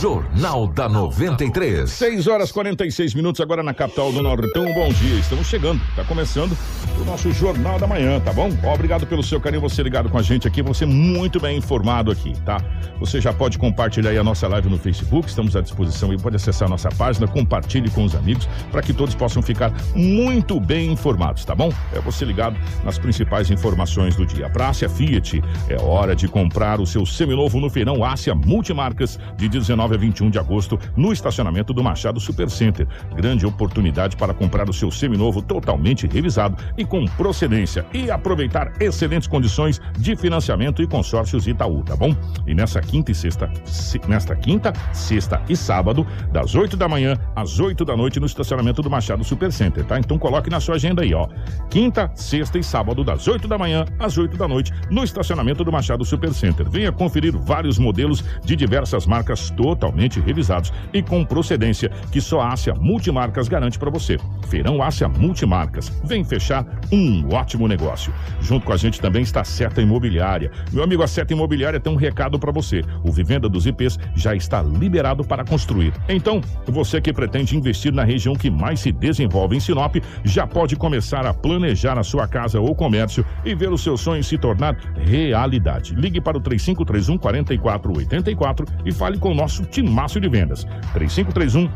Jornal 0.00 0.68
da 0.68 0.88
93. 0.88 1.90
6 1.90 2.28
horas 2.28 2.52
46 2.52 3.14
minutos 3.14 3.40
agora 3.40 3.64
na 3.64 3.74
capital 3.74 4.12
do 4.12 4.22
Nortão. 4.22 4.64
Bom 4.72 4.92
dia, 4.92 5.18
estamos 5.18 5.48
chegando. 5.48 5.80
Está 5.90 6.04
começando 6.04 6.56
o 7.00 7.04
nosso 7.04 7.32
Jornal 7.32 7.80
da 7.80 7.86
Manhã, 7.86 8.20
tá 8.20 8.32
bom? 8.32 8.48
Obrigado 8.72 9.06
pelo 9.08 9.24
seu 9.24 9.40
carinho, 9.40 9.60
você 9.60 9.82
ligado 9.82 10.08
com 10.08 10.16
a 10.16 10.22
gente 10.22 10.46
aqui, 10.46 10.62
você 10.62 10.86
muito 10.86 11.40
bem 11.40 11.58
informado 11.58 12.12
aqui, 12.12 12.32
tá? 12.42 12.58
Você 13.00 13.20
já 13.20 13.32
pode 13.32 13.58
compartilhar 13.58 14.10
aí 14.10 14.18
a 14.18 14.22
nossa 14.22 14.46
live 14.46 14.68
no 14.68 14.78
Facebook, 14.78 15.28
estamos 15.28 15.56
à 15.56 15.60
disposição 15.60 16.12
e 16.12 16.16
pode 16.18 16.36
acessar 16.36 16.68
a 16.68 16.70
nossa 16.70 16.90
página, 16.90 17.26
compartilhe 17.26 17.90
com 17.90 18.04
os 18.04 18.14
amigos 18.14 18.48
para 18.70 18.82
que 18.82 18.92
todos 18.92 19.16
possam 19.16 19.42
ficar 19.42 19.72
muito 19.96 20.60
bem 20.60 20.92
informados, 20.92 21.44
tá 21.44 21.56
bom? 21.56 21.72
É 21.92 22.00
você 22.00 22.24
ligado 22.24 22.56
nas 22.84 22.98
principais 22.98 23.50
informações 23.50 24.14
do 24.14 24.24
dia. 24.24 24.48
Pra 24.48 24.68
Ásia 24.68 24.88
Fiat, 24.88 25.42
é 25.68 25.80
hora 25.80 26.14
de 26.14 26.28
comprar 26.28 26.80
o 26.80 26.86
seu 26.86 27.04
seminovo 27.04 27.58
no 27.58 27.68
feirão 27.68 28.04
Ásia 28.04 28.34
Multimarcas 28.34 29.18
de 29.36 29.48
19 29.48 29.87
a 29.94 29.98
21 29.98 30.30
de 30.30 30.38
agosto 30.38 30.78
no 30.96 31.12
estacionamento 31.12 31.72
do 31.72 31.82
Machado 31.82 32.20
Supercenter. 32.20 32.86
Grande 33.14 33.46
oportunidade 33.46 34.16
para 34.16 34.34
comprar 34.34 34.68
o 34.68 34.72
seu 34.72 34.90
seminovo 34.90 35.42
totalmente 35.42 36.06
revisado 36.06 36.56
e 36.76 36.84
com 36.84 37.04
procedência 37.06 37.84
e 37.92 38.10
aproveitar 38.10 38.72
excelentes 38.80 39.26
condições 39.28 39.80
de 39.98 40.14
financiamento 40.16 40.82
e 40.82 40.86
consórcios 40.86 41.46
Itaú, 41.46 41.82
tá 41.82 41.96
bom? 41.96 42.14
E 42.46 42.54
nessa 42.54 42.80
quinta 42.80 43.10
e 43.12 43.14
sexta, 43.14 43.50
se- 43.64 44.00
nesta 44.06 44.36
quinta, 44.36 44.72
sexta 44.92 45.40
e 45.48 45.56
sábado, 45.56 46.06
das 46.32 46.54
8 46.54 46.76
da 46.76 46.88
manhã 46.88 47.16
às 47.34 47.58
8 47.58 47.84
da 47.84 47.96
noite 47.96 48.20
no 48.20 48.26
estacionamento 48.26 48.82
do 48.82 48.90
Machado 48.90 49.24
Supercenter, 49.24 49.84
tá? 49.84 49.98
Então 49.98 50.18
coloque 50.18 50.50
na 50.50 50.60
sua 50.60 50.74
agenda 50.76 51.02
aí, 51.02 51.14
ó. 51.14 51.28
Quinta, 51.70 52.10
sexta 52.14 52.58
e 52.58 52.62
sábado, 52.62 53.02
das 53.02 53.26
8 53.26 53.48
da 53.48 53.56
manhã 53.58 53.84
às 53.98 54.16
8 54.18 54.36
da 54.36 54.46
noite, 54.46 54.72
no 54.90 55.02
estacionamento 55.04 55.64
do 55.64 55.72
Machado 55.72 56.04
Supercenter. 56.04 56.68
Venha 56.68 56.92
conferir 56.92 57.36
vários 57.36 57.78
modelos 57.78 58.24
de 58.44 58.54
diversas 58.54 59.06
marcas 59.06 59.50
totalmente 59.50 59.77
revisados 60.24 60.72
e 60.92 61.02
com 61.02 61.24
procedência 61.24 61.90
que 62.10 62.20
só 62.20 62.40
a 62.40 62.52
Ásia 62.52 62.74
Multimarcas 62.74 63.48
garante 63.48 63.78
para 63.78 63.90
você. 63.90 64.18
Feirão 64.48 64.82
Ásia 64.82 65.08
Multimarcas. 65.08 65.88
Vem 66.04 66.24
fechar 66.24 66.64
um 66.92 67.28
ótimo 67.34 67.68
negócio. 67.68 68.12
Junto 68.40 68.66
com 68.66 68.72
a 68.72 68.76
gente 68.76 69.00
também 69.00 69.22
está 69.22 69.42
a 69.42 69.44
Seta 69.44 69.80
Imobiliária. 69.80 70.50
Meu 70.72 70.82
amigo, 70.82 71.02
a 71.02 71.06
Seta 71.06 71.32
Imobiliária 71.32 71.80
tem 71.80 71.92
um 71.92 71.96
recado 71.96 72.38
para 72.38 72.52
você. 72.52 72.82
O 73.04 73.12
Vivenda 73.12 73.48
dos 73.48 73.66
IPs 73.66 73.98
já 74.14 74.34
está 74.34 74.62
liberado 74.62 75.24
para 75.24 75.44
construir. 75.44 75.92
Então, 76.08 76.40
você 76.66 77.00
que 77.00 77.12
pretende 77.12 77.56
investir 77.56 77.92
na 77.92 78.04
região 78.04 78.34
que 78.34 78.50
mais 78.50 78.80
se 78.80 78.92
desenvolve 78.92 79.56
em 79.56 79.60
Sinop, 79.60 79.96
já 80.24 80.46
pode 80.46 80.76
começar 80.76 81.26
a 81.26 81.34
planejar 81.34 81.98
a 81.98 82.02
sua 82.02 82.26
casa 82.26 82.60
ou 82.60 82.74
comércio 82.74 83.24
e 83.44 83.54
ver 83.54 83.72
o 83.72 83.78
seu 83.78 83.96
sonho 83.96 84.22
se 84.24 84.38
tornar 84.38 84.76
realidade. 84.96 85.94
Ligue 85.94 86.20
para 86.20 86.36
o 86.36 86.40
3531 86.40 87.18
4484 87.18 88.66
e 88.84 88.92
fale 88.92 89.18
com 89.18 89.30
o 89.30 89.34
nosso 89.34 89.64
timaço 89.70 90.20
de 90.20 90.28
vendas. 90.28 90.64
3531 90.92 91.70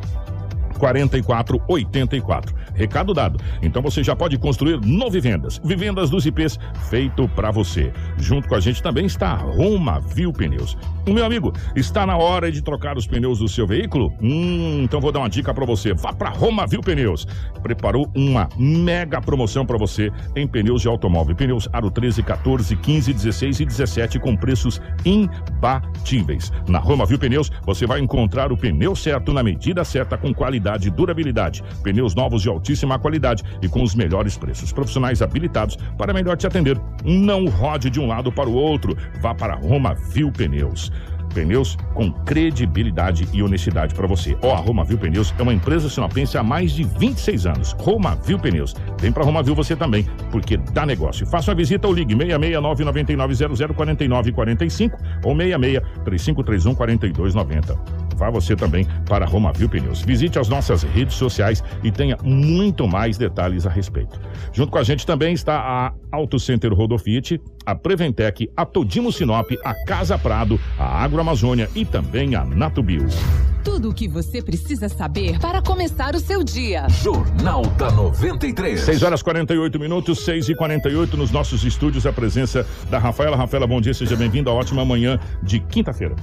4484. 0.82 2.54
Recado 2.74 3.14
dado. 3.14 3.38
Então 3.62 3.80
você 3.80 4.02
já 4.02 4.16
pode 4.16 4.36
construir 4.36 4.80
no 4.80 5.08
Vivendas. 5.08 5.60
Vivendas 5.62 6.10
dos 6.10 6.26
IPs 6.26 6.58
feito 6.90 7.28
para 7.28 7.52
você. 7.52 7.92
Junto 8.18 8.48
com 8.48 8.56
a 8.56 8.60
gente 8.60 8.82
também 8.82 9.06
está 9.06 9.34
Roma 9.34 10.00
Viu 10.00 10.32
Pneus. 10.32 10.76
Meu 11.04 11.24
amigo, 11.24 11.52
está 11.74 12.06
na 12.06 12.16
hora 12.16 12.50
de 12.50 12.62
trocar 12.62 12.96
os 12.96 13.08
pneus 13.08 13.40
do 13.40 13.48
seu 13.48 13.66
veículo? 13.66 14.14
Hum, 14.22 14.82
então 14.84 15.00
vou 15.00 15.10
dar 15.10 15.18
uma 15.18 15.28
dica 15.28 15.52
para 15.52 15.66
você. 15.66 15.92
Vá 15.92 16.12
para 16.12 16.30
Roma 16.30 16.64
Viu 16.64 16.80
Pneus. 16.80 17.26
Preparou 17.60 18.08
uma 18.14 18.48
mega 18.56 19.20
promoção 19.20 19.66
para 19.66 19.76
você 19.76 20.12
em 20.36 20.46
pneus 20.46 20.80
de 20.80 20.86
automóvel. 20.86 21.34
Pneus 21.34 21.68
Aro 21.72 21.90
13, 21.90 22.22
14, 22.22 22.76
15, 22.76 23.12
16 23.12 23.60
e 23.60 23.64
17 23.64 24.20
com 24.20 24.36
preços 24.36 24.80
imbatíveis. 25.04 26.52
Na 26.68 26.78
Roma 26.78 27.04
Viu 27.04 27.18
Pneus, 27.18 27.50
você 27.66 27.84
vai 27.84 27.98
encontrar 27.98 28.52
o 28.52 28.56
pneu 28.56 28.94
certo 28.94 29.32
na 29.32 29.42
medida 29.42 29.82
certa 29.84 30.16
com 30.16 30.32
qualidade 30.32 30.86
e 30.86 30.90
durabilidade. 30.90 31.64
Pneus 31.82 32.14
novos 32.14 32.42
de 32.42 32.48
altíssima 32.48 32.96
qualidade 32.96 33.42
e 33.60 33.68
com 33.68 33.82
os 33.82 33.96
melhores 33.96 34.38
preços. 34.38 34.72
Profissionais 34.72 35.20
habilitados 35.20 35.76
para 35.98 36.14
melhor 36.14 36.36
te 36.36 36.46
atender. 36.46 36.80
Não 37.04 37.46
rode 37.46 37.90
de 37.90 37.98
um 37.98 38.06
lado 38.06 38.30
para 38.30 38.48
o 38.48 38.54
outro. 38.54 38.96
Vá 39.20 39.34
para 39.34 39.56
Roma 39.56 39.94
Viu 39.94 40.30
Pneus. 40.30 40.92
Pneus 41.32 41.76
com 41.94 42.12
credibilidade 42.12 43.28
e 43.32 43.42
honestidade 43.42 43.94
para 43.94 44.06
você. 44.06 44.36
Ó, 44.42 44.54
a 44.54 44.58
Roma 44.58 44.84
Viu 44.84 44.98
Pneus 44.98 45.34
é 45.38 45.42
uma 45.42 45.52
empresa 45.52 45.88
sinopense 45.88 46.38
há 46.38 46.42
mais 46.42 46.72
de 46.72 46.84
26 46.84 47.46
anos. 47.46 47.72
Roma 47.72 48.16
Viu 48.24 48.38
Pneus. 48.38 48.74
Vem 49.00 49.12
para 49.12 49.24
Roma 49.24 49.42
Viu 49.42 49.54
você 49.54 49.74
também, 49.74 50.06
porque 50.30 50.56
dá 50.56 50.86
negócio. 50.86 51.26
Faça 51.26 51.50
uma 51.50 51.56
visita 51.56 51.86
ou 51.86 51.94
ligue 51.94 52.14
669 52.14 52.84
9900 52.84 53.76
4945 53.76 54.98
ou 55.24 55.36
66 55.36 55.82
3531 56.04 56.74
4290. 56.74 58.01
Vá 58.16 58.30
você 58.30 58.54
também 58.54 58.86
para 59.06 59.26
Roma 59.26 59.52
Viu 59.52 59.68
Pneus. 59.68 60.02
Visite 60.02 60.38
as 60.38 60.48
nossas 60.48 60.82
redes 60.82 61.16
sociais 61.16 61.62
e 61.82 61.90
tenha 61.90 62.16
muito 62.22 62.86
mais 62.86 63.16
detalhes 63.16 63.66
a 63.66 63.70
respeito. 63.70 64.20
Junto 64.52 64.70
com 64.70 64.78
a 64.78 64.82
gente 64.82 65.06
também 65.06 65.34
está 65.34 65.58
a 65.58 65.92
Auto 66.10 66.38
Center 66.38 66.72
Rodofiat, 66.72 67.40
a 67.64 67.74
Preventec, 67.74 68.50
a 68.56 68.64
Todimo 68.64 69.12
Sinop, 69.12 69.50
a 69.64 69.74
Casa 69.84 70.18
Prado, 70.18 70.60
a 70.78 71.02
Agroamazônia 71.02 71.68
e 71.74 71.84
também 71.84 72.34
a 72.34 72.44
Natubio. 72.44 73.06
Tudo 73.64 73.90
o 73.90 73.94
que 73.94 74.08
você 74.08 74.42
precisa 74.42 74.88
saber 74.88 75.38
para 75.38 75.62
começar 75.62 76.16
o 76.16 76.18
seu 76.18 76.42
dia. 76.42 76.88
Jornal 76.88 77.62
da 77.78 77.92
93. 77.92 78.80
6 78.80 79.02
horas 79.04 79.22
48 79.22 79.78
minutos, 79.78 80.24
6 80.24 80.48
e 80.48 80.54
48 80.54 81.16
nos 81.16 81.30
nossos 81.30 81.62
estúdios, 81.64 82.04
a 82.04 82.12
presença 82.12 82.66
da 82.90 82.98
Rafaela. 82.98 83.36
Rafaela, 83.36 83.66
bom 83.66 83.80
dia, 83.80 83.94
seja 83.94 84.16
bem-vinda 84.16 84.50
à 84.50 84.52
ótima 84.52 84.84
manhã 84.84 85.18
de 85.42 85.60
quinta-feira. 85.60 86.16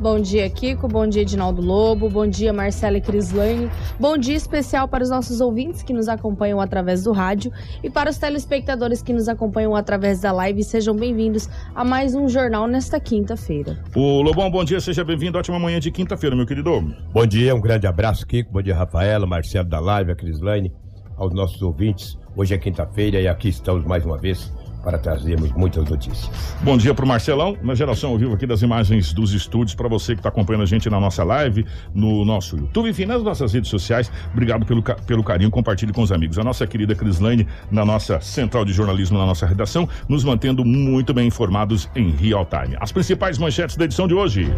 Bom 0.00 0.18
dia, 0.18 0.48
Kiko. 0.48 0.88
Bom 0.88 1.06
dia, 1.06 1.20
Edinaldo 1.20 1.60
Lobo. 1.60 2.08
Bom 2.08 2.26
dia, 2.26 2.54
Marcela 2.54 2.96
e 2.96 3.02
Crislane. 3.02 3.68
Bom 3.98 4.16
dia 4.16 4.34
especial 4.34 4.88
para 4.88 5.04
os 5.04 5.10
nossos 5.10 5.42
ouvintes 5.42 5.82
que 5.82 5.92
nos 5.92 6.08
acompanham 6.08 6.58
através 6.58 7.04
do 7.04 7.12
rádio 7.12 7.52
e 7.84 7.90
para 7.90 8.08
os 8.08 8.16
telespectadores 8.16 9.02
que 9.02 9.12
nos 9.12 9.28
acompanham 9.28 9.76
através 9.76 10.22
da 10.22 10.32
live. 10.32 10.64
Sejam 10.64 10.96
bem-vindos 10.96 11.50
a 11.74 11.84
mais 11.84 12.14
um 12.14 12.30
jornal 12.30 12.66
nesta 12.66 12.98
quinta-feira. 12.98 13.78
O 13.94 14.22
Lobão, 14.22 14.50
bom 14.50 14.64
dia, 14.64 14.80
seja 14.80 15.04
bem-vindo 15.04 15.36
à 15.36 15.40
ótima 15.40 15.58
manhã 15.58 15.78
de 15.78 15.90
quinta-feira, 15.90 16.34
meu 16.34 16.46
querido. 16.46 16.94
Bom 17.12 17.26
dia, 17.26 17.54
um 17.54 17.60
grande 17.60 17.86
abraço, 17.86 18.26
Kiko. 18.26 18.54
Bom 18.54 18.62
dia, 18.62 18.74
Rafaela, 18.74 19.26
Marcelo 19.26 19.68
da 19.68 19.80
Live, 19.80 20.12
a 20.12 20.14
Crislane, 20.14 20.72
aos 21.14 21.34
nossos 21.34 21.60
ouvintes. 21.60 22.16
Hoje 22.34 22.54
é 22.54 22.58
quinta-feira 22.58 23.20
e 23.20 23.28
aqui 23.28 23.50
estamos 23.50 23.84
mais 23.84 24.06
uma 24.06 24.16
vez 24.16 24.50
para 24.82 24.98
trazermos 24.98 25.52
muitas 25.52 25.88
notícias. 25.88 26.30
Bom 26.62 26.76
dia 26.76 26.94
pro 26.94 27.06
Marcelão, 27.06 27.56
na 27.62 27.74
geração 27.74 28.10
ao 28.10 28.18
vivo 28.18 28.34
aqui 28.34 28.46
das 28.46 28.62
imagens 28.62 29.12
dos 29.12 29.32
estúdios, 29.32 29.74
para 29.74 29.88
você 29.88 30.14
que 30.14 30.20
está 30.20 30.28
acompanhando 30.28 30.62
a 30.62 30.66
gente 30.66 30.88
na 30.88 30.98
nossa 30.98 31.22
live, 31.24 31.64
no 31.94 32.24
nosso 32.24 32.56
YouTube, 32.56 32.88
enfim, 32.88 33.06
nas 33.06 33.22
nossas 33.22 33.52
redes 33.52 33.70
sociais. 33.70 34.10
Obrigado 34.32 34.64
pelo, 34.66 34.82
pelo 34.82 35.22
carinho, 35.22 35.50
compartilhe 35.50 35.92
com 35.92 36.02
os 36.02 36.12
amigos. 36.12 36.38
A 36.38 36.44
nossa 36.44 36.66
querida 36.66 36.94
Crislane, 36.94 37.46
na 37.70 37.84
nossa 37.84 38.20
central 38.20 38.64
de 38.64 38.72
jornalismo, 38.72 39.18
na 39.18 39.26
nossa 39.26 39.46
redação, 39.46 39.88
nos 40.08 40.24
mantendo 40.24 40.64
muito 40.64 41.12
bem 41.12 41.26
informados 41.26 41.88
em 41.94 42.10
real 42.10 42.46
time. 42.46 42.76
As 42.80 42.92
principais 42.92 43.38
manchetes 43.38 43.76
da 43.76 43.84
edição 43.84 44.06
de 44.06 44.14
hoje. 44.14 44.50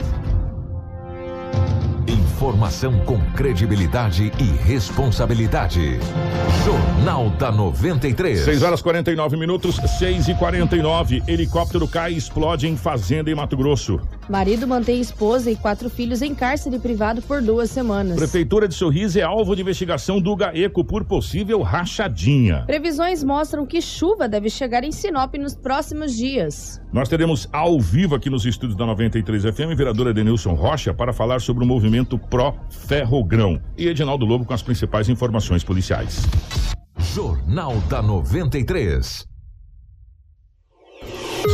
Informação 2.43 2.99
com 3.05 3.21
credibilidade 3.37 4.33
e 4.37 4.67
responsabilidade. 4.67 6.01
Jornal 6.65 7.31
da 7.31 7.53
93. 7.53 8.41
6 8.41 8.63
horas 8.65 8.83
49 8.83 9.37
minutos, 9.37 9.77
6 9.77 10.27
e 10.27 10.35
49 10.35 11.23
Helicóptero 11.29 11.87
cai 11.87 12.15
e 12.15 12.17
explode 12.17 12.67
em 12.67 12.77
fazenda 12.77 13.31
em 13.31 13.35
Mato 13.37 13.57
Grosso. 13.57 14.01
Marido 14.29 14.67
mantém 14.67 15.01
esposa 15.01 15.53
e 15.53 15.57
quatro 15.57 15.89
filhos 15.89 16.21
em 16.21 16.35
cárcere 16.35 16.81
privado 16.81 17.23
por 17.23 17.41
duas 17.41 17.71
semanas. 17.71 18.17
Prefeitura 18.17 18.67
de 18.67 18.75
Sorriso 18.75 19.21
é 19.21 19.23
alvo 19.23 19.55
de 19.55 19.63
investigação 19.63 20.21
do 20.21 20.35
GAECO 20.35 20.85
por 20.85 21.05
possível 21.05 21.63
rachadinha. 21.63 22.65
Previsões 22.67 23.23
mostram 23.23 23.65
que 23.65 23.81
chuva 23.81 24.29
deve 24.29 24.51
chegar 24.51 24.83
em 24.83 24.91
Sinop 24.91 25.33
nos 25.37 25.55
próximos 25.55 26.17
dias. 26.17 26.83
Nós 26.93 27.09
teremos 27.09 27.49
ao 27.53 27.81
vivo 27.81 28.15
aqui 28.15 28.29
nos 28.29 28.45
estúdios 28.45 28.77
da 28.77 28.85
93 28.85 29.45
FM, 29.45 29.75
vereadora 29.77 30.13
Denilson 30.13 30.55
Rocha, 30.55 30.93
para 30.93 31.13
falar 31.13 31.41
sobre 31.41 31.65
o 31.65 31.67
movimento 31.67 32.19
Pró 32.33 32.55
Ferrogrão. 32.71 33.61
E 33.77 33.87
Edinaldo 33.87 34.25
Lobo 34.25 34.47
com 34.47 34.55
as 34.55 34.63
principais 34.63 35.07
informações 35.11 35.63
policiais. 35.63 36.23
Jornal 37.15 37.77
da 37.91 38.01
93. 38.01 39.29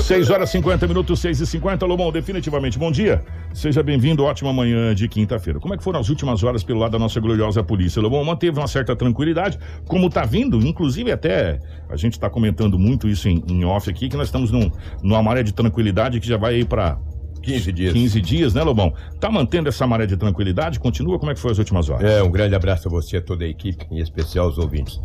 6 0.04 0.30
horas 0.30 0.50
50 0.50 0.86
minutos, 0.86 1.18
6 1.18 1.40
e 1.40 1.46
50 1.46 1.84
Lomão, 1.84 2.12
definitivamente 2.12 2.78
bom 2.78 2.92
dia. 2.92 3.24
Seja 3.52 3.82
bem-vindo, 3.82 4.22
ótima 4.22 4.52
manhã 4.52 4.94
de 4.94 5.08
quinta-feira. 5.08 5.58
Como 5.58 5.74
é 5.74 5.76
que 5.76 5.82
foram 5.82 5.98
as 5.98 6.08
últimas 6.10 6.44
horas 6.44 6.62
pelo 6.62 6.78
lado 6.78 6.92
da 6.92 6.98
nossa 6.98 7.18
gloriosa 7.18 7.64
polícia? 7.64 8.00
Lomão 8.00 8.22
manteve 8.22 8.58
uma 8.58 8.68
certa 8.68 8.94
tranquilidade, 8.94 9.58
como 9.86 10.08
tá 10.08 10.24
vindo, 10.24 10.64
inclusive 10.64 11.10
até 11.10 11.58
a 11.88 11.96
gente 11.96 12.12
está 12.12 12.30
comentando 12.30 12.78
muito 12.78 13.08
isso 13.08 13.28
em, 13.28 13.42
em, 13.48 13.64
off 13.64 13.90
aqui, 13.90 14.08
que 14.08 14.16
nós 14.16 14.28
estamos 14.28 14.52
num, 14.52 14.70
numa 15.02 15.22
maré 15.22 15.42
de 15.42 15.52
tranquilidade 15.52 16.20
que 16.20 16.28
já 16.28 16.36
vai 16.36 16.56
aí 16.56 16.64
para 16.64 16.98
15 17.42 17.72
dias. 17.72 17.92
15 17.92 18.20
dias, 18.20 18.54
né, 18.54 18.62
Lobão? 18.62 18.92
Tá 19.20 19.30
mantendo 19.30 19.68
essa 19.68 19.86
maré 19.86 20.06
de 20.06 20.16
tranquilidade? 20.16 20.78
Continua? 20.78 21.18
Como 21.18 21.30
é 21.30 21.34
que 21.34 21.40
foi 21.40 21.50
as 21.52 21.58
últimas 21.58 21.88
horas? 21.88 22.10
É, 22.10 22.22
um 22.22 22.30
grande 22.30 22.54
abraço 22.54 22.88
a 22.88 22.90
você, 22.90 23.18
a 23.18 23.22
toda 23.22 23.44
a 23.44 23.48
equipe, 23.48 23.86
em 23.90 24.00
especial 24.00 24.48
os 24.48 24.58
ouvintes. 24.58 25.00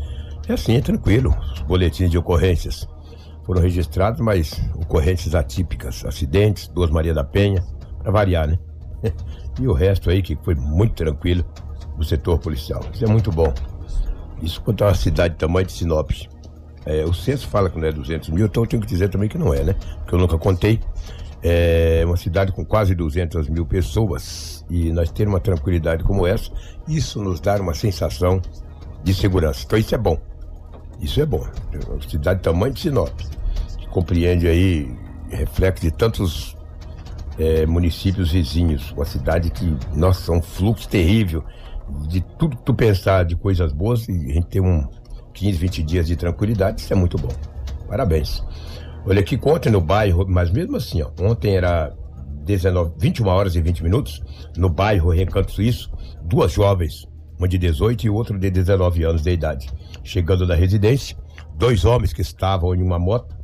É 0.47 0.53
assim, 0.53 0.75
é 0.75 0.81
tranquilo. 0.81 1.35
Os 1.53 1.61
boletins 1.61 2.11
de 2.11 2.17
ocorrências 2.17 2.87
foram 3.45 3.61
registrados, 3.61 4.19
mas 4.19 4.59
ocorrências 4.75 5.35
atípicas, 5.35 6.05
acidentes, 6.05 6.67
duas 6.67 6.89
Maria 6.89 7.13
da 7.13 7.23
Penha, 7.23 7.63
para 8.01 8.11
variar, 8.11 8.47
né? 8.47 8.59
E 9.61 9.67
o 9.67 9.73
resto 9.73 10.09
aí 10.09 10.23
que 10.23 10.35
foi 10.43 10.55
muito 10.55 10.95
tranquilo 10.95 11.45
do 11.95 12.03
setor 12.03 12.39
policial. 12.39 12.83
Isso 12.91 13.05
é 13.05 13.07
muito 13.07 13.31
bom. 13.31 13.53
Isso 14.41 14.59
quanto 14.61 14.83
a 14.83 14.87
uma 14.87 14.95
cidade 14.95 15.35
do 15.35 15.37
tamanho 15.37 15.67
de 15.67 15.73
Sinop. 15.73 16.09
É, 16.85 17.05
o 17.05 17.13
censo 17.13 17.47
fala 17.47 17.69
que 17.69 17.79
não 17.79 17.87
é 17.87 17.91
200 17.91 18.29
mil, 18.29 18.47
então 18.47 18.63
eu 18.63 18.67
tenho 18.67 18.81
que 18.81 18.87
dizer 18.87 19.09
também 19.09 19.29
que 19.29 19.37
não 19.37 19.53
é, 19.53 19.63
né? 19.63 19.75
Porque 19.99 20.15
eu 20.15 20.19
nunca 20.19 20.37
contei. 20.37 20.79
É 21.43 22.03
uma 22.05 22.15
cidade 22.15 22.53
com 22.53 22.63
quase 22.63 22.95
200 22.95 23.49
mil 23.49 23.65
pessoas 23.65 24.65
e 24.69 24.91
nós 24.91 25.11
ter 25.11 25.27
uma 25.27 25.41
tranquilidade 25.41 26.03
como 26.03 26.25
essa, 26.25 26.49
isso 26.87 27.21
nos 27.21 27.41
dá 27.41 27.57
uma 27.57 27.73
sensação 27.73 28.41
de 29.03 29.13
segurança. 29.13 29.63
Então 29.65 29.77
isso 29.77 29.93
é 29.93 29.97
bom. 29.97 30.17
Isso 31.01 31.19
é 31.21 31.25
bom. 31.25 31.45
Uma 31.89 32.01
cidade 32.09 32.39
do 32.39 32.43
tamanho 32.43 32.73
de 32.73 32.79
Sinop, 32.79 33.11
que 33.77 33.87
compreende 33.87 34.47
aí 34.47 34.89
reflexo 35.29 35.83
de 35.83 35.91
tantos 35.91 36.55
é, 37.37 37.65
municípios 37.65 38.31
vizinhos. 38.31 38.91
Uma 38.91 39.05
cidade 39.05 39.49
que, 39.49 39.75
nossa, 39.93 40.31
é 40.31 40.35
um 40.35 40.41
fluxo 40.41 40.87
terrível 40.87 41.43
de 42.07 42.21
tudo 42.21 42.55
que 42.55 42.63
tu 42.63 42.73
pensar 42.73 43.25
de 43.25 43.35
coisas 43.35 43.73
boas 43.73 44.07
e 44.07 44.31
a 44.31 44.33
gente 44.33 44.47
ter 44.47 44.61
um 44.61 44.87
15, 45.33 45.57
20 45.57 45.83
dias 45.83 46.07
de 46.07 46.15
tranquilidade, 46.15 46.81
isso 46.81 46.93
é 46.93 46.95
muito 46.95 47.17
bom. 47.17 47.31
Parabéns. 47.87 48.43
Olha 49.05 49.19
aqui, 49.19 49.37
ontem 49.43 49.69
no 49.69 49.81
bairro, 49.81 50.25
mas 50.25 50.49
mesmo 50.49 50.77
assim, 50.77 51.01
ó, 51.01 51.09
ontem 51.19 51.57
era 51.57 51.93
19, 52.45 52.93
21 52.97 53.27
horas 53.27 53.55
e 53.55 53.61
20 53.61 53.83
minutos, 53.83 54.23
no 54.55 54.69
bairro 54.69 55.09
Recanto 55.09 55.51
Suíço, 55.51 55.91
duas 56.23 56.53
jovens, 56.53 57.05
uma 57.37 57.45
de 57.45 57.57
18 57.57 58.05
e 58.05 58.09
outra 58.09 58.39
de 58.39 58.49
19 58.49 59.03
anos 59.03 59.21
de 59.21 59.29
idade. 59.29 59.69
Chegando 60.05 60.47
na 60.47 60.55
residência, 60.55 61.17
dois 61.55 61.83
homens 61.83 62.13
que 62.13 62.21
estavam 62.21 62.73
em 62.73 62.81
uma 62.81 62.97
moto, 62.97 63.35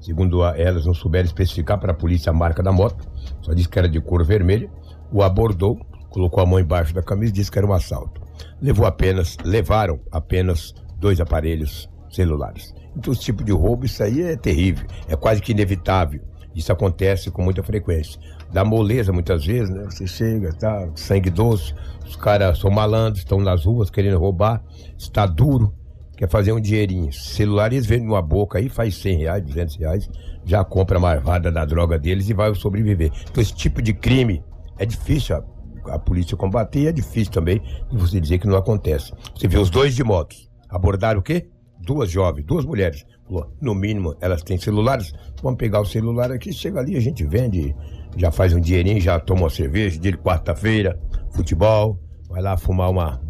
segundo 0.00 0.44
elas 0.44 0.86
não 0.86 0.94
souberam 0.94 1.26
especificar 1.26 1.80
para 1.80 1.90
a 1.90 1.96
polícia 1.96 2.30
a 2.30 2.32
marca 2.32 2.62
da 2.62 2.70
moto, 2.70 3.04
só 3.40 3.52
disse 3.52 3.68
que 3.68 3.80
era 3.80 3.88
de 3.88 4.00
cor 4.00 4.24
vermelha, 4.24 4.70
o 5.10 5.24
abordou, 5.24 5.76
colocou 6.08 6.40
a 6.40 6.46
mão 6.46 6.60
embaixo 6.60 6.94
da 6.94 7.02
camisa 7.02 7.32
e 7.32 7.34
disse 7.34 7.50
que 7.50 7.58
era 7.58 7.66
um 7.66 7.72
assalto. 7.72 8.20
Levou 8.60 8.86
apenas, 8.86 9.36
levaram 9.44 9.98
apenas 10.12 10.72
dois 11.00 11.20
aparelhos 11.20 11.90
celulares. 12.12 12.74
Então, 12.96 13.12
esse 13.12 13.22
tipo 13.22 13.42
de 13.42 13.52
roubo, 13.52 13.86
isso 13.86 14.02
aí 14.02 14.22
é 14.22 14.36
terrível, 14.36 14.86
é 15.08 15.16
quase 15.16 15.40
que 15.40 15.52
inevitável. 15.52 16.20
Isso 16.54 16.70
acontece 16.70 17.30
com 17.30 17.42
muita 17.42 17.62
frequência. 17.62 18.20
Dá 18.52 18.64
moleza 18.64 19.12
muitas 19.12 19.44
vezes, 19.46 19.70
né? 19.70 19.84
Você 19.84 20.06
chega, 20.06 20.52
tá 20.52 20.88
sangue 20.94 21.30
doce, 21.30 21.74
os 22.06 22.14
caras 22.16 22.58
são 22.58 22.70
malandros, 22.70 23.20
estão 23.20 23.40
nas 23.40 23.64
ruas 23.64 23.88
querendo 23.88 24.18
roubar, 24.18 24.62
está 24.98 25.24
duro, 25.24 25.74
quer 26.14 26.28
fazer 26.28 26.52
um 26.52 26.60
dinheirinho. 26.60 27.10
Celular 27.12 27.72
eles 27.72 27.86
vendem 27.86 28.06
numa 28.06 28.20
boca 28.20 28.58
aí, 28.58 28.68
faz 28.68 28.96
100 28.96 29.18
reais, 29.18 29.42
200 29.42 29.76
reais, 29.76 30.10
já 30.44 30.62
compra 30.62 30.98
a 30.98 31.00
marvada 31.00 31.50
da 31.50 31.64
droga 31.64 31.98
deles 31.98 32.28
e 32.28 32.34
vai 32.34 32.54
sobreviver. 32.54 33.10
Então, 33.30 33.42
esse 33.42 33.54
tipo 33.54 33.80
de 33.80 33.94
crime 33.94 34.44
é 34.78 34.84
difícil 34.84 35.36
a, 35.36 35.94
a 35.94 35.98
polícia 35.98 36.36
combater 36.36 36.86
é 36.86 36.92
difícil 36.92 37.32
também 37.32 37.62
você 37.90 38.20
dizer 38.20 38.38
que 38.38 38.46
não 38.46 38.56
acontece. 38.56 39.12
Você 39.34 39.48
vê 39.48 39.58
os 39.58 39.70
dois 39.70 39.94
de 39.94 40.04
motos, 40.04 40.50
abordaram 40.68 41.20
o 41.20 41.22
quê? 41.22 41.48
Duas 41.82 42.10
jovens, 42.10 42.44
duas 42.44 42.64
mulheres. 42.64 43.04
Falou, 43.26 43.52
no 43.60 43.74
mínimo, 43.74 44.14
elas 44.20 44.42
têm 44.42 44.58
celulares. 44.58 45.12
Vamos 45.42 45.58
pegar 45.58 45.80
o 45.80 45.86
celular 45.86 46.30
aqui, 46.30 46.52
chega 46.52 46.80
ali, 46.80 46.96
a 46.96 47.00
gente 47.00 47.24
vende, 47.24 47.74
já 48.16 48.30
faz 48.30 48.52
um 48.52 48.60
dinheirinho, 48.60 49.00
já 49.00 49.18
toma 49.20 49.42
uma 49.42 49.50
cerveja, 49.50 49.98
dia 49.98 50.12
de 50.12 50.18
quarta-feira, 50.18 50.98
futebol, 51.32 51.98
vai 52.28 52.42
lá 52.42 52.56
fumar 52.56 52.90
uma 52.90 53.20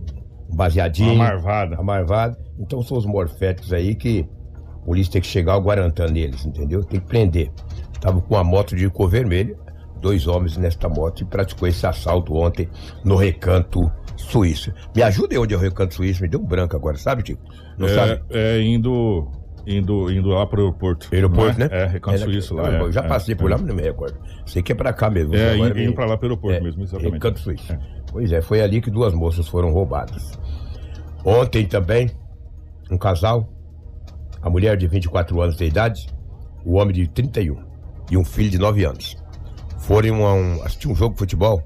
um 0.53 0.57
baseadinho. 0.57 1.15
Uma 1.15 1.25
marvada. 1.25 1.75
Uma 1.77 1.85
marvada. 1.85 2.39
Então 2.59 2.83
são 2.83 2.99
os 2.99 3.07
morféticos 3.07 3.73
aí 3.73 3.95
que 3.95 4.29
a 4.75 4.85
polícia 4.85 5.15
tem 5.15 5.23
que 5.23 5.27
chegar 5.27 5.59
guarantando 5.59 6.17
eles, 6.17 6.45
entendeu? 6.45 6.85
Tem 6.85 7.01
que 7.01 7.07
prender. 7.07 7.51
Tava 8.01 8.21
com 8.21 8.35
uma 8.35 8.45
moto 8.45 8.77
de 8.77 8.89
cor 8.91 9.09
vermelha, 9.09 9.57
dois 10.01 10.27
homens 10.27 10.57
nesta 10.57 10.89
moto 10.89 11.23
e 11.23 11.25
praticou 11.25 11.67
esse 11.67 11.87
assalto 11.87 12.35
ontem 12.35 12.69
no 13.05 13.17
recanto 13.17 13.91
suíço. 14.17 14.73
Me 14.95 15.03
ajuda 15.03 15.35
aí 15.35 15.39
onde 15.39 15.55
é 15.55 15.57
o 15.57 15.61
recanto 15.61 15.95
suíço, 15.95 16.23
me 16.23 16.29
deu 16.29 16.41
um 16.41 16.45
branco 16.45 16.77
agora, 16.77 16.99
sabe, 16.99 17.23
Tico? 17.23 17.43
Não 17.79 17.89
é, 17.89 17.95
sabe? 17.95 18.23
É 18.31 18.61
indo, 18.61 19.31
indo, 19.67 20.11
indo 20.11 20.29
lá 20.31 20.47
pro 20.47 20.61
aeroporto. 20.63 21.09
Aeroporto, 21.13 21.59
não 21.59 21.67
né? 21.67 21.83
É, 21.83 21.87
Recanto 21.87 22.17
É, 22.17 22.19
Suíço 22.19 22.55
lá. 22.55 22.63
não, 22.71 22.79
é, 22.79 22.81
eu 22.83 22.93
já 22.93 23.01
é, 23.03 23.09
passei 23.09 23.35
por 23.35 23.49
é. 23.51 23.55
lá, 23.55 23.59
mas 23.59 23.67
não 23.69 23.75
me 23.75 23.83
recordo. 23.83 24.19
Sei 24.47 24.63
que 24.63 24.73
é 24.73 24.75
pra 24.75 24.93
cá 24.93 25.09
mesmo. 25.11 25.35
É, 25.35 25.57
indo, 25.57 25.75
me- 25.75 25.85
indo 25.85 25.93
pra 25.95 26.05
lá 26.07 26.17
pro 26.17 26.27
aeroporto 26.29 26.57
É, 26.57 26.61
mesmo, 26.61 26.83
exatamente. 26.83 27.13
Recanto 27.15 27.41
Suíço. 27.41 27.73
É. 27.73 27.79
Pois 28.11 28.31
é, 28.33 28.43
foi 28.43 28.61
ali 28.61 28.81
que 28.81 28.91
duas 28.91 29.15
moças 29.15 29.49
foram 29.49 29.73
roubadas. 29.73 30.39
Ontem 31.25 31.67
também, 31.67 32.11
um 32.91 32.99
casal, 32.99 33.49
a 34.43 34.51
mulher 34.51 34.77
de 34.77 34.87
24 34.87 35.41
anos 35.41 35.57
de 35.57 35.65
idade, 35.65 36.07
o 36.65 36.75
homem 36.75 36.93
de 36.95 37.07
31 37.09 37.57
e 38.11 38.17
um 38.17 38.25
filho 38.25 38.51
de 38.51 38.59
9 38.59 38.85
anos. 38.85 39.17
Foram 39.79 40.27
a 40.27 40.35
um, 40.35 40.63
assistir 40.63 40.89
um 40.89 40.95
jogo 40.95 41.15
de 41.15 41.21
futebol 41.21 41.63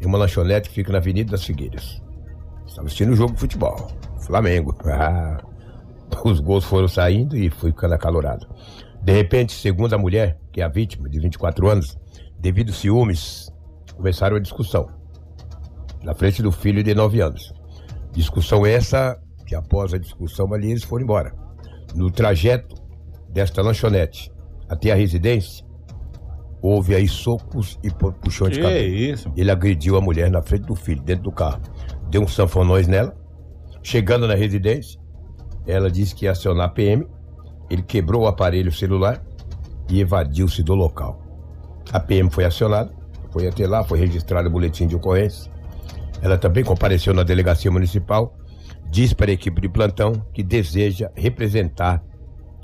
em 0.00 0.06
uma 0.06 0.18
lanchonete 0.18 0.68
que 0.68 0.74
fica 0.76 0.92
na 0.92 0.98
Avenida 0.98 1.32
das 1.32 1.44
Figueiras. 1.44 2.00
Estava 2.66 2.86
assistindo 2.86 3.12
um 3.12 3.16
jogo 3.16 3.32
de 3.34 3.40
futebol. 3.40 3.88
Flamengo. 4.22 4.74
Ah, 4.84 5.38
os 6.24 6.40
gols 6.40 6.64
foram 6.64 6.88
saindo 6.88 7.36
e 7.36 7.50
foi 7.50 7.70
ficando 7.70 7.94
acalorado. 7.94 8.46
De 9.02 9.12
repente, 9.12 9.52
segundo 9.52 9.94
a 9.94 9.98
mulher, 9.98 10.38
que 10.52 10.60
é 10.60 10.64
a 10.64 10.68
vítima, 10.68 11.08
de 11.08 11.18
24 11.20 11.68
anos, 11.68 11.96
devido 12.38 12.70
a 12.70 12.72
ciúmes, 12.72 13.50
começaram 13.96 14.36
a 14.36 14.40
discussão. 14.40 14.86
Na 16.02 16.14
frente 16.14 16.42
do 16.42 16.50
filho 16.52 16.82
de 16.82 16.94
9 16.94 17.20
anos. 17.20 17.52
Discussão 18.12 18.66
essa, 18.66 19.16
que 19.46 19.54
após 19.54 19.94
a 19.94 19.98
discussão 19.98 20.52
ali 20.52 20.70
eles 20.70 20.82
foram 20.84 21.04
embora. 21.04 21.32
No 21.94 22.10
trajeto 22.10 22.74
desta 23.30 23.62
lanchonete 23.62 24.30
até 24.68 24.90
a 24.92 24.94
residência, 24.94 25.64
houve 26.60 26.94
aí 26.94 27.08
socos 27.08 27.78
e 27.82 27.90
pu- 27.90 28.12
puxões 28.12 28.52
de 28.52 28.60
cabelo. 28.62 28.94
isso? 28.94 29.32
Ele 29.36 29.50
agrediu 29.50 29.96
a 29.96 30.00
mulher 30.00 30.30
na 30.30 30.42
frente 30.42 30.66
do 30.66 30.74
filho, 30.74 31.02
dentro 31.02 31.24
do 31.24 31.32
carro. 31.32 31.60
Deu 32.10 32.22
um 32.22 32.28
sanfonões 32.28 32.86
nela. 32.86 33.16
Chegando 33.82 34.28
na 34.28 34.34
residência, 34.34 35.00
ela 35.66 35.90
disse 35.90 36.14
que 36.14 36.24
ia 36.24 36.32
acionar 36.32 36.66
a 36.66 36.68
PM. 36.68 37.06
Ele 37.68 37.82
quebrou 37.82 38.22
o 38.22 38.26
aparelho 38.26 38.72
celular 38.72 39.22
e 39.90 40.00
evadiu-se 40.00 40.62
do 40.62 40.74
local. 40.74 41.20
A 41.92 41.98
PM 41.98 42.30
foi 42.30 42.44
acionada, 42.44 42.92
foi 43.30 43.46
até 43.46 43.66
lá, 43.66 43.82
foi 43.82 43.98
registrado 43.98 44.48
o 44.48 44.52
boletim 44.52 44.86
de 44.86 44.94
ocorrência. 44.94 45.50
Ela 46.20 46.38
também 46.38 46.62
compareceu 46.62 47.12
na 47.12 47.22
delegacia 47.22 47.70
municipal, 47.70 48.36
disse 48.90 49.14
para 49.14 49.30
a 49.30 49.34
equipe 49.34 49.60
de 49.60 49.68
plantão 49.68 50.12
que 50.32 50.42
deseja 50.42 51.10
representar 51.16 52.02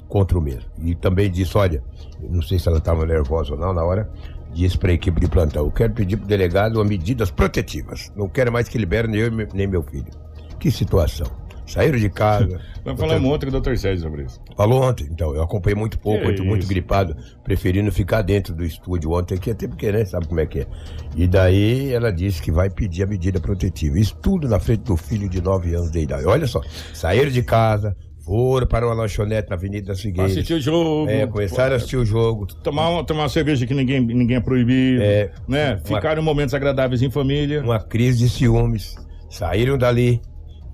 contra 0.08 0.38
o 0.38 0.40
mesmo. 0.40 0.70
E 0.78 0.94
também 0.94 1.30
disse, 1.30 1.56
olha, 1.58 1.82
não 2.30 2.40
sei 2.42 2.58
se 2.58 2.68
ela 2.68 2.78
estava 2.78 3.04
nervosa 3.04 3.54
ou 3.54 3.58
não 3.58 3.72
na 3.72 3.82
hora, 3.82 4.10
disse 4.52 4.78
para 4.78 4.90
a 4.90 4.94
equipe 4.94 5.20
de 5.20 5.28
plantão, 5.28 5.64
eu 5.64 5.70
quero 5.70 5.92
pedir 5.92 6.16
para 6.16 6.25
o 6.25 6.28
delegado 6.28 6.84
medidas 6.84 7.30
protetivas. 7.30 8.12
Não 8.16 8.28
quero 8.28 8.52
mais 8.52 8.68
que 8.68 8.78
libere 8.78 9.08
nem 9.08 9.20
eu 9.20 9.30
nem 9.52 9.66
meu 9.66 9.82
filho. 9.82 10.27
Que 10.58 10.70
situação. 10.70 11.26
Saíram 11.68 11.98
de 11.98 12.08
casa. 12.08 12.60
Nós 12.82 12.98
falamos 12.98 13.30
ontem 13.30 13.50
com 13.50 13.56
o 13.58 13.60
Dr. 13.60 13.76
Sérgio 13.76 14.02
sobre 14.02 14.22
isso. 14.22 14.40
Falou 14.56 14.82
ontem, 14.82 15.06
então. 15.10 15.34
Eu 15.34 15.42
acompanhei 15.42 15.76
muito 15.76 15.98
pouco, 15.98 16.24
muito, 16.42 16.66
gripado, 16.66 17.14
preferindo 17.44 17.92
ficar 17.92 18.22
dentro 18.22 18.54
do 18.54 18.64
estúdio 18.64 19.12
ontem 19.12 19.34
aqui, 19.34 19.50
até 19.50 19.68
porque, 19.68 19.92
né, 19.92 20.04
sabe 20.06 20.26
como 20.26 20.40
é 20.40 20.46
que 20.46 20.60
é. 20.60 20.66
E 21.14 21.28
daí 21.28 21.92
ela 21.92 22.10
disse 22.10 22.40
que 22.40 22.50
vai 22.50 22.70
pedir 22.70 23.02
a 23.02 23.06
medida 23.06 23.38
protetiva. 23.38 23.98
Isso 23.98 24.16
tudo 24.16 24.48
na 24.48 24.58
frente 24.58 24.84
do 24.84 24.96
filho 24.96 25.28
de 25.28 25.42
9 25.42 25.74
anos 25.74 25.90
de 25.90 26.00
idade. 26.00 26.24
Olha 26.24 26.46
só, 26.46 26.62
saíram 26.94 27.30
de 27.30 27.42
casa, 27.42 27.94
foram 28.24 28.66
para 28.66 28.86
uma 28.86 28.94
lanchonete 28.94 29.50
na 29.50 29.56
Avenida 29.56 29.94
Figueiras. 29.94 30.32
assistir 30.32 30.54
o 30.54 30.60
jogo. 30.60 31.10
É, 31.10 31.26
começaram 31.26 31.74
a 31.74 31.76
assistir 31.76 31.98
o 31.98 32.04
jogo. 32.04 32.46
Tomar 32.46 32.88
uma, 32.88 33.04
tomar 33.04 33.24
uma 33.24 33.28
cerveja 33.28 33.66
que 33.66 33.74
ninguém, 33.74 34.00
ninguém 34.00 34.36
é 34.38 34.40
proibido. 34.40 35.02
É. 35.02 35.30
né? 35.46 35.78
Ficaram 35.84 36.22
em 36.22 36.24
momentos 36.24 36.54
agradáveis 36.54 37.02
em 37.02 37.10
família. 37.10 37.62
Uma 37.62 37.78
crise 37.78 38.20
de 38.20 38.30
ciúmes. 38.30 38.94
Saíram 39.28 39.76
dali, 39.76 40.22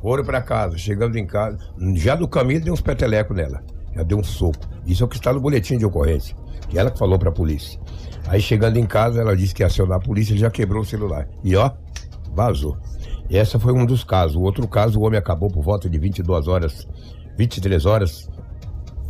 foram 0.04 0.22
para 0.22 0.42
casa. 0.42 0.76
Chegando 0.76 1.16
em 1.16 1.26
casa, 1.26 1.56
já 1.94 2.14
no 2.14 2.28
caminho 2.28 2.60
deu 2.62 2.74
uns 2.74 2.82
petelecos 2.82 3.34
nela. 3.34 3.62
Já 3.96 4.02
deu 4.02 4.18
um 4.18 4.22
soco. 4.22 4.68
Isso 4.84 5.02
é 5.02 5.06
o 5.06 5.08
que 5.08 5.16
está 5.16 5.32
no 5.32 5.40
boletim 5.40 5.78
de 5.78 5.86
ocorrência. 5.86 6.36
Que 6.68 6.78
ela 6.78 6.90
que 6.90 6.98
falou 6.98 7.18
para 7.18 7.30
a 7.30 7.32
polícia. 7.32 7.80
Aí 8.28 8.38
chegando 8.38 8.76
em 8.76 8.84
casa, 8.84 9.22
ela 9.22 9.34
disse 9.34 9.54
que 9.54 9.62
ia 9.62 9.66
acionar 9.66 9.96
a 9.96 10.00
polícia, 10.00 10.34
ele 10.34 10.40
já 10.40 10.50
quebrou 10.50 10.82
o 10.82 10.84
celular. 10.84 11.26
E 11.42 11.56
ó, 11.56 11.70
vazou. 12.34 12.76
Essa 13.30 13.58
foi 13.58 13.72
um 13.72 13.86
dos 13.86 14.04
casos. 14.04 14.36
O 14.36 14.42
outro 14.42 14.68
caso, 14.68 15.00
o 15.00 15.04
homem 15.04 15.18
acabou 15.18 15.50
por 15.50 15.62
volta 15.62 15.88
de 15.88 15.96
22 15.96 16.48
horas, 16.48 16.86
23 17.38 17.86
horas. 17.86 18.28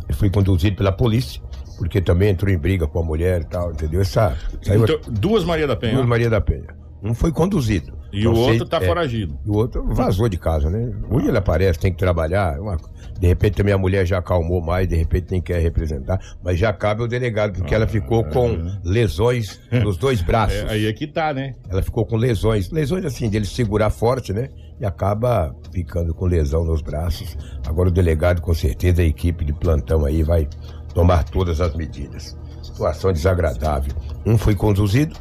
Ele 0.07 0.17
foi 0.17 0.29
conduzido 0.29 0.77
pela 0.77 0.93
polícia, 0.93 1.41
porque 1.77 1.99
também 1.99 2.29
entrou 2.29 2.49
em 2.49 2.57
briga 2.57 2.87
com 2.87 2.99
a 2.99 3.03
mulher 3.03 3.41
e 3.41 3.45
tal, 3.45 3.71
entendeu? 3.71 3.99
Essa, 3.99 4.37
saiu 4.61 4.85
Então, 4.85 4.97
duas 5.11 5.43
Maria 5.43 5.67
da 5.67 5.75
Penha. 5.75 5.95
duas 5.95 6.07
Maria 6.07 6.29
da 6.29 6.39
Penha. 6.39 6.67
Um 7.03 7.13
foi 7.13 7.33
conduzido. 7.33 8.04
E 8.15 8.23
Não 8.23 8.31
o 8.31 8.35
sei- 8.35 8.45
outro 8.53 8.65
tá 8.67 8.77
é, 8.77 8.85
foragido. 8.87 9.37
E 9.45 9.49
o 9.49 9.53
outro 9.55 9.83
vazou 9.93 10.29
de 10.29 10.37
casa, 10.37 10.69
né? 10.69 10.91
Hoje 11.09 11.27
ele 11.27 11.37
aparece, 11.37 11.77
tem 11.79 11.91
que 11.91 11.97
trabalhar. 11.97 12.59
uma- 12.59 12.77
De 13.19 13.27
repente 13.27 13.55
também 13.55 13.73
a 13.73 13.77
mulher 13.77 14.05
já 14.05 14.17
acalmou 14.17 14.61
mais, 14.61 14.87
de 14.87 14.95
repente 14.95 15.27
nem 15.31 15.41
quer 15.41 15.59
representar. 15.61 16.19
Mas 16.43 16.59
já 16.59 16.73
cabe 16.73 17.01
ao 17.01 17.07
delegado, 17.07 17.53
porque 17.57 17.73
ela 17.73 17.87
ficou 17.87 18.23
com 18.25 18.57
lesões 18.83 19.59
nos 19.71 19.97
dois 19.97 20.21
braços. 20.23 20.59
É, 20.63 20.69
aí 20.69 20.85
é 20.85 20.93
que 20.93 21.07
tá, 21.07 21.33
né? 21.33 21.53
Ela 21.69 21.81
ficou 21.81 22.05
com 22.05 22.15
lesões. 22.17 22.69
Lesões 22.71 23.05
assim, 23.05 23.29
dele 23.29 23.45
segurar 23.45 23.89
forte, 23.89 24.33
né? 24.33 24.49
E 24.79 24.85
acaba 24.85 25.55
ficando 25.71 26.13
com 26.13 26.25
lesão 26.25 26.63
nos 26.65 26.81
braços. 26.81 27.37
Agora 27.65 27.87
o 27.89 27.91
delegado, 27.91 28.41
com 28.41 28.53
certeza, 28.53 29.01
a 29.01 29.05
equipe 29.05 29.45
de 29.45 29.53
plantão 29.53 30.03
aí 30.05 30.21
vai 30.23 30.47
tomar 30.93 31.23
todas 31.23 31.61
as 31.61 31.73
medidas. 31.75 32.37
Situação 32.61 33.13
desagradável. 33.13 33.93
Um 34.25 34.37
foi 34.37 34.55
conduzido, 34.55 35.15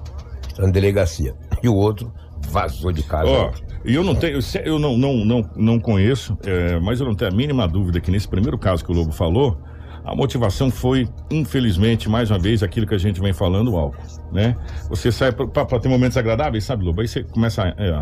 está 0.49 0.63
na 0.67 0.73
delegacia. 0.73 1.35
E 1.63 1.69
o 1.69 1.75
outro 1.75 2.13
vazou 2.49 2.93
de 2.93 3.03
casa. 3.03 3.29
Ó, 3.29 3.53
e 3.85 3.95
eu 3.95 4.03
não 4.03 4.15
tenho, 4.15 4.39
eu 4.65 4.79
não, 4.79 4.97
não, 4.97 5.25
não, 5.25 5.51
não 5.57 5.81
conheço, 5.81 6.37
é, 6.45 6.79
mas 6.81 7.01
eu 7.01 7.07
não 7.07 7.15
tenho 7.15 7.31
a 7.31 7.35
mínima 7.35 7.69
dúvida 7.69 8.01
que 8.01 8.11
nesse 8.11 8.27
primeiro 8.27 8.59
caso 8.59 8.85
que 8.85 8.91
o 8.91 8.95
Lobo 8.95 9.13
falou, 9.13 9.59
a 10.05 10.15
motivação 10.15 10.71
foi, 10.71 11.09
infelizmente, 11.31 12.09
mais 12.09 12.31
uma 12.31 12.39
vez, 12.39 12.63
aquilo 12.63 12.87
que 12.87 12.95
a 12.95 12.99
gente 12.99 13.21
vem 13.21 13.33
falando, 13.33 13.73
o 13.73 13.77
álcool, 13.77 14.03
né? 14.33 14.55
Você 14.89 15.11
sai 15.11 15.33
para 15.33 15.81
ter 15.81 15.89
momentos 15.89 16.17
agradáveis, 16.17 16.65
sabe, 16.65 16.85
Lobo? 16.85 17.01
Aí 17.01 17.09
você 17.09 17.25
começa 17.25 17.63
a, 17.63 17.69
é, 17.69 18.01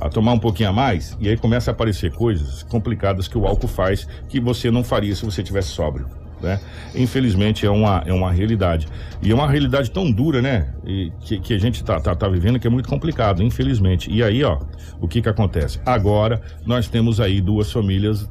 a 0.00 0.08
tomar 0.08 0.32
um 0.32 0.38
pouquinho 0.38 0.68
a 0.68 0.72
mais 0.72 1.16
e 1.20 1.28
aí 1.28 1.36
começa 1.36 1.70
a 1.70 1.72
aparecer 1.72 2.12
coisas 2.12 2.62
complicadas 2.64 3.28
que 3.28 3.38
o 3.38 3.46
álcool 3.46 3.68
faz 3.68 4.06
que 4.28 4.40
você 4.40 4.70
não 4.70 4.82
faria 4.82 5.14
se 5.14 5.24
você 5.24 5.42
tivesse 5.42 5.68
sóbrio. 5.68 6.21
Né? 6.42 6.60
Infelizmente 6.94 7.64
é 7.64 7.70
uma, 7.70 8.02
é 8.04 8.12
uma 8.12 8.32
realidade. 8.32 8.88
E 9.22 9.30
é 9.30 9.34
uma 9.34 9.48
realidade 9.48 9.90
tão 9.90 10.10
dura, 10.10 10.42
né? 10.42 10.74
E 10.84 11.12
que, 11.20 11.38
que 11.38 11.54
a 11.54 11.58
gente 11.58 11.84
tá, 11.84 12.00
tá, 12.00 12.14
tá 12.14 12.28
vivendo 12.28 12.58
que 12.58 12.66
é 12.66 12.70
muito 12.70 12.88
complicado, 12.88 13.42
infelizmente. 13.42 14.10
E 14.10 14.22
aí, 14.22 14.42
ó, 14.42 14.58
o 15.00 15.06
que 15.06 15.22
que 15.22 15.28
acontece? 15.28 15.80
Agora 15.86 16.40
nós 16.66 16.88
temos 16.88 17.20
aí 17.20 17.40
duas 17.40 17.70
famílias 17.70 18.28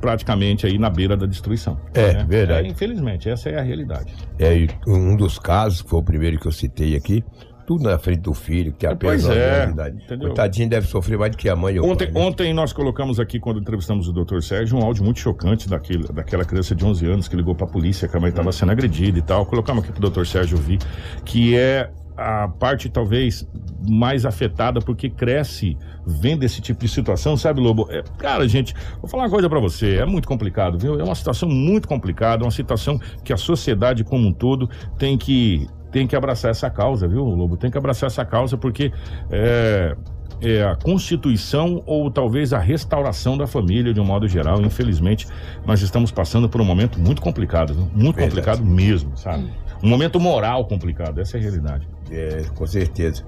praticamente 0.00 0.66
aí 0.66 0.78
na 0.78 0.88
beira 0.88 1.16
da 1.16 1.26
destruição. 1.26 1.78
É, 1.92 2.14
né? 2.14 2.26
verdade. 2.26 2.66
É, 2.66 2.70
infelizmente, 2.70 3.28
essa 3.28 3.50
é 3.50 3.58
a 3.58 3.62
realidade. 3.62 4.14
É, 4.38 4.66
um 4.86 5.14
dos 5.14 5.38
casos, 5.38 5.82
que 5.82 5.90
foi 5.90 5.98
o 5.98 6.02
primeiro 6.02 6.38
que 6.38 6.46
eu 6.46 6.52
citei 6.52 6.96
aqui, 6.96 7.22
tudo 7.70 7.84
na 7.84 7.96
frente 8.00 8.22
do 8.22 8.34
filho, 8.34 8.72
que 8.72 8.80
tem 8.80 8.90
apenas 8.90 9.24
Pois 9.24 9.36
é, 9.36 9.72
entendeu? 9.88 10.26
Coitadinho 10.26 10.68
deve 10.68 10.88
sofrer 10.88 11.16
mais 11.16 11.30
do 11.30 11.38
que 11.38 11.48
a 11.48 11.54
mãe 11.54 11.78
o 11.78 11.84
Ontem, 11.84 12.06
pai, 12.06 12.20
né? 12.20 12.28
ontem 12.28 12.52
nós 12.52 12.72
colocamos 12.72 13.20
aqui, 13.20 13.38
quando 13.38 13.60
entrevistamos 13.60 14.08
o 14.08 14.12
Dr. 14.12 14.40
Sérgio, 14.40 14.76
um 14.76 14.82
áudio 14.82 15.04
muito 15.04 15.20
chocante 15.20 15.68
daquele, 15.68 16.02
daquela 16.08 16.44
criança 16.44 16.74
de 16.74 16.84
11 16.84 17.06
anos 17.06 17.28
que 17.28 17.36
ligou 17.36 17.54
pra 17.54 17.68
polícia 17.68 18.08
que 18.08 18.16
a 18.16 18.18
mãe 18.18 18.30
estava 18.30 18.50
sendo 18.50 18.72
agredida 18.72 19.20
e 19.20 19.22
tal. 19.22 19.46
Colocamos 19.46 19.84
aqui 19.84 19.92
pro 19.92 20.10
Dr. 20.10 20.24
Sérgio 20.24 20.58
ouvir, 20.58 20.80
que 21.24 21.56
é 21.56 21.88
a 22.16 22.48
parte 22.48 22.88
talvez 22.88 23.46
mais 23.88 24.26
afetada 24.26 24.80
porque 24.80 25.08
cresce 25.08 25.78
vendo 26.04 26.42
esse 26.42 26.60
tipo 26.60 26.80
de 26.80 26.88
situação, 26.88 27.36
sabe, 27.36 27.60
Lobo? 27.60 27.86
É, 27.88 28.02
cara, 28.18 28.48
gente, 28.48 28.74
vou 29.00 29.08
falar 29.08 29.22
uma 29.22 29.30
coisa 29.30 29.48
pra 29.48 29.60
você, 29.60 29.94
é 29.94 30.04
muito 30.04 30.26
complicado, 30.26 30.76
viu? 30.76 30.98
É 30.98 31.04
uma 31.04 31.14
situação 31.14 31.48
muito 31.48 31.86
complicada, 31.86 32.44
uma 32.44 32.50
situação 32.50 33.00
que 33.22 33.32
a 33.32 33.36
sociedade 33.36 34.02
como 34.02 34.26
um 34.26 34.32
todo 34.32 34.68
tem 34.98 35.16
que 35.16 35.68
tem 35.90 36.06
que 36.06 36.16
abraçar 36.16 36.50
essa 36.50 36.70
causa, 36.70 37.06
viu, 37.06 37.24
Lobo? 37.24 37.56
Tem 37.56 37.70
que 37.70 37.78
abraçar 37.78 38.06
essa 38.06 38.24
causa 38.24 38.56
porque 38.56 38.92
é, 39.30 39.96
é 40.40 40.62
a 40.62 40.76
constituição 40.76 41.82
ou 41.86 42.10
talvez 42.10 42.52
a 42.52 42.58
restauração 42.58 43.36
da 43.36 43.46
família 43.46 43.92
de 43.92 44.00
um 44.00 44.04
modo 44.04 44.26
geral. 44.28 44.60
Infelizmente, 44.62 45.26
nós 45.66 45.82
estamos 45.82 46.10
passando 46.10 46.48
por 46.48 46.60
um 46.60 46.64
momento 46.64 46.98
muito 46.98 47.20
complicado, 47.20 47.74
viu? 47.74 47.84
muito 47.94 48.16
Verdade. 48.16 48.28
complicado 48.30 48.64
mesmo, 48.64 49.16
sabe? 49.16 49.50
Um 49.82 49.88
momento 49.88 50.20
moral 50.20 50.64
complicado, 50.66 51.20
essa 51.20 51.36
é 51.36 51.40
a 51.40 51.42
realidade. 51.42 51.88
É, 52.10 52.44
com 52.54 52.66
certeza. 52.66 53.24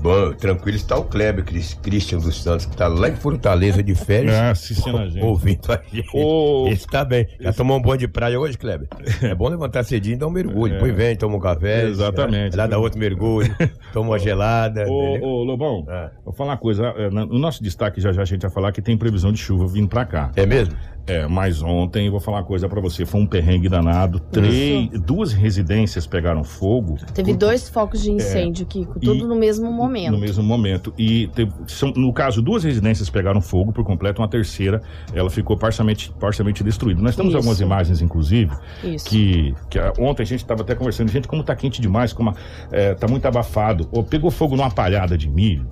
Bom, 0.00 0.32
tranquilo 0.34 0.76
está 0.76 0.96
o 0.96 1.04
Kleber 1.04 1.44
Christian 1.82 2.18
dos 2.18 2.40
Santos, 2.42 2.64
que 2.66 2.72
está 2.72 2.86
lá 2.86 3.08
em 3.08 3.16
Fortaleza 3.16 3.82
de 3.82 3.94
férias. 3.94 4.34
Ah, 4.34 4.50
assistindo 4.50 4.98
a 4.98 5.08
gente. 5.08 5.24
Ouvindo 5.24 5.72
a 5.72 5.80
gente. 5.92 6.08
Ô. 6.14 6.68
Esse 6.68 6.86
tá 6.86 7.04
bem. 7.04 7.26
Já 7.40 7.52
tomou 7.52 7.78
um 7.78 7.82
banho 7.82 7.98
de 7.98 8.06
praia 8.06 8.38
hoje, 8.38 8.56
Kleber? 8.56 8.86
É 9.22 9.34
bom 9.34 9.48
levantar 9.48 9.82
cedinho 9.84 10.14
e 10.14 10.16
dar 10.18 10.26
um 10.28 10.30
mergulho. 10.30 10.74
Depois 10.74 10.94
vem, 10.94 11.16
toma 11.16 11.36
um 11.36 11.40
café. 11.40 11.84
Exatamente. 11.88 12.56
Lá 12.56 12.66
dá 12.66 12.78
outro 12.78 12.98
mergulho, 12.98 13.52
toma 13.92 14.10
uma 14.10 14.18
gelada. 14.18 14.84
Ô, 14.88 15.42
Lobão, 15.42 15.84
É. 15.88 16.10
vou 16.24 16.32
falar 16.32 16.50
uma 16.52 16.56
coisa. 16.58 16.86
é, 16.96 17.10
na- 17.10 17.26
No 17.26 17.38
nosso 17.38 17.62
destaque, 17.62 18.00
já 18.00 18.12
já 18.12 18.22
a 18.22 18.24
gente 18.24 18.42
vai 18.42 18.50
falar 18.50 18.70
que 18.72 18.80
tem 18.82 18.96
previsão 18.96 19.32
de 19.32 19.38
chuva 19.38 19.66
vindo 19.66 19.88
pra 19.88 20.04
cá. 20.04 20.30
É 20.36 20.46
mesmo? 20.46 20.76
É, 21.06 21.24
mas 21.28 21.62
ontem, 21.62 22.10
vou 22.10 22.18
falar 22.18 22.38
uma 22.38 22.44
coisa 22.44 22.68
pra 22.68 22.80
você, 22.80 23.06
foi 23.06 23.20
um 23.20 23.26
perrengue 23.26 23.68
danado. 23.68 24.18
Três, 24.18 24.90
duas 25.00 25.32
residências 25.32 26.04
pegaram 26.04 26.42
fogo. 26.42 26.96
Teve 27.14 27.30
Por- 27.32 27.38
dois 27.38 27.68
focos 27.68 28.02
de 28.02 28.10
incêndio, 28.10 28.66
Kiko, 28.66 28.98
tudo 28.98 29.12
É. 29.12 29.16
E- 29.18 29.22
no 29.26 29.36
mesmo 29.36 29.70
momento. 29.70 30.10
No 30.12 30.18
mesmo 30.18 30.42
momento. 30.42 30.92
E 30.98 31.28
teve- 31.28 31.52
são- 31.68 31.92
no 31.92 32.12
caso, 32.12 32.42
duas 32.42 32.64
residências 32.64 33.08
pegaram 33.08 33.40
fogo 33.40 33.72
por 33.72 33.84
completo, 33.84 34.20
uma 34.20 34.26
terceira, 34.28 34.82
ela 35.14 35.30
ficou 35.30 35.56
parcialmente, 35.56 36.12
parcialmente 36.18 36.64
destruída. 36.64 37.00
Nós 37.00 37.14
temos 37.14 37.30
Isso. 37.30 37.36
algumas 37.36 37.60
imagens, 37.60 38.02
inclusive, 38.02 38.50
Isso. 38.82 39.04
que, 39.08 39.54
que 39.70 39.78
ontem 40.00 40.24
a 40.24 40.26
gente 40.26 40.40
estava 40.40 40.62
até 40.62 40.74
conversando, 40.74 41.08
gente, 41.10 41.28
como 41.28 41.44
tá 41.44 41.54
quente 41.54 41.80
demais, 41.80 42.12
como 42.12 42.30
ah, 42.30 42.34
é, 42.72 42.94
tá 42.94 43.06
muito 43.06 43.24
abafado. 43.26 43.88
Ou 43.92 44.02
pegou 44.02 44.30
fogo 44.30 44.56
numa 44.56 44.70
palhada 44.72 45.16
de 45.16 45.28
milho. 45.30 45.68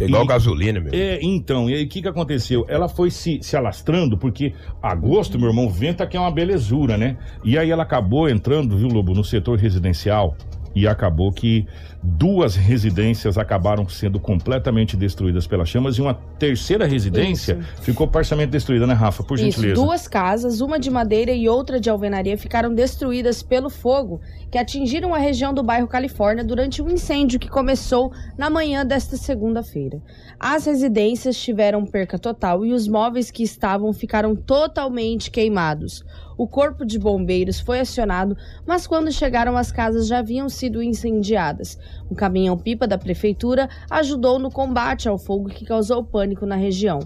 É 0.00 0.04
igual 0.04 0.24
E- 0.24 0.26
gasolina, 0.26 0.80
meu. 0.80 0.92
É, 0.92 1.18
então, 1.22 1.68
e 1.68 1.74
aí 1.74 1.84
o 1.84 1.88
que 1.88 2.02
que 2.02 2.08
aconteceu? 2.08 2.64
Ela 2.68 2.88
foi 2.88 3.10
se, 3.10 3.38
se 3.42 3.56
alastrando, 3.56 4.16
porque 4.16 4.52
agosto, 4.82 5.38
meu 5.38 5.48
irmão, 5.48 5.68
venta 5.68 6.06
que 6.06 6.16
é 6.16 6.20
uma 6.20 6.30
belezura, 6.30 6.96
né? 6.96 7.16
E 7.44 7.58
aí 7.58 7.70
ela 7.70 7.82
acabou 7.82 8.28
entrando, 8.28 8.76
viu, 8.76 8.88
Lobo, 8.88 9.14
no 9.14 9.24
setor 9.24 9.58
residencial 9.58 10.36
e 10.74 10.86
acabou 10.86 11.32
que 11.32 11.66
duas 12.00 12.54
residências 12.54 13.36
acabaram 13.36 13.88
sendo 13.88 14.20
completamente 14.20 14.96
destruídas 14.96 15.46
pelas 15.46 15.68
chamas 15.68 15.96
e 15.96 16.00
uma 16.00 16.14
terceira 16.14 16.86
residência 16.86 17.58
ficou 17.82 18.06
parcialmente 18.06 18.52
destruída, 18.52 18.86
né, 18.86 18.94
Rafa? 18.94 19.24
Por 19.24 19.34
Isso, 19.34 19.46
gentileza. 19.46 19.74
duas 19.74 20.06
casas, 20.06 20.60
uma 20.60 20.78
de 20.78 20.90
madeira 20.90 21.32
e 21.32 21.48
outra 21.48 21.80
de 21.80 21.90
alvenaria, 21.90 22.38
ficaram 22.38 22.72
destruídas 22.72 23.42
pelo 23.42 23.68
fogo 23.68 24.20
que 24.50 24.58
atingiram 24.58 25.14
a 25.14 25.18
região 25.18 25.52
do 25.52 25.62
bairro 25.62 25.86
Califórnia 25.86 26.44
durante 26.44 26.80
um 26.80 26.88
incêndio 26.88 27.38
que 27.38 27.48
começou 27.48 28.12
na 28.36 28.48
manhã 28.48 28.84
desta 28.84 29.16
segunda-feira. 29.16 30.02
As 30.38 30.66
residências 30.66 31.36
tiveram 31.36 31.84
perca 31.84 32.18
total 32.18 32.64
e 32.64 32.72
os 32.72 32.88
móveis 32.88 33.30
que 33.30 33.42
estavam 33.42 33.92
ficaram 33.92 34.34
totalmente 34.34 35.30
queimados. 35.30 36.04
O 36.38 36.46
corpo 36.46 36.86
de 36.86 36.98
bombeiros 36.98 37.58
foi 37.58 37.80
acionado, 37.80 38.36
mas 38.64 38.86
quando 38.86 39.10
chegaram 39.10 39.56
as 39.56 39.72
casas 39.72 40.06
já 40.06 40.20
haviam 40.20 40.48
sido 40.48 40.80
incendiadas. 40.80 41.76
Um 42.08 42.14
caminhão-pipa 42.14 42.86
da 42.86 42.96
prefeitura 42.96 43.68
ajudou 43.90 44.38
no 44.38 44.50
combate 44.50 45.08
ao 45.08 45.18
fogo 45.18 45.48
que 45.48 45.64
causou 45.64 46.04
pânico 46.04 46.46
na 46.46 46.54
região. 46.54 47.00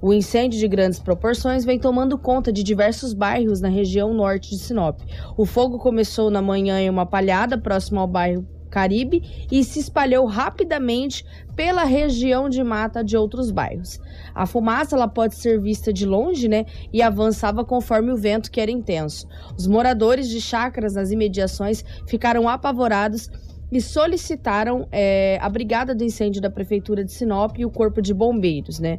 O 0.00 0.12
incêndio 0.12 0.58
de 0.58 0.68
grandes 0.68 0.98
proporções 0.98 1.64
vem 1.64 1.78
tomando 1.78 2.18
conta 2.18 2.52
de 2.52 2.62
diversos 2.62 3.14
bairros 3.14 3.60
na 3.60 3.68
região 3.68 4.12
norte 4.12 4.50
de 4.50 4.58
Sinop. 4.58 5.00
O 5.36 5.46
fogo 5.46 5.78
começou 5.78 6.30
na 6.30 6.42
manhã 6.42 6.80
em 6.80 6.90
uma 6.90 7.06
palhada 7.06 7.56
próximo 7.56 8.00
ao 8.00 8.06
bairro 8.06 8.46
Caribe 8.70 9.22
e 9.50 9.64
se 9.64 9.78
espalhou 9.78 10.26
rapidamente 10.26 11.24
pela 11.54 11.84
região 11.84 12.48
de 12.48 12.62
mata 12.62 13.02
de 13.02 13.16
outros 13.16 13.50
bairros. 13.50 13.98
A 14.34 14.44
fumaça 14.44 14.94
ela 14.94 15.08
pode 15.08 15.34
ser 15.34 15.58
vista 15.58 15.92
de 15.92 16.04
longe, 16.04 16.46
né, 16.46 16.66
e 16.92 17.00
avançava 17.00 17.64
conforme 17.64 18.12
o 18.12 18.16
vento 18.16 18.50
que 18.50 18.60
era 18.60 18.70
intenso. 18.70 19.26
Os 19.56 19.66
moradores 19.66 20.28
de 20.28 20.40
chácaras 20.40 20.94
nas 20.94 21.10
imediações 21.10 21.82
ficaram 22.06 22.48
apavorados 22.48 23.30
e 23.72 23.80
solicitaram 23.80 24.86
eh, 24.92 25.38
a 25.40 25.48
brigada 25.48 25.94
do 25.94 26.04
incêndio 26.04 26.40
da 26.40 26.50
prefeitura 26.50 27.04
de 27.04 27.12
Sinop 27.12 27.58
e 27.58 27.64
o 27.64 27.70
corpo 27.70 28.00
de 28.00 28.14
bombeiros, 28.14 28.78
né? 28.78 28.96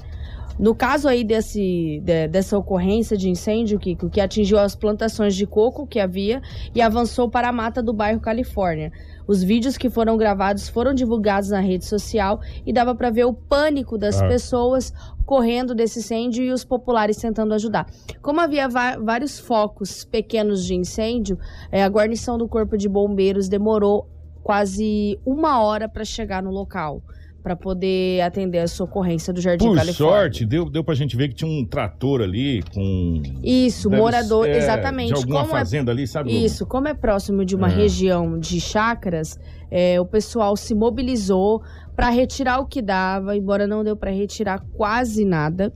No 0.59 0.73
caso 0.73 1.07
aí 1.07 1.23
desse, 1.23 2.01
de- 2.03 2.27
dessa 2.27 2.57
ocorrência 2.57 3.15
de 3.15 3.29
incêndio, 3.29 3.77
Kiko, 3.77 4.09
que 4.09 4.19
atingiu 4.19 4.57
as 4.57 4.75
plantações 4.75 5.35
de 5.35 5.45
coco 5.45 5.85
que 5.85 5.99
havia 5.99 6.41
e 6.73 6.81
avançou 6.81 7.29
para 7.29 7.49
a 7.49 7.51
mata 7.51 7.81
do 7.83 7.93
bairro 7.93 8.19
Califórnia. 8.19 8.91
Os 9.27 9.43
vídeos 9.43 9.77
que 9.77 9.89
foram 9.89 10.17
gravados 10.17 10.67
foram 10.67 10.93
divulgados 10.93 11.49
na 11.49 11.59
rede 11.59 11.85
social 11.85 12.39
e 12.65 12.73
dava 12.73 12.95
para 12.95 13.09
ver 13.11 13.25
o 13.25 13.33
pânico 13.33 13.97
das 13.97 14.19
Ah. 14.21 14.27
pessoas 14.27 14.91
correndo 15.25 15.75
desse 15.75 15.99
incêndio 15.99 16.43
e 16.43 16.51
os 16.51 16.63
populares 16.63 17.17
tentando 17.17 17.53
ajudar. 17.53 17.85
Como 18.21 18.39
havia 18.39 18.67
vários 18.67 19.37
focos 19.37 20.05
pequenos 20.05 20.63
de 20.65 20.73
incêndio, 20.73 21.37
eh, 21.71 21.83
a 21.83 21.87
guarnição 21.87 22.37
do 22.37 22.47
Corpo 22.47 22.77
de 22.77 22.87
Bombeiros 22.89 23.47
demorou 23.49 24.07
quase 24.41 25.19
uma 25.25 25.61
hora 25.61 25.89
para 25.89 26.05
chegar 26.05 26.41
no 26.41 26.49
local 26.49 27.01
para 27.47 27.55
poder 27.55 28.19
atender 28.19 28.57
essa 28.57 28.83
ocorrência 28.83 29.31
do 29.31 29.39
Jardim 29.39 29.67
Por 29.67 29.77
Califórnia. 29.77 30.17
sorte, 30.19 30.45
deu, 30.45 30.69
deu 30.69 30.83
pra 30.83 30.93
gente 30.93 31.15
ver 31.15 31.29
que 31.29 31.35
tinha 31.35 31.49
um 31.49 31.65
trator 31.65 32.19
ali 32.21 32.61
com. 32.73 33.21
Isso, 33.41 33.89
deve 33.89 34.01
morador, 34.01 34.43
ser, 34.43 34.57
exatamente. 34.57 35.07
De 35.13 35.13
alguma 35.13 35.43
Como 35.45 35.55
é- 35.55 35.59
fazenda 35.59 35.89
ali, 35.93 36.05
sabe? 36.05 36.43
Isso, 36.43 36.65
como 36.65 36.89
é 36.89 36.93
próximo 36.93 37.45
de 37.45 37.55
uma 37.55 37.69
É. 37.69 37.73
região 37.73 38.37
de 38.37 38.59
chácaras, 38.59 39.39
é, 39.71 39.97
o 40.01 40.05
pessoal 40.05 40.57
se 40.57 40.75
mobilizou 40.75 41.61
para 41.95 42.09
retirar 42.09 42.59
o 42.59 42.65
que 42.65 42.81
dava, 42.81 43.37
embora 43.37 43.65
não 43.65 43.81
deu 43.81 43.95
para 43.95 44.11
retirar 44.11 44.59
quase 44.75 45.23
nada, 45.23 45.71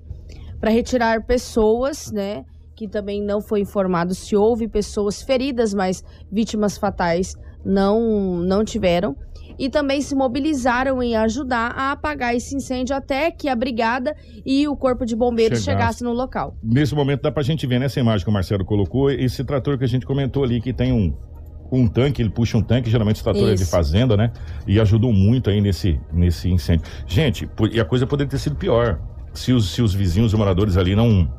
para 0.60 0.72
retirar 0.72 1.26
pessoas, 1.26 2.12
né? 2.12 2.44
Que 2.76 2.86
também 2.86 3.22
não 3.24 3.40
foi 3.40 3.62
informado 3.62 4.14
se 4.14 4.36
houve 4.36 4.68
pessoas 4.68 5.22
feridas, 5.22 5.74
mas 5.74 6.04
vítimas 6.30 6.78
fatais 6.78 7.34
não, 7.64 8.36
não 8.40 8.66
tiveram. 8.66 9.16
E 9.62 9.70
também 9.70 10.02
se 10.02 10.16
mobilizaram 10.16 11.04
em 11.04 11.16
ajudar 11.16 11.72
a 11.78 11.92
apagar 11.92 12.34
esse 12.34 12.56
incêndio 12.56 12.96
até 12.96 13.30
que 13.30 13.48
a 13.48 13.56
brigada 13.56 14.16
e 14.44 14.68
o 14.68 14.76
corpo 14.76 15.06
de 15.06 15.16
bombeiros 15.16 15.60
Chegasse. 15.60 15.80
chegassem 15.80 16.08
no 16.08 16.14
local. 16.14 16.58
Nesse 16.64 16.96
momento 16.96 17.22
dá 17.22 17.32
pra 17.32 17.44
gente 17.44 17.68
ver 17.68 17.80
nessa 17.80 18.00
imagem 18.00 18.26
que 18.26 18.30
o 18.32 18.34
Marcelo 18.34 18.66
colocou, 18.66 19.12
esse 19.12 19.44
trator 19.44 19.78
que 19.78 19.84
a 19.84 19.88
gente 19.88 20.04
comentou 20.04 20.44
ali, 20.44 20.60
que 20.60 20.74
tem 20.74 20.92
um, 20.92 21.16
um 21.72 21.88
tanque, 21.88 22.24
ele 22.24 22.32
puxa 22.32 22.58
um 22.58 22.64
tanque, 22.64 22.90
geralmente 22.90 23.18
esse 23.18 23.24
trator 23.24 23.50
é 23.50 23.54
de 23.54 23.66
fazenda, 23.66 24.18
né? 24.18 24.32
E 24.66 24.80
ajudou 24.80 25.14
muito 25.14 25.52
aí 25.52 25.62
nesse, 25.62 26.02
nesse 26.12 26.50
incêndio. 26.50 26.88
Gente, 27.06 27.48
e 27.72 27.80
a 27.80 27.86
coisa 27.86 28.08
poderia 28.08 28.32
ter 28.32 28.40
sido 28.40 28.56
pior. 28.56 29.00
Se 29.32 29.54
os, 29.54 29.70
se 29.70 29.84
os 29.84 29.94
vizinhos, 29.94 30.34
os 30.34 30.40
moradores 30.40 30.76
ali 30.76 30.96
não, 30.96 31.32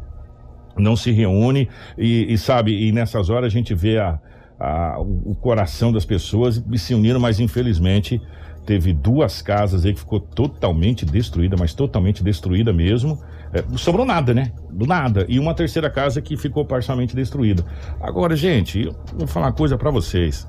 não 0.79 0.95
se 0.95 1.11
reúnem 1.11 1.67
e, 1.99 2.33
e, 2.33 2.38
sabe, 2.38 2.87
e 2.87 2.93
nessas 2.93 3.31
horas 3.31 3.47
a 3.47 3.50
gente 3.50 3.75
vê 3.75 3.99
a, 3.99 4.21
a- 4.62 5.00
o 5.00 5.35
coração 5.35 5.92
das 5.92 6.04
pessoas 6.04 6.62
e 6.71 6.78
se 6.78 6.95
uniram, 6.95 7.19
mas 7.21 7.40
infelizmente 7.40 8.21
teve 8.64 8.92
duas 8.92 9.42
casas 9.42 9.85
aí 9.85 9.92
que 9.92 9.99
ficou 10.00 10.21
totalmente 10.21 11.04
destruída, 11.04 11.57
mas 11.59 11.75
totalmente 11.75 12.23
destruída 12.23 12.73
mesmo. 12.73 13.19
É, 13.52 13.62
sobrou 13.76 14.07
nada, 14.07 14.33
né? 14.33 14.52
Do 14.71 14.87
nada. 14.87 15.26
E 15.28 15.38
uma 15.38 15.52
terceira 15.52 15.90
casa 15.90 16.23
que 16.23 16.37
ficou 16.37 16.64
parcialmente 16.64 17.14
destruída. 17.16 17.64
Agora, 18.00 18.37
gente, 18.37 18.83
eu 18.85 18.95
vou 19.19 19.26
falar 19.26 19.47
uma 19.47 19.52
coisa 19.52 19.76
pra 19.76 19.90
vocês. 19.90 20.47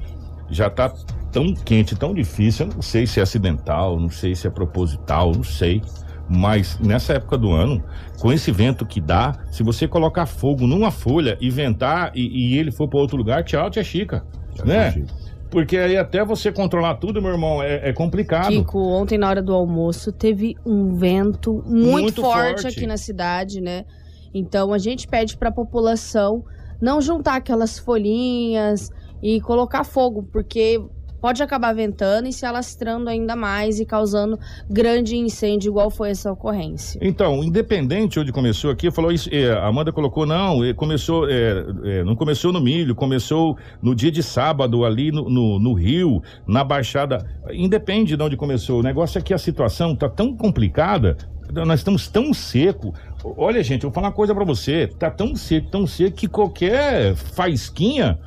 Já 0.49 0.69
tá 0.69 0.93
tão 1.31 1.53
quente, 1.55 1.95
tão 1.95 2.13
difícil. 2.13 2.67
Eu 2.67 2.73
não 2.75 2.81
sei 2.83 3.07
se 3.07 3.19
é 3.19 3.23
acidental, 3.23 3.99
não 3.99 4.09
sei 4.11 4.35
se 4.35 4.45
é 4.45 4.49
proposital, 4.51 5.31
não 5.33 5.43
sei. 5.43 5.81
Mas 6.29 6.79
nessa 6.79 7.13
época 7.13 7.37
do 7.37 7.51
ano, 7.51 7.83
com 8.19 8.31
esse 8.31 8.51
vento 8.51 8.85
que 8.85 9.01
dá, 9.01 9.33
se 9.51 9.61
você 9.61 9.87
colocar 9.87 10.25
fogo 10.25 10.65
numa 10.65 10.89
folha 10.89 11.37
e 11.41 11.49
ventar 11.49 12.11
e, 12.15 12.53
e 12.53 12.57
ele 12.57 12.71
for 12.71 12.87
para 12.87 12.99
outro 12.99 13.17
lugar, 13.17 13.43
tchau, 13.43 13.69
tia 13.69 13.83
Chica. 13.83 14.25
né? 14.65 15.03
Porque 15.49 15.77
aí 15.77 15.95
até 15.95 16.25
você 16.25 16.51
controlar 16.51 16.95
tudo, 16.95 17.21
meu 17.21 17.31
irmão, 17.31 17.61
é, 17.61 17.89
é 17.89 17.93
complicado. 17.93 18.47
Kiko, 18.47 18.79
ontem 18.79 19.19
na 19.19 19.29
hora 19.29 19.41
do 19.41 19.53
almoço 19.53 20.11
teve 20.11 20.55
um 20.65 20.95
vento 20.95 21.61
muito, 21.67 21.91
Muito 21.91 22.21
forte, 22.21 22.63
forte. 22.63 22.77
aqui 22.77 22.87
na 22.87 22.97
cidade, 22.97 23.61
né? 23.61 23.85
Então 24.33 24.73
a 24.73 24.79
gente 24.79 25.07
pede 25.07 25.37
para 25.37 25.49
a 25.49 25.51
população 25.51 26.43
não 26.81 26.99
juntar 26.99 27.35
aquelas 27.35 27.77
folhinhas 27.77 28.89
e 29.21 29.39
colocar 29.41 29.83
fogo, 29.83 30.23
porque 30.31 30.81
pode 31.23 31.41
acabar 31.41 31.71
ventando 31.73 32.27
e 32.27 32.33
se 32.33 32.45
alastrando 32.45 33.09
ainda 33.09 33.33
mais 33.33 33.79
e 33.79 33.85
causando 33.85 34.37
grande 34.69 35.15
incêndio, 35.15 35.69
igual 35.69 35.89
foi 35.89 36.09
essa 36.09 36.29
ocorrência. 36.29 36.99
Então, 37.01 37.41
independente 37.41 38.19
onde 38.19 38.33
começou 38.33 38.69
aqui, 38.69 38.91
falou 38.91 39.09
isso, 39.09 39.29
é, 39.31 39.49
a 39.49 39.65
Amanda 39.65 39.93
colocou, 39.93 40.25
não, 40.25 40.61
é, 40.61 40.73
começou, 40.73 41.29
é, 41.29 41.65
é, 41.85 42.03
não 42.03 42.13
começou 42.13 42.51
no 42.51 42.59
milho, 42.59 42.93
começou 42.93 43.57
no 43.81 43.95
dia 43.95 44.11
de 44.11 44.21
sábado 44.21 44.83
ali 44.83 45.13
no, 45.13 45.29
no, 45.29 45.59
no 45.59 45.73
Rio, 45.73 46.21
na 46.45 46.61
Baixada. 46.61 47.25
Independe 47.53 48.17
de 48.17 48.21
onde 48.21 48.35
começou. 48.35 48.81
O 48.81 48.83
negócio 48.83 49.17
é 49.17 49.21
que 49.21 49.33
a 49.33 49.37
situação 49.37 49.95
tá 49.95 50.09
tão 50.09 50.35
complicada, 50.35 51.15
nós 51.53 51.79
estamos 51.79 52.05
tão 52.09 52.33
seco. 52.33 52.93
Olha, 53.23 53.63
gente, 53.63 53.85
eu 53.85 53.89
vou 53.89 53.95
falar 53.95 54.07
uma 54.07 54.13
coisa 54.13 54.35
pra 54.35 54.43
você, 54.43 54.87
tá 54.87 55.09
tão 55.09 55.37
seco, 55.37 55.71
tão 55.71 55.87
seco 55.87 56.17
que 56.17 56.27
qualquer 56.27 57.15
faisquinha. 57.15 58.19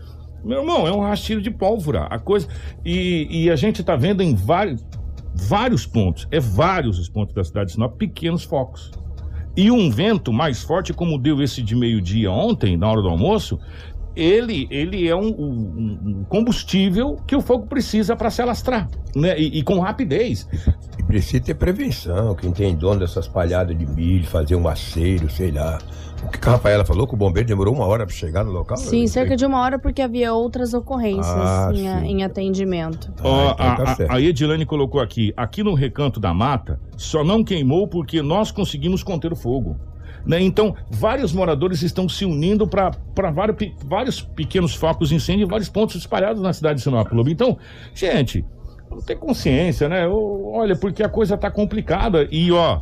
Meu 0.47 0.61
irmão, 0.61 0.87
é 0.87 0.93
um 0.93 1.01
rastilho 1.01 1.43
de 1.43 1.51
pólvora. 1.51 2.05
A 2.05 2.19
coisa. 2.19 2.47
E, 2.85 3.27
e 3.31 3.51
a 3.51 3.57
gente 3.57 3.83
tá 3.83 3.97
vendo 3.97 4.23
em 4.23 4.35
vários, 4.35 4.85
vários 5.35 5.85
pontos, 5.85 6.27
é 6.31 6.39
vários 6.39 6.99
os 6.99 7.09
pontos 7.09 7.35
da 7.35 7.43
cidade 7.43 7.67
de 7.67 7.73
Sinop, 7.73 7.97
pequenos 7.99 8.45
focos. 8.45 8.91
E 9.57 9.71
um 9.71 9.91
vento 9.91 10.33
mais 10.33 10.63
forte, 10.63 10.93
como 10.93 11.19
deu 11.19 11.43
esse 11.43 11.63
de 11.63 11.75
meio-dia 11.75 12.31
ontem, 12.31 12.77
na 12.77 12.89
hora 12.91 13.03
do 13.03 13.09
almoço, 13.09 13.59
ele, 14.15 14.67
ele 14.71 15.09
é 15.09 15.17
um, 15.17 15.29
um- 15.29 15.99
um 16.21 16.25
combustível 16.29 17.17
que 17.27 17.35
o 17.35 17.41
fogo 17.41 17.67
precisa 17.67 18.15
para 18.17 18.31
se 18.31 18.41
alastrar, 18.41 18.89
né? 19.15 19.39
E, 19.39 19.59
e 19.59 19.63
com 19.63 19.79
rapidez. 19.81 20.49
Precisa 21.07 21.43
ter 21.43 21.55
prevenção. 21.55 22.35
Quem 22.35 22.51
tem 22.53 22.75
dono 22.75 23.01
dessas 23.01 23.27
palhadas 23.29 23.77
de 23.77 23.85
milho, 23.87 24.27
fazer 24.27 24.57
um 24.57 24.67
aceiro, 24.69 25.29
sei 25.31 25.51
lá. 25.51 25.79
O 26.25 26.29
que 26.29 26.49
a 26.49 26.53
Rafaela 26.53 26.85
falou 26.85 27.07
que 27.07 27.15
o 27.15 27.17
bombeiro 27.17 27.47
demorou 27.49 27.75
uma 27.75 27.85
hora 27.87 28.05
para 28.07 28.15
chegar 28.15 28.45
no 28.45 28.51
local? 28.51 28.77
Sim, 28.77 29.07
cerca 29.07 29.37
de 29.37 29.45
uma 29.47 29.61
hora, 29.61 29.79
porque 29.79 30.01
havia 30.03 30.33
outras 30.33 30.75
ocorrências 30.75 31.27
Ah, 31.27 31.71
em, 31.75 31.89
a- 31.89 32.05
em 32.05 32.25
atendimento. 32.25 33.13
Ah, 33.19 33.75
então 33.75 33.85
tá 34.07 34.13
a, 34.13 34.17
a, 34.17 34.21
Edilane 34.21 34.65
colocou 34.67 35.01
aqui, 35.01 35.33
aqui 35.37 35.63
no 35.63 35.75
Recanto 35.75 36.19
da 36.19 36.33
Mata, 36.35 36.81
só 36.97 37.23
não 37.23 37.45
queimou 37.45 37.87
porque 37.87 38.23
nós 38.23 38.51
conseguimos 38.51 39.03
conter 39.03 39.33
o 39.33 39.37
fogo. 39.37 39.77
Né? 40.25 40.41
Então, 40.41 40.75
vários 40.91 41.33
moradores 41.33 41.83
estão 41.83 42.09
se 42.09 42.25
unindo 42.25 42.67
para 42.67 42.91
vários, 43.33 43.57
vários 43.85 44.21
pequenos 44.21 44.75
focos 44.75 45.11
de 45.11 45.15
incêndio 45.15 45.45
em 45.45 45.49
vários 45.49 45.69
pontos 45.69 45.95
espalhados 45.95 46.43
na 46.43 46.53
cidade 46.53 46.79
de 46.79 46.83
Sinop. 46.83 47.07
Então, 47.29 47.57
gente, 47.95 48.45
vamos 48.89 49.05
ter 49.05 49.15
consciência, 49.15 49.89
né? 49.89 50.09
Olha, 50.09 50.75
porque 50.75 51.05
a 51.05 51.09
coisa 51.09 51.37
tá 51.37 51.49
complicada 51.49 52.27
e, 52.29 52.51
ó, 52.51 52.81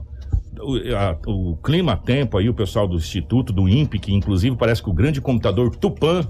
o, 0.61 0.77
a- 0.97 1.17
o 1.27 1.57
clima 1.57 1.97
tempo 1.97 2.39
aí, 2.39 2.49
o 2.49 2.55
pessoal 2.55 2.87
do 2.89 2.97
Instituto, 2.97 3.53
do 3.53 3.69
INPE, 3.69 3.99
que 3.99 4.13
inclusive 4.15 4.57
parece 4.57 4.83
que 4.83 4.91
o 4.91 4.93
grande 4.93 5.21
computador 5.21 5.75
Tupan, 5.77 6.23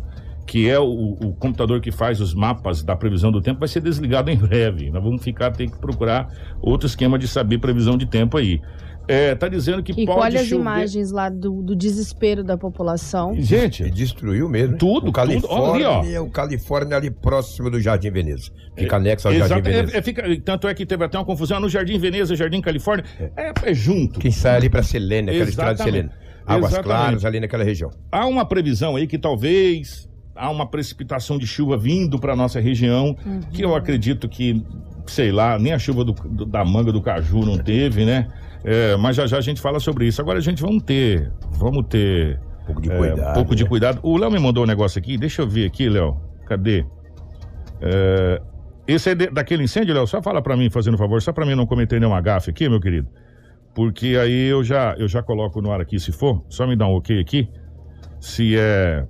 que 0.46 0.68
é 0.68 0.78
o, 0.78 0.84
o 0.84 1.34
computador 1.34 1.80
que 1.80 1.90
faz 1.90 2.20
os 2.20 2.34
mapas 2.34 2.82
da 2.82 2.94
previsão 2.94 3.32
do 3.32 3.40
tempo, 3.40 3.58
vai 3.60 3.68
ser 3.68 3.80
desligado 3.80 4.30
em 4.30 4.36
breve. 4.38 4.90
Nós 4.90 5.02
vamos 5.02 5.22
ficar, 5.22 5.50
ter 5.52 5.70
que 5.70 5.78
procurar 5.78 6.28
outro 6.60 6.86
esquema 6.86 7.18
de 7.18 7.26
saber 7.26 7.58
previsão 7.58 7.96
de 7.96 8.06
tempo 8.06 8.36
aí. 8.36 8.60
É, 9.06 9.34
tá 9.34 9.48
dizendo 9.48 9.82
que 9.82 9.92
E 9.92 10.06
pode 10.06 10.20
olha 10.20 10.40
as 10.40 10.46
chover... 10.46 10.60
imagens 10.60 11.10
lá 11.10 11.28
do, 11.28 11.62
do 11.62 11.76
desespero 11.76 12.42
da 12.42 12.56
população. 12.56 13.34
E 13.34 13.42
Gente, 13.42 13.90
destruiu 13.90 14.48
mesmo. 14.48 14.78
Tudo, 14.78 15.08
o 15.08 15.12
Califórnia, 15.12 15.48
tudo. 15.48 15.70
Olha 15.70 15.98
ali, 15.98 16.18
o 16.18 16.30
Califórnia 16.30 16.96
ali 16.96 17.10
próximo 17.10 17.70
do 17.70 17.80
Jardim 17.80 18.10
Veneza. 18.10 18.50
Fica 18.76 18.96
anexo 18.96 19.28
ao 19.28 19.34
Jardim 19.34 19.54
exato, 19.54 19.62
Veneza. 19.62 19.94
é, 19.94 19.98
é, 19.98 20.02
fica, 20.02 20.22
tanto 20.42 20.66
é 20.68 20.74
que 20.74 20.86
teve 20.86 21.04
até 21.04 21.18
uma 21.18 21.24
confusão 21.24 21.60
no 21.60 21.68
Jardim 21.68 21.98
Veneza, 21.98 22.34
Jardim 22.34 22.60
Califórnia, 22.60 23.04
é, 23.36 23.52
é 23.62 23.74
junto. 23.74 24.18
Quem 24.18 24.30
sai 24.30 24.56
ali 24.56 24.70
para 24.70 24.82
Selene, 24.82 25.30
aquela 25.30 25.48
estrada 25.48 25.74
de 25.74 25.82
Exatamente. 25.82 26.08
Selene. 26.08 26.24
Águas 26.46 26.72
Exatamente. 26.72 26.84
Claras 26.84 27.24
ali 27.24 27.40
naquela 27.40 27.64
região. 27.64 27.90
Há 28.12 28.26
uma 28.26 28.44
previsão 28.44 28.96
aí 28.96 29.06
que 29.06 29.18
talvez 29.18 30.08
há 30.34 30.50
uma 30.50 30.66
precipitação 30.66 31.38
de 31.38 31.46
chuva 31.46 31.76
vindo 31.76 32.18
para 32.18 32.34
nossa 32.36 32.60
região, 32.60 33.16
que 33.52 33.62
eu 33.64 33.74
acredito 33.74 34.28
que, 34.28 34.64
sei 35.06 35.30
lá, 35.32 35.58
nem 35.58 35.72
a 35.72 35.78
chuva 35.78 36.04
do- 36.04 36.12
do- 36.12 36.44
da 36.46 36.64
manga 36.64 36.90
do 36.92 37.00
caju 37.00 37.40
não 37.44 37.58
teve, 37.58 38.04
né? 38.04 38.28
É, 38.64 38.96
mas 38.96 39.16
já 39.16 39.26
já 39.26 39.36
a 39.38 39.40
gente 39.40 39.60
fala 39.60 39.78
sobre 39.78 40.06
isso. 40.06 40.20
Agora 40.20 40.38
a 40.38 40.42
gente 40.42 40.62
vamos 40.62 40.82
ter, 40.82 41.30
vamos 41.52 41.86
ter 41.88 42.40
Um 42.62 42.66
pouco 42.66 42.80
de 42.82 42.90
é, 42.90 42.96
cuidado. 42.96 43.30
um 43.30 43.34
pouco 43.34 43.54
de 43.54 43.62
né? 43.62 43.68
cuidado. 43.68 44.00
O 44.02 44.16
Léo 44.16 44.30
me 44.30 44.38
mandou 44.38 44.64
um 44.64 44.66
negócio 44.66 44.98
aqui, 44.98 45.18
deixa 45.18 45.42
eu 45.42 45.48
ver 45.48 45.66
aqui, 45.66 45.88
Léo. 45.88 46.16
Cadê? 46.46 46.84
É, 47.80 48.40
esse 48.86 49.10
é 49.10 49.14
de- 49.14 49.30
daquele 49.30 49.62
incêndio, 49.64 49.94
Léo? 49.94 50.06
Só 50.06 50.22
fala 50.22 50.40
para 50.42 50.56
mim, 50.56 50.70
fazendo 50.70 50.94
um 50.94 50.98
favor, 50.98 51.20
só 51.20 51.32
para 51.32 51.44
mim 51.46 51.54
não 51.54 51.66
cometer 51.66 52.00
nenhuma 52.00 52.20
gafe 52.20 52.50
aqui, 52.50 52.68
meu 52.68 52.80
querido. 52.80 53.08
Porque 53.74 54.16
aí 54.20 54.46
eu 54.48 54.62
já, 54.64 54.94
eu 54.98 55.08
já 55.08 55.22
coloco 55.22 55.60
no 55.60 55.70
ar 55.70 55.80
aqui, 55.80 55.98
se 55.98 56.12
for. 56.12 56.42
Só 56.48 56.66
me 56.66 56.76
dá 56.76 56.86
um 56.86 56.94
ok 56.94 57.20
aqui. 57.20 57.48
Se 58.20 58.56
é 58.56 59.06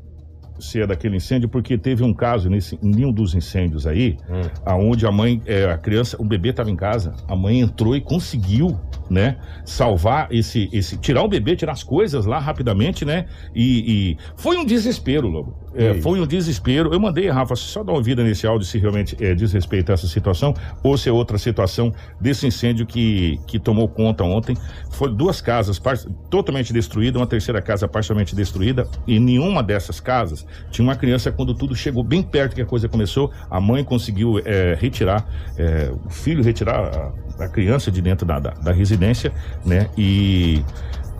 se 0.59 0.81
é 0.81 0.87
daquele 0.87 1.17
incêndio, 1.17 1.49
porque 1.49 1.77
teve 1.77 2.03
um 2.05 2.12
caso 2.14 2.49
nesse, 2.49 2.79
em 2.83 3.05
um 3.05 3.12
dos 3.12 3.35
incêndios 3.35 3.87
aí, 3.87 4.17
Hum. 4.29 4.43
aonde 4.64 5.07
a 5.07 5.12
mãe, 5.12 5.40
é, 5.47 5.64
a 5.71 5.77
criança, 5.79 6.17
o 6.21 6.25
bebê 6.25 6.51
estava 6.51 6.71
em 6.71 6.77
casa, 6.77 7.14
a 7.29 7.35
mãe 7.37 7.61
entrou 7.61 7.95
e 7.97 8.01
conseguiu, 8.01 8.79
né, 9.11 9.37
salvar 9.64 10.29
esse, 10.31 10.69
esse, 10.73 10.97
tirar 10.97 11.23
o 11.23 11.29
bebê, 11.29 11.57
tirar 11.57 11.73
as 11.73 11.83
coisas 11.83 12.27
lá 12.27 12.38
rapidamente, 12.38 13.05
né, 13.05 13.27
e, 13.55 14.12
e 14.12 14.19
foi 14.37 14.57
um 14.57 14.64
desespero, 14.64 15.29
Lobo. 15.29 15.64
É, 15.77 15.93
foi 15.95 16.21
um 16.21 16.27
desespero. 16.27 16.93
Eu 16.93 17.01
mandei, 17.01 17.29
Rafa, 17.29 17.57
só 17.57 17.83
dar 17.83 17.90
uma 17.90 17.99
ouvida 17.99 18.23
nesse 18.23 18.47
áudio 18.47 18.64
se 18.64 18.79
realmente 18.79 19.17
é, 19.21 19.35
diz 19.35 19.53
respeito 19.53 19.90
a 19.90 19.95
essa 19.95 20.07
situação 20.07 20.55
ou 20.85 20.97
se 20.97 21.09
é 21.09 21.12
outra 21.12 21.37
situação 21.37 21.93
desse 22.21 22.47
incêndio 22.47 22.87
que, 22.87 23.40
que 23.45 23.59
tomou 23.59 23.88
conta 23.88 24.23
ontem. 24.23 24.57
Foi 24.93 25.12
duas 25.12 25.40
casas 25.40 25.77
par- 25.81 25.99
totalmente 26.31 26.73
destruídas, 26.73 27.21
uma 27.21 27.27
terceira 27.27 27.61
casa 27.61 27.88
parcialmente 27.88 28.37
destruída 28.37 28.87
e 29.05 29.19
nenhuma 29.19 29.64
dessas 29.64 29.99
casas 29.99 30.47
tinha 30.71 30.87
uma 30.87 30.95
criança 30.95 31.33
quando 31.33 31.53
tudo 31.53 31.75
chegou 31.75 32.05
bem 32.05 32.23
perto 32.23 32.55
que 32.55 32.62
a 32.62 32.67
coisa 32.67 32.88
começou. 32.88 33.33
A 33.51 33.61
mãe 33.61 33.83
conseguiu 33.83 34.38
é, 34.45 34.79
retirar, 34.81 35.27
é, 35.59 35.90
o 36.07 36.09
filho 36.09 36.45
retirar 36.45 37.12
a, 37.38 37.49
criança 37.49 37.90
de 37.90 38.01
dentro 38.03 38.27
da, 38.27 38.38
da, 38.38 38.51
da 38.51 38.73
residência, 38.73 39.33
né? 39.64 39.88
E 39.97 40.62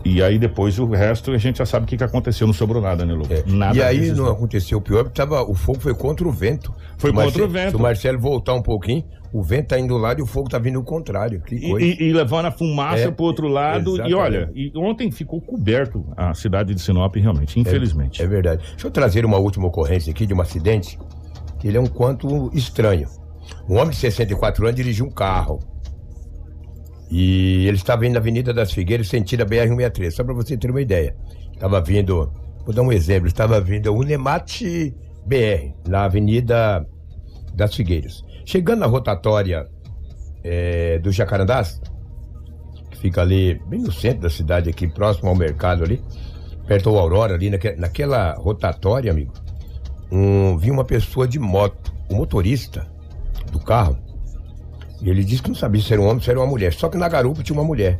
E 0.03 0.21
aí 0.21 0.37
depois 0.37 0.77
o 0.77 0.85
resto 0.85 1.31
a 1.31 1.37
gente 1.39 1.57
já 1.57 1.65
sabe 1.65 1.85
o 1.85 1.87
que, 1.87 1.97
que 1.97 2.03
aconteceu, 2.03 2.45
não 2.45 2.53
sobrou 2.53 2.79
nada, 2.81 3.03
né, 3.05 3.13
Lu? 3.13 3.25
É. 3.29 3.43
Nada 3.47 3.75
e 3.75 3.81
aí 3.81 4.11
não 4.11 4.27
aconteceu 4.27 4.77
o 4.77 4.81
pior, 4.81 5.09
tava, 5.09 5.41
o 5.41 5.55
fogo 5.55 5.79
foi 5.79 5.95
contra 5.95 6.27
o 6.27 6.31
vento. 6.31 6.71
Foi 6.97 7.09
Se 7.09 7.15
contra 7.15 7.23
Marcelo- 7.25 7.45
o 7.45 7.49
vento. 7.49 7.69
Se 7.71 7.75
o 7.75 7.79
Marcelo 7.79 8.19
voltar 8.19 8.53
um 8.53 8.61
pouquinho, 8.61 9.03
o 9.33 9.41
vento 9.41 9.69
tá 9.69 9.79
indo 9.79 9.89
do 9.95 9.97
lado 9.97 10.19
e 10.19 10.21
o 10.23 10.27
fogo 10.27 10.47
tá 10.47 10.59
vindo 10.59 10.77
ao 10.77 10.83
contrário. 10.85 11.41
Que 11.41 11.55
E, 11.55 11.71
e- 11.73 12.03
e 12.09 12.13
levando 12.13 12.45
a 12.45 12.51
fumaça 12.51 13.05
É, 13.05 13.11
pro 13.11 13.25
outro 13.25 13.47
lado. 13.47 13.95
exatamente. 13.95 14.11
E 14.11 14.15
olha, 14.15 14.51
e 14.53 14.71
ontem 14.77 15.09
ficou 15.11 15.41
coberto 15.41 16.05
a 16.15 16.35
cidade 16.35 16.75
de 16.75 16.79
Sinop, 16.81 17.15
realmente, 17.15 17.59
infelizmente. 17.59 18.21
É 18.21 18.27
verdade. 18.27 18.61
Deixa 18.73 18.85
eu 18.85 18.91
trazer 18.91 19.25
uma 19.25 19.37
última 19.39 19.65
ocorrência 19.67 20.11
aqui 20.11 20.27
de 20.27 20.35
um 20.35 20.39
acidente, 20.39 20.99
que 21.59 21.67
ele 21.67 21.77
é 21.77 21.81
um 21.81 21.87
quanto 21.87 22.51
estranho. 22.55 23.07
Um 23.67 23.75
homem 23.77 23.89
de 23.89 23.95
64 23.97 24.63
anos 24.65 24.75
dirigiu 24.75 25.05
um 25.07 25.11
carro. 25.11 25.59
E 27.09 27.67
ele 27.67 27.77
estava 27.77 28.05
indo 28.05 28.13
na 28.13 28.19
Avenida 28.19 28.53
das 28.53 28.71
Figueiras, 28.71 29.07
sentido 29.07 29.43
a 29.43 29.45
BR-163, 29.45 30.11
só 30.11 30.23
para 30.23 30.33
você 30.33 30.57
ter 30.57 30.71
uma 30.71 30.81
ideia. 30.81 31.15
Estava 31.53 31.79
vindo, 31.81 32.31
vou 32.65 32.73
dar 32.73 32.81
um 32.81 32.91
exemplo, 32.91 33.27
estava 33.27 33.61
vindo 33.61 33.89
a 33.89 33.91
Unemate 33.91 34.93
BR, 35.25 35.71
na 35.87 36.05
Avenida 36.05 36.85
das 37.53 37.75
Figueiras. 37.75 38.23
Chegando 38.45 38.79
na 38.79 38.85
rotatória 38.87 39.67
eh, 40.43 40.99
do 40.99 41.11
Jacarandás, 41.11 41.81
que 42.91 42.97
fica 42.97 43.21
ali 43.21 43.59
bem 43.67 43.81
no 43.81 43.91
centro 43.91 44.21
da 44.21 44.29
cidade, 44.29 44.69
aqui 44.69 44.87
próximo 44.87 45.29
ao 45.29 45.35
mercado 45.35 45.83
ali, 45.83 46.01
perto 46.67 46.91
do 46.91 46.97
Aurora, 46.97 47.35
ali 47.35 47.49
naque- 47.49 47.75
naquela 47.75 48.33
rotatória, 48.33 49.11
amigo, 49.11 49.33
um, 50.11 50.57
vi 50.57 50.69
uma 50.71 50.83
pessoa 50.83 51.27
de 51.27 51.39
moto, 51.39 51.93
o 52.09 52.15
motorista 52.15 52.87
do 53.51 53.59
carro, 53.59 53.97
e 55.01 55.09
ele 55.09 55.23
disse 55.23 55.41
que 55.41 55.49
não 55.49 55.55
sabia 55.55 55.81
se 55.81 55.93
era 55.93 56.01
um 56.01 56.05
homem 56.05 56.17
ou 56.17 56.21
se 56.21 56.29
era 56.29 56.39
uma 56.39 56.47
mulher, 56.47 56.73
só 56.73 56.89
que 56.89 56.97
na 56.97 57.07
garupa 57.07 57.43
tinha 57.43 57.57
uma 57.57 57.65
mulher. 57.65 57.99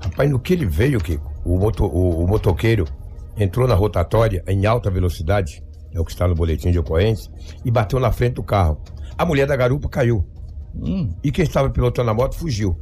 Rapaz, 0.00 0.30
no 0.30 0.38
que 0.38 0.52
ele 0.52 0.66
veio, 0.66 1.00
Kiko, 1.00 1.32
o, 1.44 1.58
moto, 1.58 1.84
o, 1.84 2.24
o 2.24 2.28
motoqueiro 2.28 2.84
entrou 3.36 3.66
na 3.66 3.74
rotatória 3.74 4.42
em 4.46 4.66
alta 4.66 4.90
velocidade, 4.90 5.62
é 5.92 6.00
o 6.00 6.04
que 6.04 6.12
está 6.12 6.28
no 6.28 6.34
boletim 6.34 6.70
de 6.70 6.78
ocorrência, 6.78 7.32
e 7.64 7.70
bateu 7.70 7.98
na 7.98 8.12
frente 8.12 8.34
do 8.34 8.42
carro. 8.42 8.80
A 9.16 9.24
mulher 9.24 9.46
da 9.46 9.56
garupa 9.56 9.88
caiu. 9.88 10.24
Hum, 10.74 11.14
E 11.24 11.32
quem 11.32 11.44
estava 11.44 11.70
pilotando 11.70 12.10
a 12.10 12.14
moto 12.14 12.36
fugiu. 12.36 12.78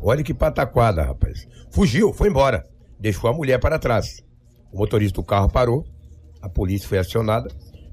Olha 0.00 0.22
que 0.22 0.32
pataquada, 0.32 1.02
rapaz. 1.02 1.46
Fugiu, 1.70 2.12
foi 2.12 2.28
embora. 2.28 2.64
Deixou 2.98 3.28
a 3.28 3.32
mulher 3.32 3.58
para 3.60 3.78
trás. 3.78 4.22
O 4.72 4.78
motorista 4.78 5.20
do 5.20 5.24
carro 5.24 5.50
parou, 5.50 5.84
a 6.40 6.48
polícia 6.48 6.88
foi 6.88 6.98
acionada, 6.98 7.48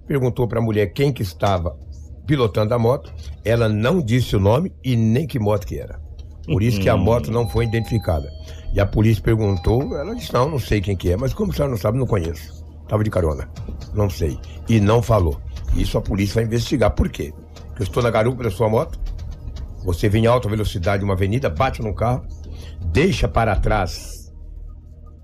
perguntou 0.08 0.48
para 0.48 0.60
a 0.60 0.62
mulher 0.62 0.88
quem 0.88 1.12
que 1.12 1.22
estava 1.22 1.78
pilotando 2.26 2.74
a 2.74 2.80
moto. 2.80 3.14
Ela 3.44 3.70
não 3.70 4.02
disse 4.02 4.36
o 4.36 4.40
nome 4.40 4.74
e 4.84 4.96
nem 4.96 5.28
que 5.28 5.40
moto 5.40 5.66
que 5.66 5.80
era. 5.80 6.00
Por 6.46 6.62
isso 6.62 6.80
que 6.80 6.90
a 6.90 6.98
moto 6.98 7.32
não 7.32 7.48
foi 7.48 7.66
identificada. 7.66 8.30
E 8.74 8.80
a 8.80 8.86
polícia 8.86 9.24
perguntou, 9.24 9.96
ela 9.98 10.14
disse, 10.14 10.34
não, 10.34 10.50
não 10.50 10.60
sei 10.60 10.82
quem 10.82 10.96
que 10.96 11.12
é, 11.12 11.18
mas 11.18 11.34
como 11.34 11.52
a 11.52 11.56
senhora 11.56 11.72
não 11.72 11.78
sabe, 11.78 11.98
não 11.98 12.06
conheço. 12.06 12.64
Tava 12.88 13.04
de 13.04 13.10
carona. 13.10 13.50
Não 13.94 14.10
sei. 14.10 14.38
E 14.70 14.80
não 14.80 15.02
falou. 15.02 15.40
Isso 15.76 15.98
a 15.98 16.02
polícia 16.02 16.36
vai 16.36 16.44
investigar. 16.44 16.92
Por 16.92 17.10
quê? 17.10 17.34
Porque 17.68 17.82
eu 17.82 17.86
estou 17.86 18.04
na 18.04 18.12
garupa 18.12 18.44
da 18.44 18.52
sua 18.52 18.70
moto, 18.70 19.00
você 19.84 20.08
vem 20.08 20.24
em 20.24 20.28
alta 20.28 20.50
velocidade 20.50 21.04
uma 21.04 21.14
avenida, 21.14 21.50
bate 21.50 21.82
num 21.82 21.94
carro, 21.94 22.26
deixa 22.92 23.28
para 23.28 23.56
trás. 23.56 24.32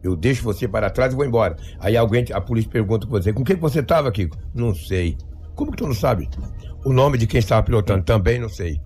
Eu 0.04 0.16
deixo 0.16 0.44
você 0.44 0.68
para 0.68 0.90
trás 0.90 1.14
e 1.14 1.16
vou 1.16 1.26
embora. 1.26 1.56
Aí 1.80 1.96
alguém, 1.96 2.26
a 2.34 2.42
polícia 2.42 2.70
pergunta 2.70 3.06
com 3.06 3.12
você, 3.12 3.32
com 3.32 3.44
quem 3.44 3.56
que 3.56 3.62
você 3.62 3.80
estava, 3.80 4.12
Kiko? 4.12 4.38
Não 4.54 4.74
sei. 4.74 5.18
Como 5.56 5.72
que 5.72 5.78
tu 5.78 5.88
não 5.88 5.94
sabe? 5.94 6.30
O 6.84 6.92
nome 6.94 7.18
de 7.18 7.28
quem 7.28 7.40
estava 7.40 7.64
pilotando 7.64 8.04
também 8.04 8.40
não 8.40 8.50
sei. 8.50 8.80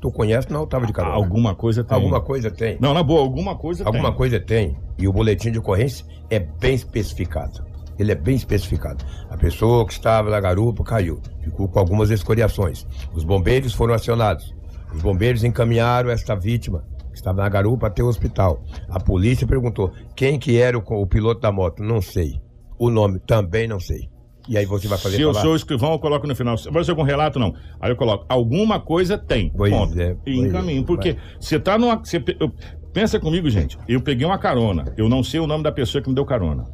Tu 0.00 0.10
conhece? 0.12 0.50
Não, 0.50 0.60
eu 0.60 0.66
tava 0.66 0.86
de 0.86 0.92
carona. 0.92 1.14
alguma 1.16 1.54
coisa 1.54 1.82
tem. 1.82 1.94
Alguma 1.96 2.20
coisa 2.20 2.50
tem. 2.50 2.78
Não, 2.80 2.94
na 2.94 3.02
boa, 3.02 3.20
alguma 3.20 3.56
coisa 3.56 3.84
Alguma 3.84 4.10
tem. 4.10 4.16
coisa 4.16 4.38
tem. 4.40 4.76
E 4.96 5.08
o 5.08 5.12
boletim 5.12 5.50
de 5.50 5.58
ocorrência 5.58 6.06
é 6.30 6.38
bem 6.38 6.74
especificado. 6.74 7.66
Ele 7.98 8.12
é 8.12 8.14
bem 8.14 8.36
especificado. 8.36 9.04
A 9.28 9.36
pessoa 9.36 9.84
que 9.84 9.92
estava 9.92 10.30
na 10.30 10.38
garupa 10.40 10.84
caiu. 10.84 11.20
Ficou 11.42 11.68
com 11.68 11.78
algumas 11.80 12.10
escoriações. 12.10 12.86
Os 13.12 13.24
bombeiros 13.24 13.72
foram 13.74 13.92
acionados. 13.92 14.54
Os 14.94 15.02
bombeiros 15.02 15.42
encaminharam 15.42 16.10
esta 16.10 16.36
vítima, 16.36 16.84
que 17.10 17.16
estava 17.16 17.42
na 17.42 17.48
garupa, 17.48 17.88
até 17.88 18.02
o 18.02 18.06
hospital. 18.06 18.62
A 18.88 19.00
polícia 19.00 19.46
perguntou 19.48 19.90
quem 20.14 20.38
que 20.38 20.58
era 20.60 20.78
o, 20.78 20.82
o 20.82 21.06
piloto 21.08 21.40
da 21.40 21.50
moto. 21.50 21.82
Não 21.82 22.00
sei. 22.00 22.40
O 22.78 22.88
nome 22.88 23.18
também 23.18 23.66
não 23.66 23.80
sei. 23.80 24.08
E 24.48 24.56
aí 24.56 24.64
você 24.64 24.88
vai 24.88 24.96
fazer 24.98 25.16
Se 25.16 25.22
eu 25.22 25.32
falar? 25.32 25.44
sou 25.44 25.54
escrivão, 25.56 25.92
eu 25.92 25.98
coloco 25.98 26.26
no 26.26 26.34
final. 26.34 26.56
Vai 26.56 26.72
fazer 26.72 26.90
algum 26.92 27.02
relato, 27.02 27.38
não. 27.38 27.54
Aí 27.80 27.90
eu 27.90 27.96
coloco, 27.96 28.24
alguma 28.28 28.80
coisa 28.80 29.18
tem. 29.18 29.52
Pois 29.54 29.72
ponto. 29.72 30.00
é, 30.00 30.16
e 30.26 30.38
encaminho. 30.38 30.82
é, 30.82 30.86
Porque 30.86 31.16
você 31.38 31.58
tá 31.60 31.76
numa. 31.78 31.96
Você, 31.98 32.22
eu- 32.40 32.50
pensa 32.92 33.20
comigo, 33.20 33.48
gente. 33.50 33.76
Eu 33.86 34.00
peguei 34.00 34.26
uma 34.26 34.38
carona. 34.38 34.92
Eu 34.96 35.08
não 35.08 35.22
sei 35.22 35.38
o 35.38 35.46
nome 35.46 35.62
da 35.62 35.70
pessoa 35.70 36.00
que 36.02 36.08
me 36.08 36.14
deu 36.14 36.24
carona. 36.24 36.64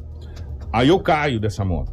Aí 0.72 0.88
eu 0.88 0.98
caio 1.00 1.38
dessa 1.40 1.64
moto. 1.64 1.92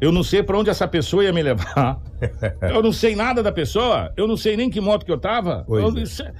Eu 0.00 0.12
não 0.12 0.22
sei 0.22 0.44
pra 0.44 0.56
onde 0.56 0.70
essa 0.70 0.86
pessoa 0.86 1.24
ia 1.24 1.32
me 1.32 1.42
levar. 1.42 2.00
eu 2.72 2.80
não 2.82 2.92
sei 2.92 3.16
nada 3.16 3.42
da 3.42 3.50
pessoa. 3.50 4.12
Eu 4.16 4.28
não 4.28 4.36
sei 4.36 4.56
nem 4.56 4.70
que 4.70 4.80
moto 4.80 5.04
que 5.04 5.10
eu 5.10 5.18
tava. 5.18 5.64
Eu 5.68 5.88
é. 5.88 6.32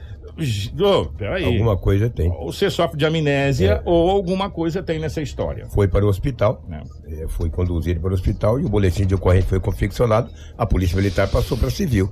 Ô, 0.81 1.07
peraí. 1.07 1.45
Alguma 1.45 1.77
coisa 1.77 2.09
tem. 2.09 2.31
Ou 2.31 2.53
você 2.53 2.71
sofre 2.71 2.97
de 2.97 3.05
amnésia 3.05 3.71
É. 3.73 3.83
ou 3.85 4.09
alguma 4.11 4.49
coisa 4.51 4.83
tem 4.83 4.99
nessa 4.99 5.21
história. 5.21 5.67
Foi 5.69 5.89
para 5.89 6.05
o 6.05 6.09
hospital. 6.09 6.63
né? 6.69 6.83
É, 7.07 7.27
foi 7.29 7.51
conduzido 7.51 8.01
para 8.01 8.11
o 8.11 8.15
hospital 8.15 8.61
e 8.61 8.65
o 8.65 8.69
boletim 8.69 9.05
de 9.07 9.15
ocorrência 9.15 9.49
foi 9.49 9.61
confeccionado. 9.61 10.31
A 10.57 10.65
polícia 10.65 10.97
militar 10.97 11.29
passou 11.29 11.57
para 11.59 11.71
civil. 11.71 12.11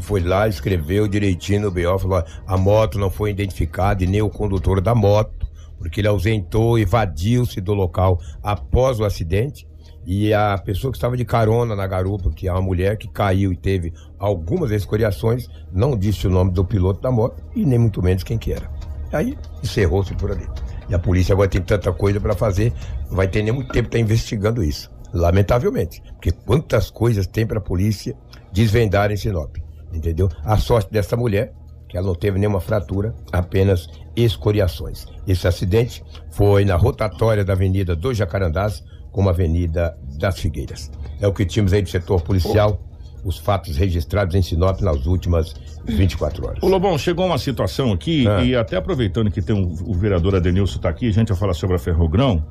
Foi 0.00 0.20
lá, 0.20 0.46
escreveu 0.48 1.08
direitinho 1.08 1.62
no 1.62 1.70
BO, 1.70 1.98
falou: 1.98 2.18
ó, 2.18 2.24
a 2.46 2.56
moto 2.56 2.98
não 2.98 3.10
foi 3.10 3.30
identificada 3.30 4.04
e 4.04 4.06
nem 4.06 4.22
o 4.22 4.30
condutor 4.30 4.80
da 4.80 4.94
moto, 4.94 5.46
porque 5.78 6.00
ele 6.00 6.08
ausentou, 6.08 6.78
evadiu-se 6.78 7.60
do 7.60 7.74
local 7.74 8.20
após 8.42 9.00
o 9.00 9.04
acidente. 9.04 9.66
E 10.06 10.34
a 10.34 10.58
pessoa 10.58 10.90
que 10.90 10.98
estava 10.98 11.16
de 11.16 11.24
carona 11.24 11.74
na 11.74 11.86
garupa, 11.86 12.30
que 12.30 12.46
é 12.46 12.52
uma 12.52 12.60
mulher 12.60 12.96
que 12.96 13.08
caiu 13.08 13.52
e 13.52 13.56
teve 13.56 13.92
algumas 14.18 14.70
escoriações, 14.70 15.48
não 15.72 15.96
disse 15.96 16.26
o 16.26 16.30
nome 16.30 16.52
do 16.52 16.64
piloto 16.64 17.00
da 17.00 17.10
moto 17.10 17.42
e 17.54 17.64
nem 17.64 17.78
muito 17.78 18.02
menos 18.02 18.22
quem 18.22 18.36
que 18.36 18.52
era. 18.52 18.70
Aí 19.12 19.38
encerrou-se 19.62 20.14
por 20.14 20.30
ali. 20.30 20.46
E 20.88 20.94
a 20.94 20.98
polícia 20.98 21.32
agora 21.32 21.48
tem 21.48 21.62
tanta 21.62 21.92
coisa 21.92 22.20
para 22.20 22.34
fazer, 22.34 22.72
não 23.08 23.16
vai 23.16 23.28
ter 23.28 23.42
nem 23.42 23.52
muito 23.52 23.72
tempo 23.72 23.88
para 23.88 23.98
investigando 23.98 24.62
isso. 24.62 24.90
Lamentavelmente. 25.12 26.02
Porque 26.14 26.32
quantas 26.32 26.90
coisas 26.90 27.26
tem 27.26 27.46
para 27.46 27.58
a 27.58 27.62
polícia 27.62 28.14
desvendar 28.52 29.10
em 29.10 29.16
Sinop. 29.16 29.56
Entendeu? 29.92 30.28
A 30.44 30.58
sorte 30.58 30.92
dessa 30.92 31.16
mulher, 31.16 31.54
que 31.88 31.96
ela 31.96 32.08
não 32.08 32.14
teve 32.14 32.38
nenhuma 32.38 32.60
fratura, 32.60 33.14
apenas 33.32 33.88
escoriações. 34.16 35.06
Esse 35.26 35.46
acidente 35.46 36.04
foi 36.32 36.64
na 36.64 36.76
rotatória 36.76 37.44
da 37.44 37.52
Avenida 37.52 37.94
do 37.94 38.12
Jacarandás 38.12 38.82
com 39.14 39.26
a 39.28 39.30
Avenida 39.30 39.96
das 40.18 40.38
Figueiras. 40.40 40.90
É 41.20 41.28
o 41.28 41.32
que 41.32 41.46
tínhamos 41.46 41.72
aí 41.72 41.80
do 41.80 41.88
setor 41.88 42.20
policial, 42.20 42.80
os 43.24 43.38
fatos 43.38 43.76
registrados 43.76 44.34
em 44.34 44.42
Sinop 44.42 44.80
nas 44.80 45.06
últimas 45.06 45.54
24 45.86 46.44
horas. 46.46 46.58
Ô 46.60 46.66
Lobão, 46.66 46.98
chegou 46.98 47.24
uma 47.24 47.38
situação 47.38 47.92
aqui, 47.92 48.26
Ah. 48.28 48.42
e 48.44 48.56
até 48.56 48.76
aproveitando 48.76 49.30
que 49.30 49.40
tem 49.40 49.54
um- 49.54 49.72
o 49.86 49.94
vereador 49.94 50.34
Adenilson 50.34 50.80
tá 50.80 50.88
aqui, 50.88 51.08
a 51.08 51.12
gente 51.12 51.28
vai 51.28 51.36
falar 51.38 51.54
sobre 51.54 51.76
a 51.76 51.78
Ferrogrão. 51.78 52.44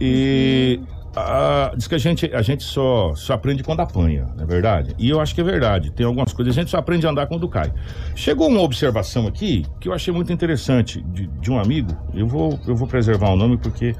E 0.00 0.80
ah, 1.14 1.72
diz 1.76 1.86
que 1.86 1.94
a 1.94 1.98
gente, 1.98 2.26
a 2.34 2.42
gente 2.42 2.64
só, 2.64 3.14
só 3.14 3.34
aprende 3.34 3.62
quando 3.62 3.80
apanha, 3.80 4.26
não 4.36 4.42
é 4.42 4.46
verdade? 4.46 4.94
E 4.98 5.08
eu 5.08 5.20
acho 5.20 5.32
que 5.34 5.40
é 5.40 5.44
verdade. 5.44 5.92
Tem 5.92 6.04
algumas 6.04 6.32
coisas, 6.32 6.56
a 6.56 6.60
gente 6.60 6.70
só 6.70 6.78
aprende 6.78 7.06
a 7.06 7.10
andar 7.10 7.26
quando 7.28 7.48
cai. 7.48 7.72
Chegou 8.16 8.48
uma 8.48 8.60
observação 8.62 9.28
aqui 9.28 9.64
que 9.80 9.88
eu 9.88 9.92
achei 9.92 10.12
muito 10.12 10.32
interessante 10.32 11.00
de, 11.02 11.28
de 11.28 11.50
um 11.52 11.58
amigo. 11.58 11.96
Eu 12.12 12.26
vou, 12.26 12.58
eu 12.66 12.74
vou 12.74 12.88
preservar 12.88 13.30
o 13.30 13.36
nome 13.36 13.56
porque 13.58 13.94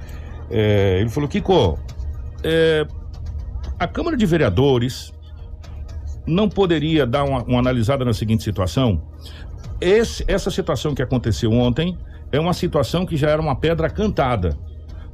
é, 0.50 0.98
ele 1.00 1.08
falou: 1.08 1.28
Kiko, 1.28 1.78
é, 2.42 2.86
a 3.78 3.86
Câmara 3.86 4.16
de 4.16 4.26
Vereadores 4.26 5.12
não 6.26 6.48
poderia 6.48 7.06
dar 7.06 7.24
uma, 7.24 7.42
uma 7.44 7.58
analisada 7.58 8.04
na 8.04 8.12
seguinte 8.12 8.42
situação? 8.42 9.02
Esse- 9.80 10.24
essa 10.28 10.50
situação 10.50 10.94
que 10.94 11.02
aconteceu 11.02 11.50
ontem 11.52 11.96
é 12.30 12.38
uma 12.38 12.52
situação 12.52 13.04
que 13.06 13.16
já 13.16 13.30
era 13.30 13.40
uma 13.40 13.56
pedra 13.56 13.88
cantada. 13.88 14.56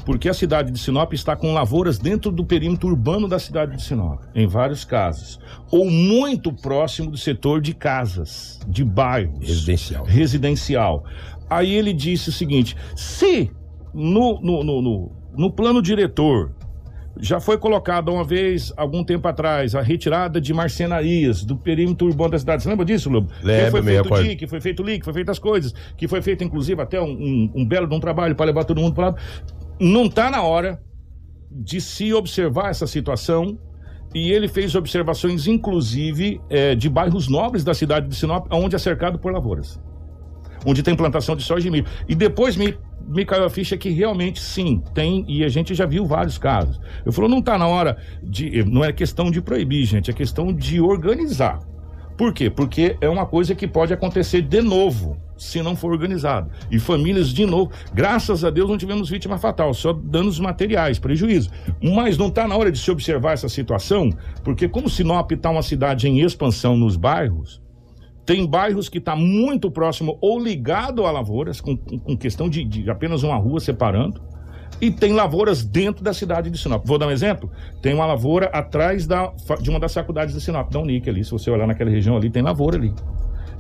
Porque 0.04 0.28
a 0.28 0.34
cidade 0.34 0.70
de 0.70 0.78
Sinop 0.78 1.12
está 1.14 1.34
com 1.34 1.52
lavouras 1.52 1.98
dentro 1.98 2.30
do 2.30 2.44
perímetro 2.44 2.88
urbano 2.88 3.26
da 3.26 3.40
cidade 3.40 3.74
de 3.76 3.82
Sinop, 3.82 4.22
em 4.36 4.46
vários 4.46 4.84
casos. 4.84 5.40
Ou 5.68 5.90
muito 5.90 6.52
próximo 6.52 7.10
do 7.10 7.16
setor 7.18 7.60
de 7.60 7.74
casas, 7.74 8.60
de 8.68 8.84
bairros 8.84 9.40
Residencial. 9.40 10.04
residencial. 10.04 11.04
Aí 11.50 11.72
ele 11.74 11.92
disse 11.92 12.28
o 12.28 12.32
seguinte: 12.32 12.76
se 12.94 13.50
no, 13.92 14.40
no, 14.40 14.62
no, 14.62 14.80
no, 14.82 15.12
no 15.36 15.50
plano 15.50 15.82
diretor 15.82 16.52
já 17.18 17.40
foi 17.40 17.59
colocado 17.59 18.12
uma 18.12 18.24
vez, 18.24 18.72
algum 18.76 19.02
tempo 19.02 19.26
atrás, 19.26 19.74
a 19.74 19.81
retirada 19.81 20.40
de 20.40 20.52
marcenarias 20.52 21.44
do 21.44 21.57
perímetro 21.57 22.07
urbano 22.07 22.31
da 22.31 22.38
cidade. 22.38 22.62
Você 22.62 22.68
lembra 22.68 22.85
disso, 22.85 23.09
Lobo? 23.09 23.31
Lembro, 23.42 23.64
que 23.64 23.70
foi 23.70 23.83
feito. 23.83 24.22
DIC, 24.22 24.37
que 24.37 24.46
foi 24.46 24.61
feito 24.61 24.83
LIC, 24.83 24.98
que 24.98 25.05
foi 25.05 25.14
feito 25.14 25.31
as 25.31 25.38
coisas, 25.38 25.74
que 25.96 26.07
foi 26.07 26.22
feito, 26.22 26.44
inclusive, 26.44 26.81
até 26.81 27.00
um, 27.00 27.11
um, 27.11 27.52
um 27.57 27.64
belo 27.66 27.87
de 27.87 27.94
um 27.94 28.00
trabalho 28.00 28.35
para 28.35 28.46
levar 28.46 28.64
todo 28.64 28.81
mundo 28.81 28.94
para 28.94 29.09
lá. 29.09 29.14
Não 29.81 30.05
está 30.05 30.31
na 30.31 30.42
hora 30.42 30.81
de 31.50 31.81
se 31.81 32.12
observar 32.12 32.70
essa 32.70 32.87
situação. 32.87 33.59
E 34.14 34.31
ele 34.33 34.48
fez 34.48 34.74
observações, 34.74 35.46
inclusive, 35.46 36.40
eh, 36.48 36.74
de 36.74 36.88
bairros 36.88 37.29
nobres 37.29 37.64
da 37.64 37.74
cidade 37.74 38.09
de 38.09 38.14
Sinop, 38.16 38.46
onde 38.50 38.74
é 38.74 38.79
cercado 38.79 39.18
por 39.18 39.33
lavouras. 39.33 39.79
onde 40.64 40.83
tem 40.83 40.96
plantação 40.96 41.37
de 41.37 41.42
soja 41.42 41.68
e 41.68 41.70
milho. 41.70 41.87
E 42.09 42.14
depois 42.14 42.57
me, 42.57 42.76
me 43.06 43.24
caiu 43.24 43.44
a 43.44 43.50
ficha 43.50 43.76
que 43.76 43.88
realmente 43.90 44.40
sim, 44.40 44.82
tem, 44.92 45.24
e 45.28 45.44
a 45.44 45.48
gente 45.48 45.74
já 45.74 45.86
viu 45.86 46.04
vários 46.04 46.38
casos. 46.38 46.80
Eu 47.04 47.12
falo, 47.12 47.28
não 47.28 47.38
está 47.38 47.56
na 47.56 47.66
hora 47.66 47.96
de. 48.22 48.64
Não 48.64 48.84
é 48.84 48.92
questão 48.92 49.30
de 49.30 49.40
proibir, 49.40 49.84
gente, 49.84 50.10
é 50.10 50.14
questão 50.14 50.52
de 50.52 50.80
organizar. 50.80 51.60
Por 52.16 52.32
quê? 52.32 52.48
Porque 52.48 52.96
é 53.00 53.08
uma 53.08 53.26
coisa 53.26 53.54
que 53.54 53.68
pode 53.68 53.92
acontecer 53.92 54.40
de 54.40 54.62
novo, 54.62 55.18
se 55.36 55.60
não 55.60 55.76
for 55.76 55.92
organizado. 55.92 56.50
E 56.70 56.78
famílias, 56.78 57.28
de 57.28 57.44
novo, 57.44 57.70
graças 57.92 58.42
a 58.42 58.48
Deus 58.48 58.70
não 58.70 58.78
tivemos 58.78 59.10
vítima 59.10 59.36
fatal, 59.36 59.74
só 59.74 59.92
danos 59.92 60.40
materiais, 60.40 60.98
prejuízo. 60.98 61.50
Mas 61.82 62.16
não 62.16 62.28
está 62.28 62.48
na 62.48 62.56
hora 62.56 62.72
de 62.72 62.78
se 62.78 62.90
observar 62.90 63.32
essa 63.32 63.50
situação, 63.50 64.10
porque 64.42 64.66
como 64.66 64.88
Sinop 64.88 65.30
está 65.30 65.50
uma 65.50 65.62
cidade 65.62 66.08
em 66.08 66.20
expansão 66.20 66.74
nos 66.74 66.96
bairros, 66.96 67.60
tem 68.26 68.44
bairros 68.44 68.88
que 68.88 68.98
está 68.98 69.14
muito 69.14 69.70
próximo 69.70 70.18
ou 70.20 70.38
ligado 70.38 71.06
a 71.06 71.12
lavouras, 71.12 71.60
com, 71.60 71.76
com 71.76 72.16
questão 72.16 72.50
de, 72.50 72.64
de 72.64 72.90
apenas 72.90 73.22
uma 73.22 73.36
rua 73.36 73.60
separando 73.60 74.20
e 74.80 74.90
tem 74.90 75.12
lavouras 75.12 75.64
dentro 75.64 76.04
da 76.04 76.12
cidade 76.12 76.50
de 76.50 76.58
Sinop. 76.58 76.84
Vou 76.84 76.98
dar 76.98 77.06
um 77.06 77.10
exemplo? 77.10 77.50
Tem 77.80 77.94
uma 77.94 78.04
lavoura 78.04 78.46
atrás 78.46 79.06
da, 79.06 79.32
de 79.60 79.70
uma 79.70 79.80
das 79.80 79.94
faculdades 79.94 80.34
de 80.34 80.40
Sinop, 80.40 80.70
da 80.70 80.80
Unic 80.80 81.08
ali. 81.08 81.24
Se 81.24 81.30
você 81.30 81.50
olhar 81.50 81.66
naquela 81.66 81.88
região 81.88 82.16
ali, 82.16 82.28
tem 82.28 82.42
lavoura 82.42 82.76
ali. 82.76 82.92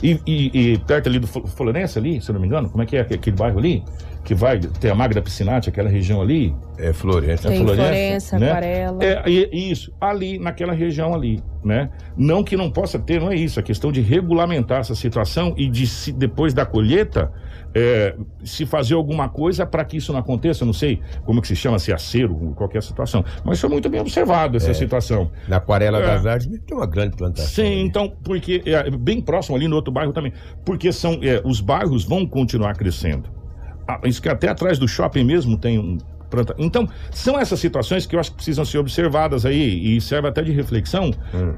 E, 0.02 0.20
e, 0.26 0.72
e 0.72 0.78
perto 0.78 1.08
ali 1.08 1.18
do 1.18 1.26
Florença 1.26 1.98
ali, 1.98 2.20
se 2.20 2.30
eu 2.30 2.34
não 2.34 2.40
me 2.40 2.46
engano, 2.46 2.68
como 2.68 2.82
é 2.82 2.86
que 2.86 2.96
é 2.96 3.00
aquele 3.00 3.36
bairro 3.36 3.58
ali? 3.58 3.82
Que 4.24 4.34
vai 4.34 4.58
ter 4.58 4.90
a 4.90 4.94
Magda 4.94 5.22
Piscinati, 5.22 5.68
aquela 5.68 5.88
região 5.88 6.20
ali. 6.20 6.54
É 6.76 6.92
Florença. 6.92 7.48
Tem 7.48 7.58
é 7.58 7.64
Florença, 7.64 7.82
Florença, 7.84 8.38
né? 8.38 8.50
Aquarela. 8.50 9.04
É, 9.04 9.22
e- 9.26 9.70
isso, 9.70 9.92
ali, 10.00 10.38
naquela 10.38 10.72
região 10.72 11.14
ali, 11.14 11.42
né? 11.64 11.90
Não 12.16 12.42
que 12.42 12.56
não 12.56 12.70
possa 12.70 12.98
ter, 12.98 13.20
não 13.20 13.30
é 13.30 13.36
isso, 13.36 13.58
a 13.58 13.62
questão 13.62 13.90
de 13.90 14.00
regulamentar 14.00 14.80
essa 14.80 14.94
situação 14.94 15.54
e 15.56 15.68
de 15.68 15.86
se, 15.86 16.12
depois 16.12 16.52
da 16.52 16.66
colheita, 16.66 17.32
é, 17.78 18.16
se 18.42 18.64
fazer 18.64 18.94
alguma 18.94 19.28
coisa 19.28 19.66
para 19.66 19.84
que 19.84 19.98
isso 19.98 20.10
não 20.10 20.18
aconteça, 20.18 20.64
não 20.64 20.72
sei 20.72 20.98
como 21.26 21.42
que 21.42 21.48
se 21.48 21.54
chama, 21.54 21.78
se 21.78 21.92
é 21.92 21.94
acero, 21.94 22.34
qualquer 22.56 22.82
situação. 22.82 23.22
Mas 23.44 23.60
foi 23.60 23.68
muito 23.68 23.86
bem 23.90 24.00
observado 24.00 24.56
essa 24.56 24.72
situação. 24.72 25.30
Na 25.46 25.58
Aquarela 25.58 25.98
É. 25.98 26.06
das 26.06 26.24
Artes 26.24 26.46
tem 26.66 26.74
uma 26.74 26.86
grande 26.86 27.16
plantação. 27.16 27.50
Sim, 27.50 27.66
ali. 27.72 27.80
então, 27.82 28.10
porque 28.24 28.62
é 28.64 28.90
bem 28.90 29.20
próximo 29.20 29.56
ali 29.56 29.68
no 29.68 29.76
outro 29.76 29.92
bairro 29.92 30.12
também, 30.12 30.32
porque 30.64 30.90
são 30.90 31.18
é, 31.22 31.42
os 31.44 31.60
bairros 31.60 32.02
vão 32.04 32.26
continuar 32.26 32.74
crescendo. 32.76 33.28
Ah, 33.86 34.00
isso 34.04 34.22
que 34.22 34.28
até 34.30 34.48
atrás 34.48 34.78
do 34.78 34.88
shopping 34.88 35.24
mesmo 35.24 35.58
tem 35.58 35.78
um 35.78 35.98
Então, 36.58 36.88
são 37.10 37.38
essas 37.38 37.58
situações 37.60 38.06
que 38.06 38.16
eu 38.16 38.20
acho 38.20 38.30
que 38.30 38.36
precisam 38.36 38.64
ser 38.64 38.78
observadas 38.78 39.46
aí 39.46 39.96
e 39.96 40.00
serve 40.00 40.28
até 40.28 40.42
de 40.42 40.52
reflexão, 40.52 41.10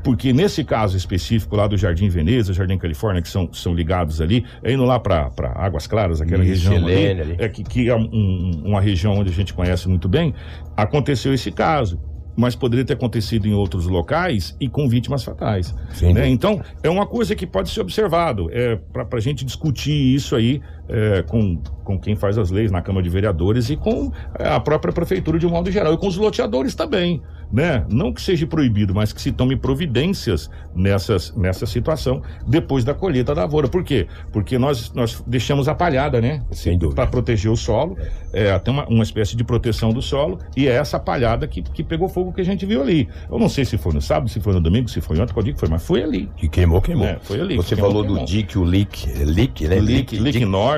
porque 0.05 0.33
nesse 0.33 0.63
caso 0.65 0.97
específico 0.97 1.57
lá 1.57 1.67
do 1.67 1.77
Jardim 1.77 2.09
Veneza, 2.09 2.53
Jardim 2.53 2.79
Califórnia, 2.79 3.23
que 3.23 3.29
são, 3.29 3.53
são 3.53 3.75
ligados 3.75 4.21
ali, 4.21 4.45
é 4.63 4.73
indo 4.73 4.85
lá 4.85 4.99
para 5.01 5.31
Águas 5.55 5.87
Claras, 5.87 6.21
aquela 6.21 6.43
região 6.51 6.75
ali, 6.77 7.21
ali. 7.23 7.37
é 7.39 7.49
que, 7.49 7.63
que 7.65 7.89
é 7.89 7.97
um- 7.97 8.63
uma 8.65 8.81
região 8.81 9.15
onde 9.19 9.31
a 9.31 9.35
gente 9.35 9.55
conhece 9.55 9.89
muito 9.89 10.09
bem, 10.09 10.35
aconteceu 10.77 11.33
esse 11.35 11.51
caso. 11.51 12.01
Mas 12.41 12.55
poderia 12.55 12.85
ter 12.85 12.93
acontecido 12.93 13.49
em 13.49 13.53
outros 13.53 13.87
locais 13.87 14.57
e 14.61 14.69
com 14.69 14.89
vítimas 14.89 15.25
fatais. 15.25 15.75
Né? 16.15 16.29
Então, 16.29 16.63
é 16.85 16.89
uma 16.89 17.05
coisa 17.05 17.35
que 17.35 17.45
pode 17.45 17.69
ser 17.69 17.81
observado. 17.81 18.49
É, 18.53 18.77
para 18.93 19.09
a 19.19 19.21
gente 19.21 19.45
discutir 19.45 20.15
isso 20.15 20.37
aí 20.37 20.61
é, 20.89 21.23
com, 21.23 21.61
com 21.85 21.99
quem 21.99 22.17
faz 22.17 22.39
as 22.39 22.51
leis 22.51 22.71
na 22.71 22.83
Câmara 22.83 23.03
de 23.03 23.11
Vereadores 23.11 23.71
e 23.71 23.77
com 23.77 24.11
a 24.35 24.59
própria 24.61 24.93
Prefeitura 24.93 25.39
de 25.39 25.47
um 25.47 25.51
modo 25.51 25.71
geral. 25.71 25.93
E 25.93 25.99
com 25.99 26.07
os 26.07 26.17
loteadores 26.17 26.75
também. 26.75 27.23
Né? 27.51 27.87
Não 27.89 28.13
que 28.13 28.21
seja 28.21 28.47
proibido, 28.47 28.95
mas 28.95 29.11
que 29.11 29.23
se 29.23 29.33
tome 29.33 29.57
providências 29.57 30.51
nessas, 30.75 31.35
nessa 31.35 31.65
situação 31.65 32.23
depois 32.47 32.85
da 32.85 32.93
colheita 32.93 33.35
da 33.35 33.43
lavoura. 33.43 33.69
Por 33.69 33.83
quê? 33.83 34.07
Porque 34.31 34.59
nós, 34.59 34.93
nós 34.93 35.25
deixamos 35.27 35.67
a 35.67 35.75
palhada, 35.75 36.21
né? 36.21 36.43
Sem 36.51 36.77
dúvida. 36.77 36.97
Para 36.97 37.11
proteger 37.11 37.51
o 37.51 37.57
solo, 37.57 37.97
é, 38.35 38.51
até 38.51 38.71
uma, 38.71 38.87
uma 38.87 39.03
espécie 39.03 39.35
de 39.35 39.45
proteção 39.45 39.95
do 39.95 40.03
solo, 40.03 40.39
e 40.55 40.69
é 40.69 40.73
essa 40.73 41.01
palhada 41.01 41.47
que, 41.49 41.63
que 41.63 41.83
pegou 41.83 42.07
fogo 42.07 42.35
que 42.35 42.43
a 42.43 42.45
gente 42.45 42.67
viu 42.67 42.83
ali. 42.83 43.09
Eu 43.31 43.39
não 43.39 43.49
sei 43.49 43.65
se 43.65 43.79
foi 43.79 43.95
no 43.95 44.03
sábado, 44.03 44.29
se 44.29 44.41
foi 44.41 44.53
no 44.53 44.61
domingo, 44.61 44.89
se 44.91 45.01
foi 45.01 45.19
ontem, 45.19 45.33
qual 45.33 45.43
dia 45.43 45.55
que 45.55 45.61
foi, 45.61 45.71
mas 45.71 45.83
foi 45.83 46.03
ali. 46.03 46.29
Que 46.37 46.49
queimou, 46.49 46.83
queimou. 46.83 47.07
É, 47.07 47.19
foi 47.23 47.41
ali. 47.41 47.57
Você 47.57 47.75
Queimou, 47.75 47.91
falou 47.91 48.03
do 48.05 48.15
queimou. 48.15 48.27
DIC, 48.27 48.59
o 48.59 48.65
LIC. 48.65 49.11
É 49.11 49.25
LIC, 49.25 49.69
né? 49.69 49.81
Lick, 49.81 50.19
Lick 50.19 50.45
Norte. 50.45 50.78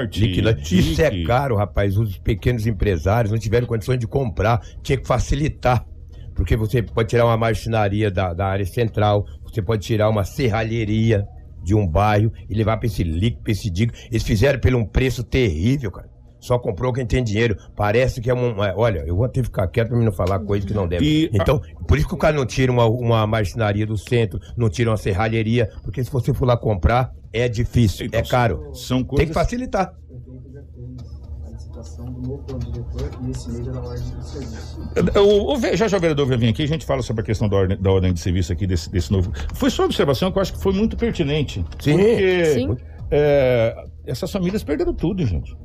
Norte. 0.52 0.78
Isso 0.78 1.02
é 1.02 1.24
caro, 1.24 1.56
rapaz. 1.56 1.96
Os 1.96 2.18
pequenos 2.18 2.66
empresários 2.66 3.32
não 3.32 3.38
tiveram 3.38 3.66
condições 3.66 3.98
de 3.98 4.06
comprar. 4.06 4.60
Tinha 4.82 4.98
que 4.98 5.06
facilitar. 5.06 5.84
Porque 6.34 6.56
você 6.56 6.82
pode 6.82 7.08
tirar 7.08 7.26
uma 7.26 7.36
marcenaria 7.36 8.10
da, 8.10 8.32
da 8.32 8.46
área 8.46 8.64
central, 8.64 9.26
você 9.44 9.60
pode 9.60 9.84
tirar 9.84 10.08
uma 10.08 10.24
serralheria 10.24 11.26
de 11.62 11.74
um 11.74 11.86
bairro 11.86 12.32
e 12.48 12.54
levar 12.54 12.78
para 12.78 12.86
esse 12.86 13.02
LIC, 13.02 13.42
para 13.42 13.52
esse 13.52 13.68
DIC. 13.68 13.92
Eles 14.10 14.22
fizeram 14.22 14.58
pelo 14.58 14.78
um 14.78 14.86
preço 14.86 15.22
terrível, 15.22 15.90
cara. 15.90 16.08
Só 16.40 16.58
comprou 16.58 16.92
quem 16.92 17.04
tem 17.06 17.22
dinheiro. 17.22 17.56
Parece 17.76 18.20
que 18.20 18.30
é 18.30 18.34
um. 18.34 18.64
é, 18.64 18.72
olha, 18.76 19.04
eu 19.06 19.14
vou 19.14 19.28
ter 19.28 19.40
que 19.42 19.46
ficar 19.46 19.66
quieto 19.68 19.88
pra 19.88 19.96
mim 19.98 20.04
não 20.06 20.12
falar 20.12 20.38
coisa 20.40 20.66
que 20.66 20.72
não 20.74 20.88
deve. 20.88 21.04
E- 21.04 21.30
então, 21.32 21.60
por 21.86 21.98
isso 21.98 22.08
que 22.08 22.14
o 22.14 22.16
cara 22.18 22.34
não 22.36 22.46
tira 22.46 22.72
uma, 22.72 22.86
uma 22.86 23.26
marcenaria 23.26 23.86
do 23.86 23.96
centro, 23.98 24.40
não 24.56 24.68
tira 24.70 24.90
uma 24.90 24.96
serralheria, 24.96 25.68
porque 25.82 26.02
se 26.02 26.10
você 26.10 26.32
for 26.34 26.46
lá 26.46 26.56
comprar, 26.56 27.12
é 27.32 27.48
difícil, 27.48 28.06
Então, 28.06 28.18
é 28.20 28.22
caro. 28.24 28.70
São 28.74 28.98
Tem 28.98 29.06
coisas. 29.06 29.28
que 29.28 29.34
facilitar. 29.34 29.94
a 31.46 31.50
licitação 31.50 32.06
do 32.06 32.20
novo 32.22 32.42
plano 32.44 32.60
diretor 32.72 33.10
e 33.26 33.30
esse 33.30 33.50
mês 33.50 33.66
já 33.66 33.72
dá 33.72 33.80
ordem 33.80 34.10
do 34.16 34.22
serviço. 34.24 34.80
O, 35.16 35.52
o, 35.54 35.76
já 35.76 35.88
já 35.88 35.96
o 35.96 36.00
vereador 36.00 36.26
vai 36.26 36.36
vir 36.38 36.48
aqui, 36.48 36.62
a 36.62 36.66
gente 36.68 36.84
fala 36.86 37.02
sobre 37.02 37.22
a 37.22 37.24
questão 37.26 37.48
da 37.48 37.56
ordem, 37.56 37.78
da 37.80 37.90
ordem 37.90 38.12
de 38.12 38.20
serviço 38.20 38.52
aqui 38.52 38.66
desse, 38.66 38.90
desse 38.90 39.12
novo. 39.12 39.30
Foi 39.54 39.70
sua 39.70 39.84
observação 39.84 40.32
que 40.32 40.38
eu 40.38 40.42
acho 40.42 40.52
que 40.54 40.60
foi 40.62 40.72
muito 40.72 40.96
pertinente. 40.96 41.64
Sim. 41.80 41.96
Porque 41.96 42.44
Sim. 42.46 42.76
é, 43.10 43.74
essas 44.06 44.30
famílias 44.32 44.62
perderam 44.64 44.94
tudo, 44.94 45.24
gente. 45.26 45.56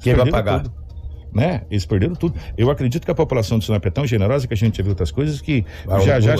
Quem 0.00 0.14
vai 0.14 0.30
pagar? 0.30 0.62
tudo. 0.62 0.86
Né? 1.34 1.64
Eles 1.70 1.84
perderam 1.84 2.14
tudo. 2.14 2.34
Eu 2.56 2.70
acredito 2.70 3.04
que 3.04 3.10
a 3.10 3.14
população 3.14 3.58
de 3.58 3.66
Sinop 3.66 3.84
é 3.84 3.90
tão 3.90 4.06
generosa 4.06 4.48
que 4.48 4.54
a 4.54 4.56
gente 4.56 4.78
já 4.78 4.82
viu 4.82 4.92
outras 4.92 5.10
coisas 5.10 5.38
que 5.38 5.66
Vai 5.84 6.00
já 6.00 6.16
um- 6.16 6.20
já 6.22 6.32
um- 6.32 6.36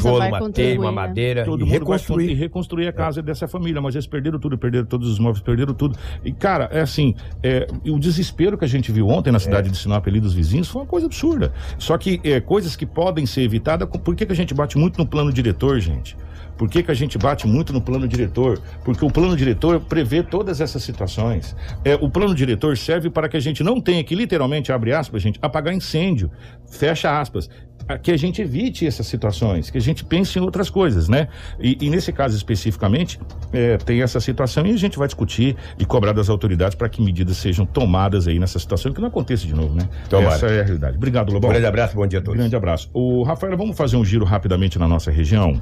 Com 0.00 0.16
vai 0.16 0.30
uma 0.30 0.50
teia, 0.50 0.80
uma 0.80 0.88
né? 0.88 0.94
madeira 0.94 1.44
todo 1.44 1.60
e 1.60 1.64
mundo 1.64 1.72
reconstruir. 1.74 2.16
vai 2.16 2.26
con- 2.26 2.32
e 2.32 2.34
reconstruir 2.40 2.88
a 2.88 2.92
casa 2.92 3.20
dessa 3.20 3.46
família, 3.46 3.82
mas 3.82 3.94
eles 3.94 4.06
perderam 4.06 4.38
tudo, 4.38 4.56
perderam 4.56 4.86
todos 4.86 5.10
os 5.10 5.18
móveis, 5.18 5.42
perderam 5.44 5.74
tudo. 5.74 5.94
E, 6.24 6.32
cara, 6.32 6.70
é 6.72 6.80
assim, 6.80 7.14
é, 7.42 7.66
e 7.84 7.90
o 7.90 7.98
desespero 7.98 8.56
que 8.56 8.64
a 8.64 8.68
gente 8.68 8.90
viu 8.90 9.08
ontem 9.08 9.30
na 9.30 9.38
cidade 9.38 9.68
de 9.68 9.76
Sinop 9.76 10.06
ali 10.08 10.20
dos 10.20 10.32
vizinhos 10.32 10.68
foi 10.68 10.80
uma 10.82 10.88
coisa 10.88 11.04
absurda. 11.06 11.52
Só 11.76 11.98
que 11.98 12.18
é, 12.24 12.40
coisas 12.40 12.74
que 12.76 12.86
podem 12.86 13.26
ser 13.26 13.42
evitadas, 13.42 13.86
por 14.02 14.16
que, 14.16 14.24
que 14.24 14.32
a 14.32 14.36
gente 14.36 14.54
bate 14.54 14.78
muito 14.78 14.96
no 14.96 15.04
plano 15.06 15.30
diretor, 15.30 15.78
gente? 15.80 16.16
Por 16.60 16.68
que, 16.68 16.82
que 16.82 16.90
a 16.90 16.94
gente 16.94 17.16
bate 17.16 17.46
muito 17.46 17.72
no 17.72 17.80
plano 17.80 18.06
diretor? 18.06 18.60
Porque 18.84 19.02
o 19.02 19.08
plano 19.10 19.34
diretor 19.34 19.80
prevê 19.80 20.22
todas 20.22 20.60
essas 20.60 20.82
situações. 20.82 21.56
É, 21.82 21.94
o 21.94 22.10
plano 22.10 22.34
diretor 22.34 22.76
serve 22.76 23.08
para 23.08 23.30
que 23.30 23.36
a 23.38 23.40
gente 23.40 23.62
não 23.64 23.80
tenha 23.80 24.04
que, 24.04 24.14
literalmente, 24.14 24.70
abre 24.70 24.92
aspas, 24.92 25.22
gente, 25.22 25.38
apagar 25.40 25.72
incêndio, 25.72 26.30
fecha 26.70 27.18
aspas. 27.18 27.48
a- 27.88 27.96
Que 27.96 28.10
a 28.12 28.16
gente 28.18 28.42
evite 28.42 28.86
essas 28.86 29.06
situações, 29.06 29.70
que 29.70 29.78
a 29.78 29.80
gente 29.80 30.04
pense 30.04 30.38
em 30.38 30.42
outras 30.42 30.68
coisas, 30.68 31.08
né? 31.08 31.28
E, 31.58 31.78
e 31.80 31.88
nesse 31.88 32.12
caso 32.12 32.36
especificamente, 32.36 33.18
é, 33.54 33.78
tem 33.78 34.02
essa 34.02 34.20
situação 34.20 34.66
e 34.66 34.70
a 34.72 34.76
gente 34.76 34.98
vai 34.98 35.08
discutir 35.08 35.56
e 35.78 35.84
cobrar 35.86 36.12
das 36.12 36.28
autoridades 36.28 36.74
para 36.74 36.90
que 36.90 37.00
medidas 37.00 37.38
sejam 37.38 37.64
tomadas 37.64 38.28
aí 38.28 38.38
nessa 38.38 38.58
situação, 38.58 38.92
que 38.92 39.00
não 39.00 39.08
aconteça 39.08 39.46
de 39.46 39.54
novo, 39.54 39.74
né? 39.74 39.88
Tomara. 40.10 40.34
Essa 40.34 40.46
é 40.48 40.60
a 40.60 40.62
realidade. 40.62 40.98
Obrigado, 40.98 41.32
Lobão. 41.32 41.48
Um 41.48 41.52
grande 41.54 41.66
abraço, 41.66 41.96
bom 41.96 42.06
dia 42.06 42.18
a 42.18 42.22
todos. 42.22 42.38
Grande 42.38 42.54
abraço. 42.54 42.90
O 42.92 43.22
Rafael, 43.22 43.56
vamos 43.56 43.74
fazer 43.78 43.96
um 43.96 44.04
giro 44.04 44.26
rapidamente 44.26 44.78
na 44.78 44.86
nossa 44.86 45.10
região? 45.10 45.58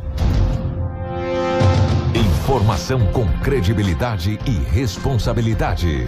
Informação 2.49 3.01
com 3.13 3.27
credibilidade 3.41 4.39
e 4.47 4.51
responsabilidade. 4.51 6.07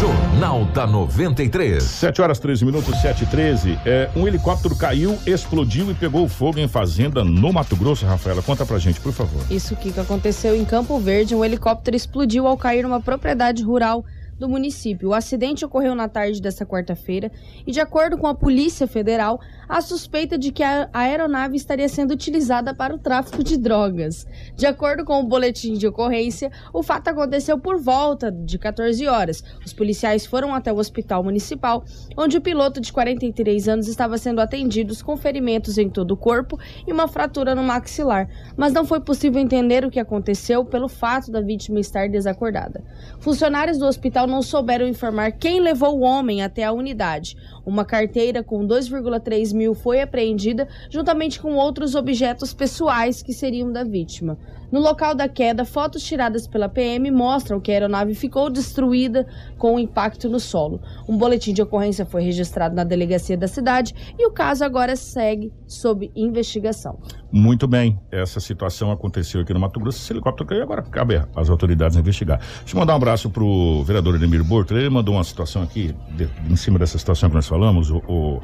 Jornal 0.00 0.64
da 0.64 0.86
93. 0.86 1.82
7 1.82 2.22
horas 2.22 2.38
13 2.38 2.64
minutos, 2.64 2.98
7 3.00 3.24
e 3.24 3.26
13. 3.26 3.78
É, 3.84 4.10
um 4.16 4.26
helicóptero 4.26 4.74
caiu, 4.74 5.18
explodiu 5.26 5.90
e 5.90 5.94
pegou 5.94 6.26
fogo 6.28 6.58
em 6.58 6.66
fazenda 6.66 7.22
no 7.22 7.52
Mato 7.52 7.76
Grosso. 7.76 8.06
Rafaela, 8.06 8.42
conta 8.42 8.64
pra 8.64 8.78
gente, 8.78 8.98
por 9.00 9.12
favor. 9.12 9.42
Isso 9.50 9.76
que 9.76 9.92
aconteceu 10.00 10.56
em 10.56 10.64
Campo 10.64 10.98
Verde, 10.98 11.34
um 11.34 11.44
helicóptero 11.44 11.96
explodiu 11.96 12.46
ao 12.46 12.56
cair 12.56 12.82
numa 12.82 13.00
propriedade 13.00 13.62
rural 13.62 14.04
do 14.38 14.48
município. 14.48 15.10
O 15.10 15.14
acidente 15.14 15.64
ocorreu 15.64 15.94
na 15.94 16.08
tarde 16.08 16.40
desta 16.40 16.66
quarta-feira 16.66 17.30
e, 17.66 17.72
de 17.72 17.80
acordo 17.80 18.18
com 18.18 18.26
a 18.26 18.34
Polícia 18.34 18.86
Federal, 18.86 19.40
há 19.68 19.80
suspeita 19.80 20.38
de 20.38 20.52
que 20.52 20.62
a 20.62 20.88
aeronave 20.92 21.56
estaria 21.56 21.88
sendo 21.88 22.12
utilizada 22.12 22.74
para 22.74 22.94
o 22.94 22.98
tráfico 22.98 23.42
de 23.42 23.56
drogas. 23.56 24.26
De 24.54 24.66
acordo 24.66 25.04
com 25.04 25.20
o 25.20 25.24
boletim 25.24 25.74
de 25.74 25.86
ocorrência, 25.86 26.50
o 26.72 26.82
fato 26.82 27.08
aconteceu 27.08 27.58
por 27.58 27.78
volta 27.78 28.30
de 28.30 28.58
14 28.58 29.06
horas. 29.06 29.42
Os 29.64 29.72
policiais 29.72 30.26
foram 30.26 30.54
até 30.54 30.72
o 30.72 30.76
hospital 30.76 31.22
municipal, 31.22 31.84
onde 32.16 32.36
o 32.36 32.40
piloto 32.40 32.80
de 32.80 32.92
43 32.92 33.68
anos 33.68 33.88
estava 33.88 34.18
sendo 34.18 34.40
atendido 34.40 34.86
com 35.04 35.16
ferimentos 35.16 35.78
em 35.78 35.88
todo 35.88 36.12
o 36.12 36.16
corpo 36.16 36.58
e 36.86 36.92
uma 36.92 37.08
fratura 37.08 37.54
no 37.54 37.62
maxilar, 37.62 38.28
mas 38.56 38.72
não 38.72 38.84
foi 38.84 39.00
possível 39.00 39.40
entender 39.40 39.84
o 39.84 39.90
que 39.90 40.00
aconteceu 40.00 40.64
pelo 40.64 40.88
fato 40.88 41.30
da 41.30 41.40
vítima 41.40 41.80
estar 41.80 42.08
desacordada. 42.08 42.84
Funcionários 43.18 43.78
do 43.78 43.86
hospital 43.86 44.25
não 44.26 44.42
souberam 44.42 44.86
informar 44.86 45.32
quem 45.32 45.60
levou 45.60 45.98
o 45.98 46.02
homem 46.02 46.42
até 46.42 46.64
a 46.64 46.72
unidade. 46.72 47.36
Uma 47.66 47.84
carteira 47.84 48.44
com 48.44 48.64
2,3 48.64 49.52
mil 49.52 49.74
foi 49.74 50.00
apreendida, 50.00 50.68
juntamente 50.88 51.40
com 51.40 51.56
outros 51.56 51.96
objetos 51.96 52.54
pessoais 52.54 53.22
que 53.22 53.32
seriam 53.32 53.72
da 53.72 53.82
vítima. 53.82 54.38
No 54.70 54.80
local 54.80 55.14
da 55.14 55.28
queda, 55.28 55.64
fotos 55.64 56.02
tiradas 56.02 56.46
pela 56.46 56.68
PM 56.68 57.10
mostram 57.10 57.60
que 57.60 57.70
a 57.70 57.74
aeronave 57.74 58.14
ficou 58.14 58.50
destruída 58.50 59.26
com 59.58 59.76
o 59.76 59.78
impacto 59.78 60.28
no 60.28 60.40
solo. 60.40 60.80
Um 61.08 61.16
boletim 61.16 61.52
de 61.52 61.62
ocorrência 61.62 62.04
foi 62.04 62.22
registrado 62.22 62.74
na 62.74 62.82
delegacia 62.82 63.36
da 63.36 63.46
cidade 63.46 63.94
e 64.18 64.26
o 64.26 64.32
caso 64.32 64.64
agora 64.64 64.96
segue 64.96 65.52
sob 65.66 66.10
investigação. 66.16 66.98
Muito 67.30 67.68
bem, 67.68 67.98
essa 68.10 68.40
situação 68.40 68.90
aconteceu 68.90 69.40
aqui 69.40 69.52
no 69.52 69.60
Mato 69.60 69.78
Grosso, 69.78 69.98
esse 69.98 70.12
helicóptero 70.12 70.48
caiu, 70.48 70.62
agora 70.62 70.82
cabe 70.82 71.22
às 71.34 71.50
autoridades 71.50 71.96
investigar. 71.96 72.38
Deixa 72.38 72.74
eu 72.74 72.80
mandar 72.80 72.94
um 72.94 72.96
abraço 72.96 73.30
pro 73.30 73.82
vereador 73.84 74.16
Edemir 74.16 74.42
Borto, 74.42 74.76
ele 74.76 74.88
mandou 74.88 75.14
uma 75.14 75.24
situação 75.24 75.62
aqui, 75.62 75.94
de, 76.16 76.28
em 76.50 76.56
cima 76.56 76.78
dessa 76.78 76.98
situação 76.98 77.28
que 77.28 77.36
nós 77.36 77.46
falamos, 77.46 77.55
o, 77.56 77.96
o, 78.06 78.42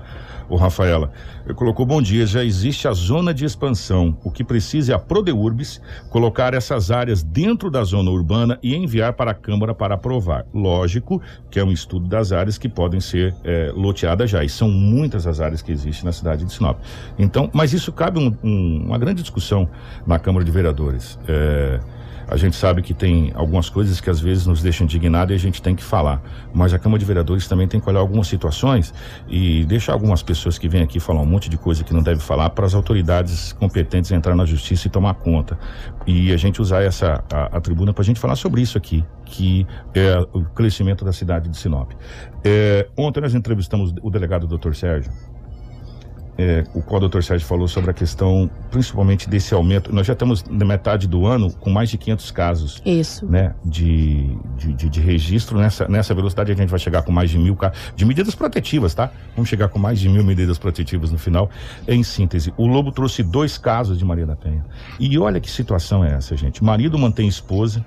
o 0.49 0.57
Rafaela, 0.57 1.11
colocou, 1.55 1.85
bom 1.87 2.01
dia, 2.01 2.27
já 2.27 2.45
existe 2.45 2.87
a 2.87 2.93
zona 2.93 3.33
de 3.33 3.45
expansão, 3.45 4.17
o 4.23 4.31
que 4.31 4.45
precisa 4.45 4.93
é 4.93 4.95
a 4.95 4.99
Prodeurbis 4.99 5.81
colocar 6.11 6.55
essas 6.55 6.91
áreas 6.91 7.23
dentro 7.23 7.71
da 7.71 7.83
zona 7.85 8.11
urbana 8.11 8.59
e 8.63 8.75
enviar 8.75 9.13
para 9.15 9.31
a 9.31 9.35
Câmara 9.35 9.75
para 9.75 9.95
aprovar. 9.95 10.45
Lógico 10.53 11.23
que 11.51 11.59
é 11.59 11.65
um 11.65 11.73
estudo 11.73 12.07
das 12.07 12.33
áreas 12.33 12.59
que 12.59 12.69
podem 12.69 13.01
ser 13.01 13.35
é, 13.45 13.73
loteadas 13.75 14.31
já, 14.31 14.45
e 14.45 14.49
são 14.49 14.69
muitas 14.69 15.27
as 15.27 15.41
áreas 15.41 15.63
que 15.63 15.73
existem 15.73 16.05
na 16.05 16.13
cidade 16.13 16.45
de 16.45 16.53
Sinop. 16.53 16.79
Então, 17.19 17.51
mas 17.53 17.73
isso 17.73 17.93
cabe 17.93 18.19
um, 18.19 18.37
um, 18.43 18.85
uma 18.87 18.99
grande 18.99 19.23
discussão 19.23 19.69
na 20.07 20.19
Câmara 20.19 20.45
de 20.45 20.51
Vereadores. 20.51 21.19
É, 21.27 21.81
a 22.33 22.37
gente 22.37 22.57
sabe 22.57 22.81
que 22.81 22.95
tem 22.95 23.31
algumas 23.35 23.69
coisas 23.69 24.01
que 24.01 24.09
às 24.09 24.19
vezes 24.19 24.47
nos 24.47 24.63
deixam 24.63 24.85
indignados 24.85 25.33
e 25.33 25.35
a 25.35 25.39
gente 25.39 25.61
tem 25.61 25.77
que 25.77 25.83
falar. 25.83 26.23
Mas 26.53 26.73
a 26.73 26.79
Câmara 26.79 26.99
de 26.99 27.05
Vereadores 27.05 27.47
também 27.47 27.69
tem 27.69 27.79
que 27.79 27.89
olhar 27.89 28.01
algumas 28.01 28.27
situações 28.27 28.95
e 29.29 29.65
deixar 29.67 29.93
algumas 29.93 30.23
pessoas 30.23 30.59
que 30.59 30.67
vêm 30.69 30.83
aqui 30.83 30.99
falar 30.99 31.21
um 31.21 31.27
monte 31.27 31.51
de 31.51 31.59
coisa 31.59 31.85
que 31.85 31.93
não 31.93 32.03
deve 32.03 32.23
falar 32.23 32.49
para 32.51 32.65
as 32.65 32.75
autoridades 32.75 33.53
competentes 33.53 34.11
entrar 34.11 34.35
na 34.35 34.47
justiça 34.47 34.87
e 34.87 34.91
tomar 34.91 35.15
conta. 35.15 35.59
E 36.07 36.33
a 36.33 36.37
gente 36.39 36.61
usar 36.63 36.83
essa 36.83 37.23
a, 37.31 37.59
a 37.59 37.61
tribuna 37.61 37.93
para 37.93 38.03
a 38.03 38.05
gente 38.05 38.19
falar 38.19 38.37
sobre 38.37 38.63
isso 38.63 38.79
aqui, 38.79 39.05
que 39.27 39.67
é 39.95 40.19
o 40.33 40.45
crescimento 40.45 41.05
da 41.05 41.13
cidade 41.13 41.51
de 41.51 41.57
Sinop. 41.57 41.93
É, 42.43 42.89
ontem 42.97 43.21
nós 43.21 43.35
entrevistamos 43.35 43.93
o 44.03 44.11
delegado 44.11 44.47
Dr. 44.47 44.73
Sérgio 44.73 45.13
é, 46.39 46.65
o 46.75 46.83
qual 46.83 46.97
o 46.97 47.01
doutor 47.01 47.23
Sérgio 47.23 47.47
falou 47.47 47.69
sobre 47.69 47.91
a 47.91 47.95
questão, 47.95 48.51
principalmente 48.71 49.29
desse 49.29 49.53
aumento. 49.55 49.95
Nós 49.95 50.07
já 50.07 50.13
estamos 50.15 50.43
na 50.45 50.65
metade 50.65 51.07
do 51.07 51.27
ano 51.27 51.53
com 51.53 51.71
mais 51.71 51.91
de 51.91 51.99
500 51.99 52.31
casos. 52.31 52.83
Isso. 52.85 53.27
Né, 53.27 53.55
de, 53.65 54.37
de, 54.57 54.73
de, 54.73 54.89
de 54.89 55.01
registro. 55.01 55.59
Nessa, 55.59 55.87
nessa 55.89 56.15
velocidade 56.15 56.53
a 56.53 56.55
gente 56.55 56.69
vai 56.69 56.79
chegar 56.79 57.03
com 57.03 57.13
mais 57.13 57.31
de 57.31 57.39
mil 57.39 57.55
casos. 57.57 57.79
De 57.95 58.05
medidas 58.05 58.35
protetivas, 58.35 58.95
tá? 58.95 59.11
Vamos 59.35 59.49
chegar 59.49 59.69
com 59.69 59.79
mais 59.79 60.01
de 60.01 60.09
mil 60.09 60.25
medidas 60.25 60.59
protetivas 60.59 61.11
no 61.11 61.19
final. 61.19 61.51
Em 61.87 62.03
síntese, 62.03 62.53
o 62.57 62.67
Lobo 62.67 62.93
trouxe 62.93 63.23
dois 63.23 63.59
casos 63.59 63.99
de 63.99 64.05
Maria 64.05 64.27
da 64.27 64.37
Penha. 64.37 64.65
E 64.99 65.19
olha 65.19 65.41
que 65.41 65.51
situação 65.51 66.05
é 66.05 66.15
essa, 66.15 66.37
gente. 66.37 66.65
Marido 66.65 66.99
mantém 66.99 67.29
esposa 67.29 67.85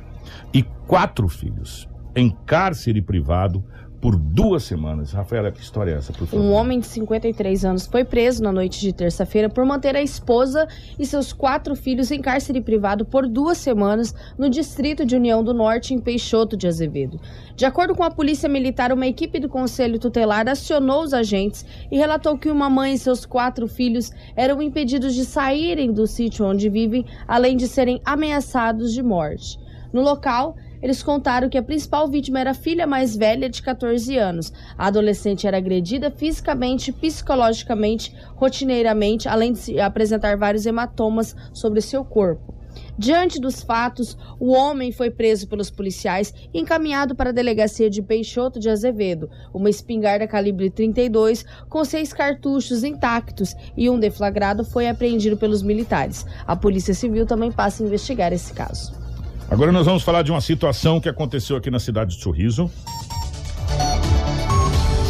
e 0.54 0.64
quatro 0.88 1.28
filhos 1.28 1.88
em 2.16 2.30
cárcere 2.46 3.02
privado 3.02 3.64
por 4.02 4.16
duas 4.16 4.64
semanas. 4.64 5.12
Rafaela, 5.12 5.52
que 5.52 5.62
história 5.62 5.92
é 5.92 5.98
essa, 5.98 6.14
por 6.14 6.28
favor? 6.28 6.44
Um 6.44 6.52
homem 6.52 6.80
de 6.80 6.88
53 6.88 7.66
anos 7.66 7.88
foi 7.88 8.04
preso 8.04 8.44
na 8.44 8.52
noite 8.52 8.80
de 8.80 8.94
terça-feira 8.94 9.50
por 9.50 9.66
manter 9.66 9.96
a 9.96 10.02
esposa 10.02 10.68
e 11.00 11.06
seus 11.06 11.34
quatro 11.34 11.76
filhos 11.76 12.12
em 12.12 12.22
cárcere 12.22 12.62
privado 12.62 13.06
por 13.06 13.28
duas 13.28 13.58
semanas 13.58 14.14
no 14.38 14.50
distrito 14.50 15.06
de 15.06 15.16
União 15.16 15.44
do 15.44 15.54
Norte, 15.54 15.94
em 15.94 16.00
Peixoto 16.00 16.56
de 16.56 16.68
Azevedo. 16.68 17.20
De 17.56 17.66
acordo 17.66 17.96
com 17.96 18.04
a 18.04 18.12
Polícia 18.12 18.50
Militar, 18.50 18.92
uma 18.92 19.08
equipe 19.08 19.40
do 19.40 19.48
Conselho 19.48 20.00
Tutelar 20.00 20.48
acionou 20.48 21.04
os 21.04 21.14
agentes 21.14 21.66
e 21.90 21.98
relatou 21.98 22.38
que 22.38 22.50
uma 22.50 22.70
mãe 22.70 22.94
e 22.94 22.98
seus 22.98 23.26
quatro 23.26 23.68
filhos 23.68 24.12
eram 24.36 24.62
impedidos 24.62 25.16
de 25.16 25.26
saírem 25.26 25.92
do 25.94 26.06
sítio 26.06 26.46
onde 26.46 26.70
vivem, 26.70 27.06
além 27.28 27.56
de 27.56 27.68
serem 27.68 28.02
ameaçados 28.04 28.94
de 28.94 29.02
morte. 29.02 29.58
No 29.94 30.02
local, 30.02 30.58
eles 30.86 31.02
contaram 31.02 31.50
que 31.50 31.58
a 31.58 31.64
principal 31.64 32.08
vítima 32.08 32.40
era 32.40 32.52
a 32.52 32.54
filha 32.54 32.86
mais 32.86 33.18
velha, 33.18 33.50
de 33.50 33.60
14 33.60 34.16
anos. 34.20 34.54
A 34.78 34.86
adolescente 34.86 35.48
era 35.48 35.58
agredida 35.58 36.12
fisicamente, 36.12 36.92
psicologicamente, 36.92 38.16
rotineiramente, 38.36 39.28
além 39.28 39.54
de 39.54 39.80
apresentar 39.80 40.38
vários 40.38 40.64
hematomas 40.68 41.36
sobre 41.52 41.82
seu 41.82 42.06
corpo. 42.06 42.54
Diante 43.00 43.42
dos 43.42 43.64
fatos, 43.64 44.16
o 44.40 44.52
homem 44.52 44.92
foi 44.92 45.10
preso 45.10 45.48
pelos 45.48 45.72
policiais 45.72 46.32
e 46.54 46.60
encaminhado 46.60 47.16
para 47.16 47.32
a 47.32 47.34
delegacia 47.34 47.90
de 47.90 48.04
Peixoto 48.04 48.60
de 48.60 48.70
Azevedo. 48.70 49.28
Uma 49.52 49.72
espingarda 49.72 50.28
calibre 50.28 50.70
32 50.70 51.46
com 51.68 51.84
seis 51.84 52.14
cartuchos 52.14 52.84
intactos 52.84 53.56
e 53.76 53.90
um 53.90 54.00
deflagrado 54.00 54.64
foi 54.64 54.88
apreendido 54.88 55.36
pelos 55.36 55.64
militares. 55.64 56.28
A 56.46 56.56
Polícia 56.56 56.94
Civil 56.94 57.26
também 57.26 57.52
passa 57.52 57.82
a 57.82 57.88
investigar 57.88 58.32
esse 58.32 58.54
caso. 58.54 59.05
Agora 59.50 59.72
nós 59.72 59.86
vamos 59.86 60.04
falar 60.04 60.22
de 60.24 60.32
uma 60.32 60.42
situação 60.42 61.00
que 61.00 61.08
aconteceu 61.08 61.56
aqui 61.56 61.70
na 61.70 61.80
cidade 61.80 62.16
de 62.16 62.22
Sorriso. 62.22 62.70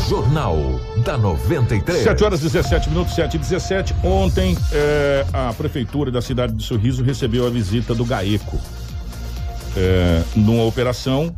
Jornal 0.08 0.58
da 1.04 1.18
93. 1.18 2.04
7 2.04 2.24
horas 2.24 2.40
17 2.42 2.90
minutos, 2.90 3.16
7 3.16 3.36
e 3.36 3.40
17. 3.40 3.96
Ontem, 4.04 4.56
é, 4.72 5.26
a 5.34 5.54
prefeitura 5.54 6.12
da 6.12 6.22
cidade 6.22 6.54
de 6.54 6.64
Sorriso 6.64 7.04
recebeu 7.04 7.48
a 7.48 7.50
visita 7.50 7.96
do 7.96 8.06
GAECO. 8.06 8.60
É, 9.76 10.24
numa 10.36 10.64
operação 10.64 11.36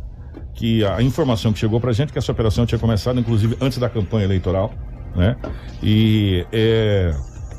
que 0.54 0.84
a 0.84 1.00
informação 1.00 1.52
que 1.52 1.58
chegou 1.58 1.80
pra 1.80 1.92
gente 1.92 2.12
que 2.12 2.18
essa 2.18 2.30
operação 2.30 2.66
tinha 2.66 2.78
começado, 2.78 3.18
inclusive, 3.18 3.56
antes 3.60 3.78
da 3.78 3.88
campanha 3.88 4.24
eleitoral, 4.24 4.72
né? 5.14 5.36
E 5.82 6.44
é, 6.52 7.14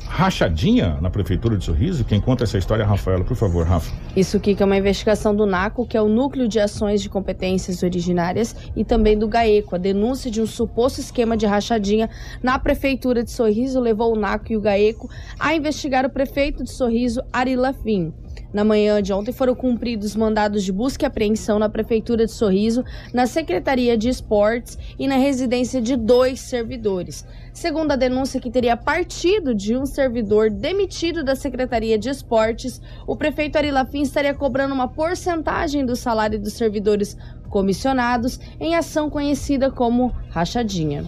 rachadinha 0.10 0.98
na 1.00 1.10
prefeitura 1.10 1.56
de 1.56 1.64
Sorriso? 1.64 2.04
Quem 2.04 2.20
conta 2.20 2.44
essa 2.44 2.58
história 2.58 2.82
é 2.82 2.86
a 2.86 2.90
Rafaela, 2.90 3.24
por 3.24 3.38
favor, 3.38 3.66
Rafa. 3.66 3.94
Isso 4.16 4.40
que 4.40 4.58
é 4.60 4.66
uma 4.66 4.76
investigação 4.76 5.36
do 5.36 5.46
NACO, 5.46 5.86
que 5.86 5.96
é 5.96 6.02
o 6.02 6.10
Núcleo 6.10 6.48
de 6.48 6.60
Ações 6.60 7.02
de 7.02 7.08
Competências 7.08 7.84
Originárias, 7.84 8.56
e 8.76 8.84
também 8.84 9.18
do 9.18 9.28
GAECO. 9.28 9.76
A 9.76 9.78
denúncia 9.78 10.30
de 10.32 10.42
um 10.42 10.48
suposto 10.48 11.00
esquema 11.00 11.38
de 11.38 11.46
rachadinha 11.46 12.10
na 12.42 12.58
prefeitura 12.58 13.24
de 13.24 13.32
Sorriso 13.32 13.80
levou 13.80 14.14
o 14.14 14.20
NACO 14.20 14.52
e 14.52 14.58
o 14.58 14.62
GAECO 14.62 15.10
a 15.40 15.54
investigar 15.54 16.06
o 16.06 16.10
prefeito 16.10 16.64
de 16.64 16.72
Sorriso, 16.72 17.22
Ari 17.32 17.56
Lafim. 17.56 18.12
Na 18.52 18.64
manhã 18.64 19.02
de 19.02 19.14
ontem 19.14 19.32
foram 19.32 19.54
cumpridos 19.54 20.16
mandados 20.16 20.64
de 20.64 20.72
busca 20.72 21.06
e 21.06 21.08
apreensão 21.08 21.60
na 21.60 21.70
Prefeitura 21.70 22.26
de 22.26 22.32
Sorriso, 22.32 22.84
na 23.14 23.28
Secretaria 23.28 23.96
de 23.96 24.10
Esportes 24.10 24.78
e 24.98 25.08
na 25.08 25.18
residência 25.18 25.80
de 25.80 25.96
dois 25.96 26.40
servidores. 26.40 27.26
Segundo 27.60 27.92
a 27.92 27.98
denúncia 27.98 28.40
que 28.40 28.50
teria 28.50 28.78
partido 28.78 29.54
de 29.54 29.76
um 29.76 29.86
servidor 29.86 30.50
demitido 30.50 31.26
da 31.26 31.36
Secretaria 31.36 31.98
de 31.98 32.08
Esportes, 32.08 32.82
o 33.06 33.18
prefeito 33.18 33.58
Arilafim 33.58 34.02
estaria 34.02 34.34
cobrando 34.34 34.74
uma 34.74 34.88
porcentagem 34.88 35.86
do 35.86 35.94
salário 35.94 36.40
dos 36.40 36.54
servidores 36.54 37.18
comissionados 37.50 38.40
em 38.62 38.76
ação 38.76 39.10
conhecida 39.10 39.70
como 39.70 40.16
rachadinha. 40.30 41.04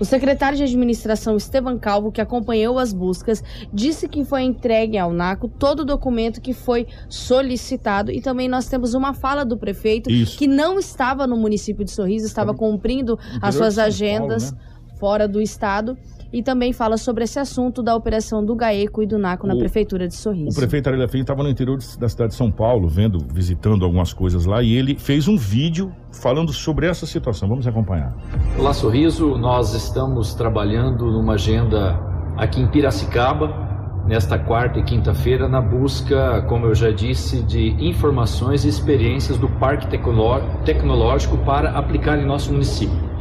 O 0.00 0.06
secretário 0.06 0.56
de 0.56 0.64
administração 0.64 1.36
Esteban 1.36 1.78
Calvo, 1.78 2.10
que 2.10 2.20
acompanhou 2.20 2.78
as 2.78 2.92
buscas, 2.92 3.44
disse 3.70 4.08
que 4.08 4.24
foi 4.24 4.42
entregue 4.42 4.96
ao 4.96 5.12
NACO 5.12 5.48
todo 5.48 5.80
o 5.80 5.84
documento 5.84 6.40
que 6.40 6.54
foi 6.54 6.86
solicitado 7.10 8.10
e 8.10 8.22
também 8.22 8.48
nós 8.48 8.66
temos 8.66 8.94
uma 8.94 9.12
fala 9.12 9.44
do 9.44 9.58
prefeito 9.58 10.10
Isso. 10.10 10.38
que 10.38 10.46
não 10.46 10.78
estava 10.78 11.26
no 11.26 11.36
município 11.36 11.84
de 11.84 11.90
Sorriso, 11.90 12.26
estava 12.26 12.54
cumprindo 12.54 13.18
as 13.42 13.54
suas 13.54 13.78
agendas 13.78 14.50
Paulo, 14.50 14.64
né? 14.64 14.73
Fora 14.98 15.26
do 15.28 15.40
estado 15.40 15.96
e 16.32 16.42
também 16.42 16.72
fala 16.72 16.96
sobre 16.96 17.24
esse 17.24 17.38
assunto 17.38 17.82
da 17.82 17.94
operação 17.94 18.44
do 18.44 18.54
GAECO 18.56 19.02
e 19.02 19.06
do 19.06 19.18
NACO 19.18 19.46
na 19.46 19.54
O- 19.54 19.58
prefeitura 19.58 20.08
de 20.08 20.14
O 20.14 20.16
Sorriso. 20.18 20.56
prefeito 20.58 20.88
Arelha 20.88 21.06
Filho 21.08 21.22
estava 21.22 21.42
no 21.42 21.48
interior 21.48 21.78
de- 21.78 21.96
da 21.98 22.08
cidade 22.08 22.30
de 22.30 22.36
São 22.36 22.50
Paulo, 22.50 22.88
vendo, 22.88 23.18
visitando 23.32 23.84
algumas 23.84 24.12
coisas 24.12 24.44
lá, 24.44 24.62
e 24.62 24.72
ele 24.74 24.96
fez 24.96 25.28
um 25.28 25.36
vídeo 25.36 25.92
falando 26.12 26.52
sobre 26.52 26.86
essa 26.88 27.06
situação. 27.06 27.48
Vamos 27.48 27.66
acompanhar. 27.66 28.12
Olá 28.58 28.72
Sorriso, 28.72 29.36
nós 29.38 29.74
estamos 29.74 30.34
trabalhando 30.34 31.04
numa 31.10 31.34
agenda 31.34 31.98
aqui 32.36 32.60
em 32.60 32.66
Piracicaba, 32.68 33.62
nesta 34.08 34.38
quarta 34.38 34.80
e 34.80 34.82
quinta-feira, 34.82 35.48
na 35.48 35.60
busca, 35.62 36.42
como 36.48 36.66
eu 36.66 36.74
já 36.74 36.90
disse, 36.90 37.42
de 37.42 37.70
informações 37.78 38.64
e 38.64 38.68
experiências 38.68 39.38
do 39.38 39.48
Parque 39.48 39.86
Tecnoló- 39.86 40.40
Tecnológico 40.64 41.38
para 41.38 41.70
aplicar 41.70 42.18
em 42.18 42.26
nosso 42.26 42.52
município. 42.52 43.13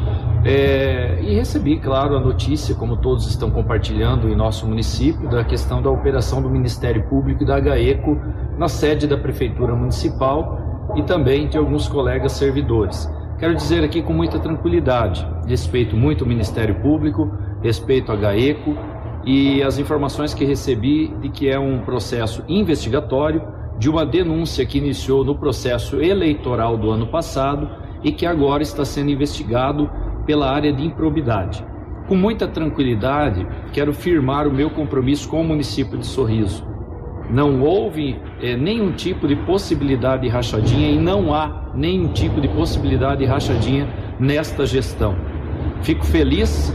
É, 0.45 1.19
e 1.21 1.35
recebi, 1.35 1.77
claro, 1.77 2.17
a 2.17 2.19
notícia, 2.19 2.75
como 2.75 2.97
todos 2.97 3.27
estão 3.27 3.49
compartilhando 3.49 4.27
em 4.27 4.35
nosso 4.35 4.67
município, 4.67 5.29
da 5.29 5.43
questão 5.43 5.81
da 5.81 5.89
operação 5.89 6.41
do 6.41 6.49
Ministério 6.49 7.03
Público 7.03 7.43
e 7.43 7.45
da 7.45 7.59
GAECO 7.59 8.19
na 8.57 8.67
sede 8.67 9.07
da 9.07 9.17
Prefeitura 9.17 9.73
Municipal 9.73 10.91
e 10.97 11.03
também 11.03 11.47
de 11.47 11.57
alguns 11.57 11.87
colegas 11.87 12.33
servidores. 12.33 13.09
Quero 13.39 13.55
dizer 13.55 13.85
aqui 13.85 14.01
com 14.01 14.11
muita 14.11 14.37
tranquilidade, 14.37 15.25
respeito 15.47 15.95
muito 15.95 16.25
o 16.25 16.27
Ministério 16.27 16.75
Público, 16.75 17.31
respeito 17.61 18.11
a 18.11 18.15
GAECO 18.15 18.75
e 19.25 19.63
as 19.63 19.77
informações 19.77 20.33
que 20.33 20.43
recebi 20.43 21.07
de 21.21 21.29
que 21.29 21.49
é 21.49 21.57
um 21.57 21.79
processo 21.79 22.43
investigatório 22.49 23.41
de 23.77 23.89
uma 23.89 24.05
denúncia 24.05 24.65
que 24.65 24.77
iniciou 24.77 25.23
no 25.23 25.35
processo 25.35 26.01
eleitoral 26.01 26.77
do 26.77 26.91
ano 26.91 27.07
passado 27.07 27.69
e 28.03 28.11
que 28.11 28.25
agora 28.25 28.61
está 28.61 28.83
sendo 28.83 29.09
investigado 29.09 29.89
pela 30.25 30.51
área 30.51 30.71
de 30.71 30.85
improbidade. 30.85 31.65
Com 32.07 32.15
muita 32.15 32.47
tranquilidade, 32.47 33.47
quero 33.71 33.93
firmar 33.93 34.47
o 34.47 34.51
meu 34.51 34.69
compromisso 34.69 35.27
com 35.29 35.41
o 35.41 35.43
município 35.43 35.97
de 35.97 36.05
Sorriso. 36.05 36.65
Não 37.29 37.61
houve 37.61 38.19
é, 38.41 38.57
nenhum 38.57 38.91
tipo 38.91 39.27
de 39.27 39.35
possibilidade 39.35 40.23
de 40.23 40.27
rachadinha 40.27 40.91
e 40.91 40.97
não 40.97 41.33
há 41.33 41.71
nenhum 41.73 42.09
tipo 42.09 42.41
de 42.41 42.47
possibilidade 42.49 43.19
de 43.19 43.25
rachadinha 43.25 43.87
nesta 44.19 44.65
gestão. 44.65 45.15
Fico 45.81 46.05
feliz, 46.05 46.73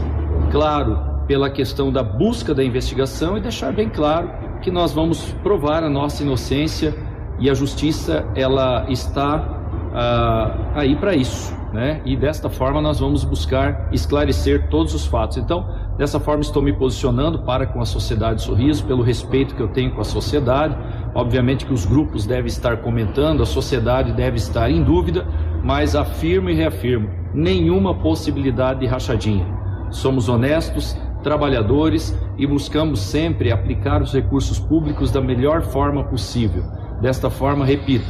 claro, 0.51 0.99
pela 1.27 1.49
questão 1.49 1.91
da 1.91 2.01
busca 2.01 2.55
da 2.55 2.63
investigação 2.63 3.37
e 3.37 3.41
deixar 3.41 3.71
bem 3.71 3.87
claro 3.87 4.31
que 4.61 4.71
nós 4.71 4.91
vamos 4.91 5.31
provar 5.43 5.83
a 5.83 5.89
nossa 5.89 6.23
inocência 6.23 6.95
e 7.39 7.49
a 7.49 7.53
justiça 7.53 8.27
ela 8.35 8.85
está 8.89 9.59
ah, 9.93 10.71
aí 10.73 10.95
para 10.95 11.15
isso, 11.15 11.55
né? 11.73 12.01
E 12.05 12.15
desta 12.15 12.49
forma 12.49 12.81
nós 12.81 12.99
vamos 12.99 13.23
buscar 13.23 13.89
esclarecer 13.91 14.69
todos 14.69 14.93
os 14.93 15.05
fatos. 15.05 15.37
Então, 15.37 15.67
dessa 15.97 16.19
forma 16.19 16.41
estou 16.41 16.61
me 16.61 16.73
posicionando 16.73 17.39
para 17.39 17.65
com 17.65 17.81
a 17.81 17.85
sociedade 17.85 18.41
Sorriso 18.41 18.85
pelo 18.85 19.03
respeito 19.03 19.55
que 19.55 19.61
eu 19.61 19.67
tenho 19.67 19.91
com 19.91 20.01
a 20.01 20.05
sociedade. 20.05 20.75
Obviamente 21.13 21.65
que 21.65 21.73
os 21.73 21.85
grupos 21.85 22.25
devem 22.25 22.47
estar 22.47 22.77
comentando, 22.77 23.43
a 23.43 23.45
sociedade 23.45 24.13
deve 24.13 24.37
estar 24.37 24.69
em 24.69 24.83
dúvida, 24.83 25.25
mas 25.63 25.95
afirmo 25.95 26.49
e 26.49 26.53
reafirmo 26.53 27.09
nenhuma 27.33 27.93
possibilidade 27.93 28.81
de 28.81 28.87
rachadinha. 28.87 29.45
Somos 29.91 30.29
honestos, 30.29 30.97
trabalhadores 31.23 32.17
e 32.37 32.47
buscamos 32.47 32.99
sempre 33.01 33.51
aplicar 33.51 34.01
os 34.01 34.13
recursos 34.13 34.59
públicos 34.59 35.11
da 35.11 35.21
melhor 35.21 35.61
forma 35.61 36.03
possível. 36.03 36.63
Desta 37.01 37.29
forma, 37.29 37.65
repito, 37.65 38.05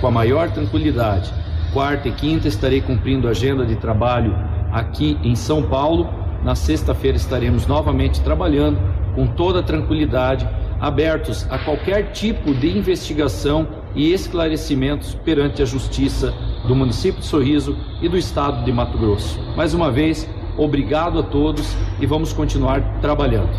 com 0.00 0.06
a 0.06 0.10
maior 0.10 0.50
tranquilidade. 0.50 1.41
Quarta 1.72 2.06
e 2.06 2.12
quinta 2.12 2.48
estarei 2.48 2.82
cumprindo 2.82 3.26
agenda 3.26 3.64
de 3.64 3.76
trabalho 3.76 4.36
aqui 4.70 5.18
em 5.24 5.34
São 5.34 5.62
Paulo. 5.62 6.06
Na 6.44 6.54
sexta-feira 6.54 7.16
estaremos 7.16 7.66
novamente 7.66 8.20
trabalhando 8.20 8.78
com 9.14 9.26
toda 9.26 9.62
tranquilidade, 9.62 10.46
abertos 10.78 11.46
a 11.50 11.58
qualquer 11.58 12.12
tipo 12.12 12.52
de 12.54 12.76
investigação 12.76 13.66
e 13.94 14.12
esclarecimentos 14.12 15.14
perante 15.14 15.62
a 15.62 15.64
Justiça 15.64 16.34
do 16.66 16.74
município 16.74 17.20
de 17.20 17.26
Sorriso 17.26 17.76
e 18.02 18.08
do 18.08 18.18
estado 18.18 18.64
de 18.64 18.72
Mato 18.72 18.98
Grosso. 18.98 19.40
Mais 19.56 19.72
uma 19.72 19.90
vez, 19.90 20.28
obrigado 20.58 21.20
a 21.20 21.22
todos 21.22 21.74
e 21.98 22.04
vamos 22.04 22.34
continuar 22.34 23.00
trabalhando. 23.00 23.52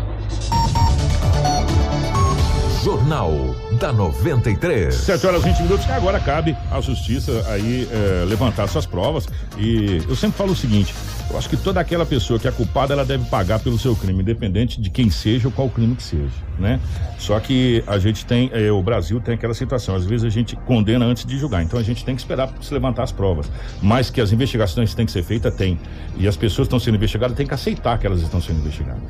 Jornal 2.84 3.32
da 3.80 3.90
93. 3.94 4.94
7 4.94 5.26
horas 5.26 5.42
20 5.42 5.62
minutos, 5.62 5.86
que 5.86 5.92
agora 5.92 6.20
cabe 6.20 6.54
à 6.70 6.82
justiça 6.82 7.42
aí 7.48 7.88
é, 7.90 8.26
levantar 8.26 8.66
suas 8.66 8.84
provas. 8.84 9.26
E 9.56 10.02
eu 10.06 10.14
sempre 10.14 10.36
falo 10.36 10.52
o 10.52 10.54
seguinte: 10.54 10.94
eu 11.30 11.38
acho 11.38 11.48
que 11.48 11.56
toda 11.56 11.80
aquela 11.80 12.04
pessoa 12.04 12.38
que 12.38 12.46
é 12.46 12.50
culpada, 12.50 12.92
ela 12.92 13.02
deve 13.02 13.24
pagar 13.30 13.58
pelo 13.60 13.78
seu 13.78 13.96
crime, 13.96 14.20
independente 14.20 14.78
de 14.82 14.90
quem 14.90 15.08
seja 15.08 15.48
ou 15.48 15.52
qual 15.52 15.70
crime 15.70 15.96
que 15.96 16.02
seja, 16.02 16.28
né? 16.58 16.78
Só 17.18 17.40
que 17.40 17.82
a 17.86 17.98
gente 17.98 18.26
tem, 18.26 18.50
é, 18.52 18.70
o 18.70 18.82
Brasil 18.82 19.18
tem 19.18 19.32
aquela 19.32 19.54
situação, 19.54 19.94
às 19.94 20.04
vezes 20.04 20.26
a 20.26 20.28
gente 20.28 20.54
condena 20.54 21.06
antes 21.06 21.24
de 21.24 21.38
julgar, 21.38 21.62
então 21.62 21.80
a 21.80 21.82
gente 21.82 22.04
tem 22.04 22.14
que 22.14 22.20
esperar 22.20 22.48
para 22.48 22.62
se 22.62 22.74
levantar 22.74 23.04
as 23.04 23.12
provas. 23.12 23.50
Mas 23.80 24.10
que 24.10 24.20
as 24.20 24.30
investigações 24.30 24.94
têm 24.94 25.06
que 25.06 25.12
ser 25.12 25.22
feitas, 25.22 25.54
tem. 25.54 25.80
E 26.18 26.28
as 26.28 26.36
pessoas 26.36 26.66
estão 26.66 26.78
sendo 26.78 26.96
investigadas 26.96 27.34
têm 27.34 27.46
que 27.46 27.54
aceitar 27.54 27.98
que 27.98 28.06
elas 28.06 28.20
estão 28.20 28.42
sendo 28.42 28.58
investigadas. 28.58 29.00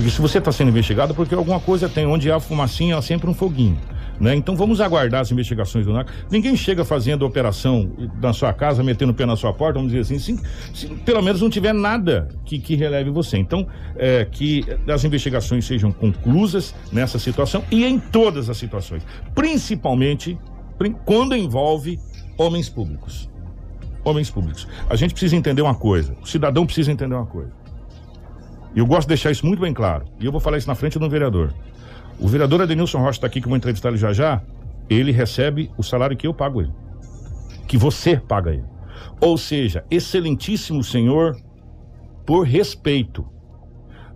Porque 0.00 0.12
se 0.12 0.22
você 0.22 0.38
está 0.38 0.50
sendo 0.50 0.68
investigado, 0.70 1.14
porque 1.14 1.34
alguma 1.34 1.60
coisa 1.60 1.86
tem. 1.86 2.06
Onde 2.06 2.32
há 2.32 2.40
fumacinha, 2.40 2.96
há 2.96 3.02
sempre 3.02 3.28
um 3.28 3.34
foguinho. 3.34 3.78
Né? 4.18 4.34
Então 4.34 4.56
vamos 4.56 4.80
aguardar 4.80 5.20
as 5.20 5.30
investigações 5.30 5.84
do 5.84 5.92
NAC. 5.92 6.10
Ninguém 6.30 6.56
chega 6.56 6.86
fazendo 6.86 7.26
operação 7.26 7.92
na 8.18 8.32
sua 8.32 8.50
casa, 8.54 8.82
metendo 8.82 9.12
o 9.12 9.14
pé 9.14 9.26
na 9.26 9.36
sua 9.36 9.52
porta, 9.52 9.74
vamos 9.74 9.92
dizer 9.92 10.00
assim, 10.00 10.18
se, 10.18 10.42
se 10.72 10.86
pelo 11.04 11.20
menos 11.22 11.42
não 11.42 11.50
tiver 11.50 11.74
nada 11.74 12.28
que, 12.46 12.58
que 12.58 12.74
releve 12.76 13.10
você. 13.10 13.36
Então, 13.36 13.66
é, 13.94 14.24
que 14.24 14.64
as 14.88 15.04
investigações 15.04 15.66
sejam 15.66 15.92
conclusas 15.92 16.74
nessa 16.90 17.18
situação 17.18 17.62
e 17.70 17.84
em 17.84 17.98
todas 17.98 18.48
as 18.48 18.56
situações. 18.56 19.02
Principalmente 19.34 20.38
prin- 20.78 20.96
quando 21.04 21.36
envolve 21.36 21.98
homens 22.38 22.70
públicos. 22.70 23.28
Homens 24.02 24.30
públicos. 24.30 24.66
A 24.88 24.96
gente 24.96 25.12
precisa 25.12 25.36
entender 25.36 25.60
uma 25.60 25.74
coisa, 25.74 26.16
o 26.22 26.26
cidadão 26.26 26.64
precisa 26.64 26.90
entender 26.90 27.14
uma 27.14 27.26
coisa. 27.26 27.59
E 28.74 28.78
eu 28.78 28.86
gosto 28.86 29.02
de 29.02 29.08
deixar 29.08 29.30
isso 29.30 29.44
muito 29.44 29.60
bem 29.60 29.74
claro. 29.74 30.06
E 30.20 30.24
eu 30.24 30.32
vou 30.32 30.40
falar 30.40 30.58
isso 30.58 30.68
na 30.68 30.74
frente 30.74 30.98
do 30.98 31.08
vereador. 31.08 31.52
O 32.18 32.28
vereador 32.28 32.62
Adenilson 32.62 32.98
Rocha 32.98 33.18
está 33.18 33.26
aqui, 33.26 33.40
que 33.40 33.46
eu 33.46 33.50
vou 33.50 33.56
entrevistar 33.56 33.88
ele 33.88 33.98
já 33.98 34.12
já. 34.12 34.42
Ele 34.88 35.10
recebe 35.10 35.70
o 35.76 35.82
salário 35.82 36.16
que 36.16 36.26
eu 36.26 36.34
pago 36.34 36.60
ele. 36.60 36.72
Que 37.66 37.76
você 37.76 38.16
paga 38.16 38.52
ele. 38.52 38.64
Ou 39.20 39.36
seja, 39.36 39.84
excelentíssimo 39.90 40.84
senhor, 40.84 41.36
por 42.26 42.46
respeito. 42.46 43.26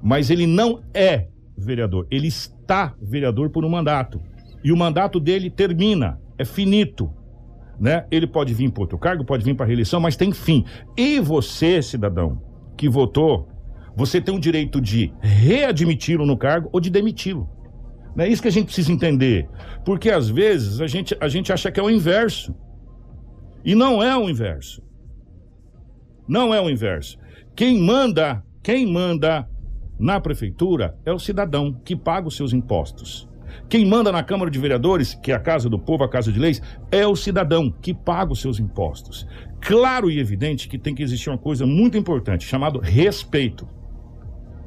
Mas 0.02 0.30
ele 0.30 0.46
não 0.46 0.82
é 0.92 1.28
vereador. 1.56 2.06
Ele 2.10 2.28
está 2.28 2.94
vereador 3.00 3.50
por 3.50 3.64
um 3.64 3.68
mandato. 3.68 4.20
E 4.62 4.70
o 4.70 4.76
mandato 4.76 5.18
dele 5.18 5.50
termina. 5.50 6.20
É 6.38 6.44
finito. 6.44 7.10
Né? 7.78 8.06
Ele 8.10 8.26
pode 8.26 8.54
vir 8.54 8.70
para 8.70 8.82
outro 8.82 8.98
cargo, 8.98 9.24
pode 9.24 9.44
vir 9.44 9.54
para 9.54 9.66
reeleição, 9.66 10.00
mas 10.00 10.16
tem 10.16 10.32
fim. 10.32 10.64
E 10.96 11.18
você, 11.20 11.82
cidadão, 11.82 12.40
que 12.76 12.88
votou 12.88 13.48
você 13.96 14.20
tem 14.20 14.34
o 14.34 14.40
direito 14.40 14.80
de 14.80 15.12
readmiti-lo 15.20 16.26
no 16.26 16.36
cargo 16.36 16.68
ou 16.72 16.80
de 16.80 16.90
demiti-lo. 16.90 17.48
É 18.16 18.28
isso 18.28 18.42
que 18.42 18.48
a 18.48 18.52
gente 18.52 18.66
precisa 18.66 18.92
entender. 18.92 19.48
Porque 19.84 20.10
às 20.10 20.28
vezes 20.28 20.80
a 20.80 20.86
gente, 20.86 21.16
a 21.20 21.28
gente 21.28 21.52
acha 21.52 21.70
que 21.70 21.80
é 21.80 21.82
o 21.82 21.90
inverso. 21.90 22.54
E 23.64 23.74
não 23.74 24.02
é 24.02 24.16
o 24.16 24.28
inverso. 24.28 24.82
Não 26.28 26.54
é 26.54 26.60
o 26.60 26.70
inverso. 26.70 27.18
Quem 27.56 27.80
manda, 27.80 28.42
quem 28.62 28.90
manda 28.90 29.48
na 29.98 30.20
prefeitura 30.20 30.96
é 31.04 31.12
o 31.12 31.18
cidadão 31.18 31.72
que 31.84 31.96
paga 31.96 32.28
os 32.28 32.36
seus 32.36 32.52
impostos. 32.52 33.28
Quem 33.68 33.86
manda 33.86 34.10
na 34.10 34.22
Câmara 34.22 34.50
de 34.50 34.58
Vereadores, 34.58 35.14
que 35.14 35.30
é 35.30 35.34
a 35.34 35.40
Casa 35.40 35.68
do 35.68 35.78
Povo, 35.78 36.02
a 36.02 36.08
Casa 36.08 36.32
de 36.32 36.38
Leis, 36.38 36.60
é 36.90 37.06
o 37.06 37.14
cidadão 37.14 37.70
que 37.70 37.94
paga 37.94 38.32
os 38.32 38.40
seus 38.40 38.58
impostos. 38.58 39.26
Claro 39.60 40.10
e 40.10 40.18
evidente 40.18 40.68
que 40.68 40.78
tem 40.78 40.94
que 40.94 41.02
existir 41.02 41.30
uma 41.30 41.38
coisa 41.38 41.64
muito 41.64 41.96
importante, 41.96 42.46
chamado 42.46 42.80
respeito 42.80 43.66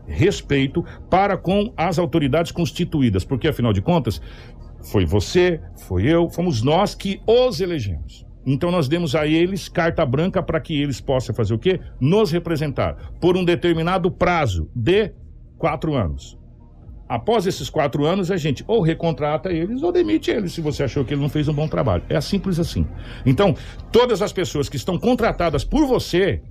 respeito 0.07 0.83
para 1.09 1.37
com 1.37 1.73
as 1.75 1.99
autoridades 1.99 2.51
constituídas, 2.51 3.23
porque 3.23 3.47
afinal 3.47 3.73
de 3.73 3.81
contas, 3.81 4.21
foi 4.91 5.05
você, 5.05 5.59
foi 5.87 6.03
eu, 6.05 6.29
fomos 6.29 6.61
nós 6.61 6.95
que 6.95 7.21
os 7.27 7.59
elegemos. 7.59 8.25
Então 8.45 8.71
nós 8.71 8.87
demos 8.87 9.13
a 9.13 9.27
eles 9.27 9.67
carta 9.67 10.05
branca 10.05 10.41
para 10.41 10.61
que 10.61 10.81
eles 10.81 11.01
possam 11.01 11.35
fazer 11.35 11.53
o 11.53 11.59
quê? 11.59 11.81
Nos 11.99 12.31
representar 12.31 12.95
por 13.19 13.35
um 13.35 13.43
determinado 13.43 14.09
prazo 14.09 14.69
de 14.73 15.11
quatro 15.57 15.95
anos. 15.95 16.37
Após 17.09 17.45
esses 17.45 17.69
quatro 17.69 18.05
anos, 18.05 18.29
a 18.31 18.37
gente 18.37 18.65
ou 18.67 18.81
recontrata 18.81 19.51
eles 19.51 19.81
ou 19.81 19.91
demite 19.91 20.29
eles 20.29 20.51
se 20.51 20.61
você 20.61 20.83
achou 20.83 21.05
que 21.05 21.13
ele 21.13 21.21
não 21.21 21.29
fez 21.29 21.47
um 21.47 21.53
bom 21.53 21.67
trabalho. 21.67 22.03
É 22.09 22.19
simples 22.19 22.59
assim. 22.59 22.85
Então, 23.25 23.55
todas 23.91 24.21
as 24.21 24.33
pessoas 24.33 24.67
que 24.67 24.75
estão 24.75 24.97
contratadas 24.97 25.63
por 25.63 25.85
você, 25.85 26.41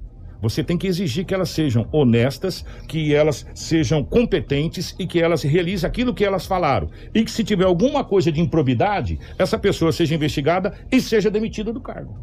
você 0.41 0.63
tem 0.63 0.77
que 0.77 0.87
exigir 0.87 1.25
que 1.25 1.35
elas 1.35 1.51
sejam 1.51 1.89
honestas, 1.93 2.65
que 2.87 3.15
elas 3.15 3.47
sejam 3.55 4.05
competentes 4.05 4.95
e 4.99 5.07
que 5.07 5.21
elas 5.21 5.43
realizem 5.43 5.89
aquilo 5.89 6.15
que 6.15 6.25
elas 6.25 6.47
falaram. 6.47 6.89
E 7.15 7.25
que 7.25 7.31
se 7.31 7.45
tiver 7.45 7.65
alguma 7.65 8.05
coisa 8.05 8.31
de 8.31 8.41
improbidade, 8.41 9.19
essa 9.39 9.59
pessoa 9.59 9.93
seja 9.93 10.15
investigada 10.15 10.75
e 10.91 11.01
seja 11.01 11.31
demitida 11.31 11.73
do 11.73 11.81
cargo. 11.81 12.15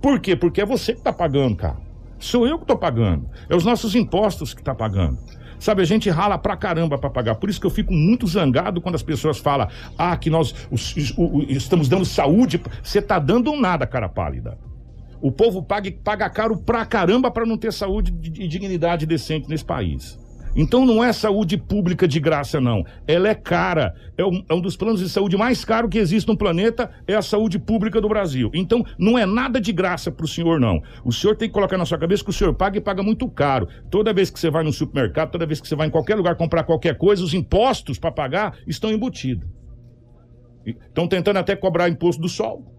Por 0.00 0.20
quê? 0.20 0.36
Porque 0.36 0.60
é 0.60 0.66
você 0.66 0.92
que 0.92 1.00
está 1.00 1.12
pagando, 1.12 1.56
cara. 1.56 1.76
Sou 2.18 2.46
eu 2.46 2.56
que 2.56 2.64
estou 2.64 2.76
pagando. 2.76 3.28
É 3.48 3.54
os 3.54 3.64
nossos 3.64 3.94
impostos 3.94 4.52
que 4.52 4.60
está 4.60 4.74
pagando. 4.74 5.18
Sabe, 5.58 5.82
a 5.82 5.84
gente 5.84 6.08
rala 6.08 6.38
pra 6.38 6.56
caramba 6.56 6.98
para 6.98 7.10
pagar. 7.10 7.34
Por 7.34 7.50
isso 7.50 7.60
que 7.60 7.66
eu 7.66 7.70
fico 7.70 7.92
muito 7.92 8.26
zangado 8.26 8.80
quando 8.80 8.94
as 8.94 9.02
pessoas 9.02 9.38
falam: 9.38 9.68
ah, 9.96 10.16
que 10.16 10.30
nós 10.30 10.54
os, 10.70 10.96
os, 10.96 11.14
o, 11.16 11.42
estamos 11.48 11.88
dando 11.88 12.04
saúde. 12.04 12.60
Você 12.82 13.02
tá 13.02 13.18
dando 13.18 13.54
nada, 13.56 13.86
cara 13.86 14.08
pálida. 14.08 14.56
O 15.20 15.32
povo 15.32 15.62
paga, 15.62 15.90
paga 16.04 16.30
caro 16.30 16.56
pra 16.56 16.86
caramba 16.86 17.30
para 17.30 17.46
não 17.46 17.58
ter 17.58 17.72
saúde 17.72 18.14
e 18.22 18.46
dignidade 18.46 19.06
decente 19.06 19.48
nesse 19.48 19.64
país. 19.64 20.18
Então 20.56 20.84
não 20.84 21.02
é 21.02 21.12
saúde 21.12 21.56
pública 21.56 22.08
de 22.08 22.18
graça, 22.18 22.60
não. 22.60 22.84
Ela 23.06 23.28
é 23.28 23.34
cara. 23.34 23.94
É 24.16 24.24
um, 24.24 24.42
é 24.48 24.54
um, 24.54 24.60
dos 24.60 24.76
planos 24.76 25.00
de 25.00 25.08
saúde 25.08 25.36
mais 25.36 25.64
caro 25.64 25.88
que 25.88 25.98
existe 25.98 26.26
no 26.26 26.36
planeta, 26.36 26.90
é 27.06 27.14
a 27.14 27.22
saúde 27.22 27.58
pública 27.58 28.00
do 28.00 28.08
Brasil. 28.08 28.50
Então 28.52 28.84
não 28.98 29.18
é 29.18 29.24
nada 29.24 29.60
de 29.60 29.72
graça 29.72 30.10
para 30.10 30.24
o 30.24 30.28
senhor, 30.28 30.58
não. 30.58 30.80
O 31.04 31.12
senhor 31.12 31.36
tem 31.36 31.48
que 31.48 31.54
colocar 31.54 31.78
na 31.78 31.86
sua 31.86 31.98
cabeça 31.98 32.24
que 32.24 32.30
o 32.30 32.32
senhor 32.32 32.54
paga 32.54 32.78
e 32.78 32.80
paga 32.80 33.02
muito 33.02 33.28
caro. 33.28 33.68
Toda 33.90 34.12
vez 34.12 34.30
que 34.30 34.40
você 34.40 34.50
vai 34.50 34.64
no 34.64 34.72
supermercado, 34.72 35.30
toda 35.30 35.46
vez 35.46 35.60
que 35.60 35.68
você 35.68 35.76
vai 35.76 35.86
em 35.86 35.90
qualquer 35.90 36.16
lugar 36.16 36.34
comprar 36.36 36.64
qualquer 36.64 36.96
coisa, 36.96 37.22
os 37.22 37.34
impostos 37.34 37.98
para 37.98 38.10
pagar 38.10 38.56
estão 38.66 38.90
embutidos. 38.90 39.48
Estão 40.66 41.06
tentando 41.06 41.38
até 41.38 41.54
cobrar 41.54 41.88
imposto 41.88 42.20
do 42.20 42.28
sol 42.28 42.77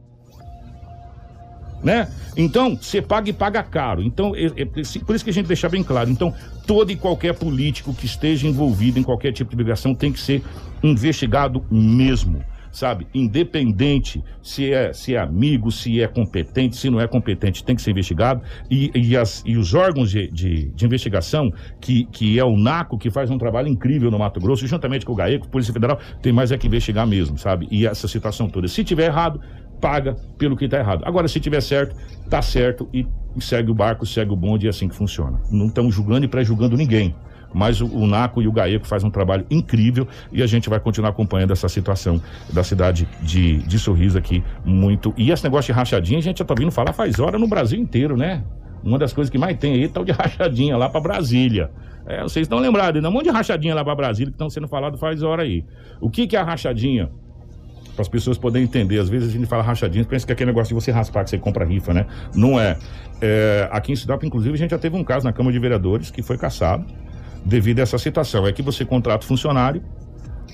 né? 1.83 2.07
Então, 2.35 2.75
você 2.75 3.01
paga 3.01 3.29
e 3.29 3.33
paga 3.33 3.63
caro. 3.63 4.01
Então, 4.01 4.35
é, 4.35 4.45
é, 4.45 4.65
por 4.65 5.15
isso 5.15 5.23
que 5.23 5.29
a 5.29 5.33
gente 5.33 5.47
deixa 5.47 5.67
bem 5.69 5.83
claro. 5.83 6.09
Então, 6.09 6.33
todo 6.65 6.91
e 6.91 6.95
qualquer 6.95 7.33
político 7.33 7.93
que 7.93 8.05
esteja 8.05 8.47
envolvido 8.47 8.99
em 8.99 9.03
qualquer 9.03 9.31
tipo 9.31 9.51
de 9.51 9.57
ligação 9.57 9.95
tem 9.95 10.11
que 10.11 10.19
ser 10.19 10.43
investigado 10.83 11.63
mesmo. 11.69 12.43
sabe? 12.71 13.07
Independente 13.13 14.23
se 14.41 14.71
é, 14.71 14.93
se 14.93 15.15
é 15.15 15.19
amigo, 15.19 15.71
se 15.71 16.01
é 16.01 16.07
competente, 16.07 16.75
se 16.77 16.89
não 16.89 16.99
é 16.99 17.07
competente, 17.07 17.63
tem 17.63 17.75
que 17.75 17.81
ser 17.81 17.91
investigado. 17.91 18.41
E, 18.69 18.91
e, 18.93 19.17
as, 19.17 19.43
e 19.45 19.57
os 19.57 19.73
órgãos 19.73 20.11
de, 20.11 20.27
de, 20.29 20.65
de 20.69 20.85
investigação, 20.85 21.51
que, 21.79 22.05
que 22.05 22.39
é 22.39 22.43
o 22.43 22.57
NACO, 22.57 22.97
que 22.97 23.09
faz 23.09 23.29
um 23.29 23.37
trabalho 23.37 23.67
incrível 23.67 24.11
no 24.11 24.19
Mato 24.19 24.39
Grosso, 24.39 24.65
juntamente 24.67 25.05
com 25.05 25.13
o 25.13 25.15
GAECO, 25.15 25.49
Polícia 25.49 25.73
Federal, 25.73 25.99
tem 26.21 26.31
mais 26.31 26.51
é 26.51 26.57
que 26.57 26.67
investigar 26.67 27.07
mesmo, 27.07 27.37
sabe? 27.37 27.67
E 27.71 27.85
essa 27.85 28.07
situação 28.07 28.49
toda. 28.49 28.67
Se 28.67 28.83
tiver 28.83 29.05
errado, 29.05 29.41
paga 29.79 30.15
pelo 30.37 30.55
que 30.55 30.65
está 30.65 30.77
errado. 30.77 31.03
Agora, 31.05 31.27
se 31.27 31.39
tiver 31.39 31.61
certo, 31.61 31.95
tá 32.29 32.41
certo 32.41 32.87
e 32.93 33.07
segue 33.39 33.71
o 33.71 33.73
barco, 33.73 34.05
segue 34.05 34.31
o 34.31 34.35
bonde, 34.35 34.67
é 34.67 34.69
assim 34.69 34.87
que 34.87 34.95
funciona. 34.95 35.39
Não 35.51 35.67
estamos 35.67 35.93
julgando 35.95 36.25
e 36.25 36.27
pré-julgando 36.27 36.75
ninguém. 36.75 37.15
Mas 37.53 37.81
o, 37.81 37.87
o, 37.87 38.05
NACO 38.05 38.41
e 38.41 38.47
o 38.47 38.51
GAECO 38.51 38.85
fazem 38.85 39.07
um 39.07 39.11
trabalho 39.11 39.45
incrível 39.49 40.07
e 40.31 40.43
a 40.43 40.47
gente 40.47 40.69
vai 40.69 40.79
continuar 40.79 41.09
acompanhando 41.09 41.51
essa 41.51 41.67
situação 41.67 42.21
da 42.53 42.63
cidade 42.63 43.07
de, 43.21 43.57
de 43.57 43.79
Sorriso 43.79 44.17
aqui 44.17 44.43
muito. 44.63 45.13
E 45.17 45.31
esse 45.31 45.43
negócio 45.43 45.73
de 45.73 45.77
rachadinha, 45.77 46.19
a 46.19 46.21
gente 46.21 46.39
já 46.39 46.45
tá 46.45 46.53
vindo 46.53 46.71
falar 46.71 46.93
faz 46.93 47.19
hora 47.19 47.39
no 47.39 47.47
Brasil 47.47 47.79
inteiro, 47.79 48.15
né? 48.15 48.43
Uma 48.83 48.97
das 48.97 49.11
coisas 49.11 49.31
que 49.31 49.37
mais 49.37 49.57
tem 49.57 49.73
aí 49.73 49.83
é 49.85 49.87
tal 49.87 50.05
de 50.05 50.11
rachadinha 50.11 50.77
lá 50.77 50.87
para 50.89 51.01
Brasília. 51.01 51.71
É, 52.05 52.21
vocês 52.23 52.45
estão 52.45 52.59
lembrados, 52.59 52.97
ainda 52.97 53.09
um 53.09 53.11
monte 53.11 53.25
de 53.25 53.31
rachadinha 53.31 53.75
lá 53.75 53.83
para 53.83 53.95
Brasília 53.95 54.31
que 54.31 54.35
estão 54.35 54.49
sendo 54.49 54.67
falado 54.67 54.97
faz 54.97 55.21
hora 55.21 55.43
aí. 55.43 55.65
O 55.99 56.09
que, 56.09 56.27
que 56.27 56.35
é 56.35 56.39
a 56.39 56.43
rachadinha? 56.43 57.09
Para 57.99 58.03
as 58.03 58.07
pessoas 58.07 58.37
poderem 58.37 58.65
entender. 58.65 58.97
Às 58.97 59.09
vezes 59.09 59.29
a 59.29 59.31
gente 59.31 59.45
fala 59.45 59.61
rachadinho, 59.61 60.05
pensa 60.05 60.25
que 60.25 60.31
é 60.31 60.33
aquele 60.33 60.51
negócio 60.51 60.73
de 60.73 60.81
você 60.81 60.89
raspar, 60.89 61.25
que 61.25 61.31
você 61.31 61.37
compra 61.37 61.65
rifa, 61.65 61.93
né? 61.93 62.05
Não 62.33 62.57
é. 62.57 62.77
é 63.21 63.67
aqui 63.71 63.91
em 63.91 63.95
Sinop, 63.95 64.23
inclusive, 64.23 64.53
a 64.53 64.57
gente 64.57 64.71
já 64.71 64.77
teve 64.77 64.95
um 64.95 65.03
caso 65.03 65.25
na 65.25 65.33
Câmara 65.33 65.51
de 65.51 65.59
Vereadores 65.59 66.09
que 66.09 66.21
foi 66.21 66.37
caçado 66.37 66.85
devido 67.43 67.79
a 67.79 67.81
essa 67.81 67.97
situação. 67.97 68.47
É 68.47 68.53
que 68.53 68.61
você 68.61 68.85
contrata 68.85 69.25
funcionário, 69.25 69.83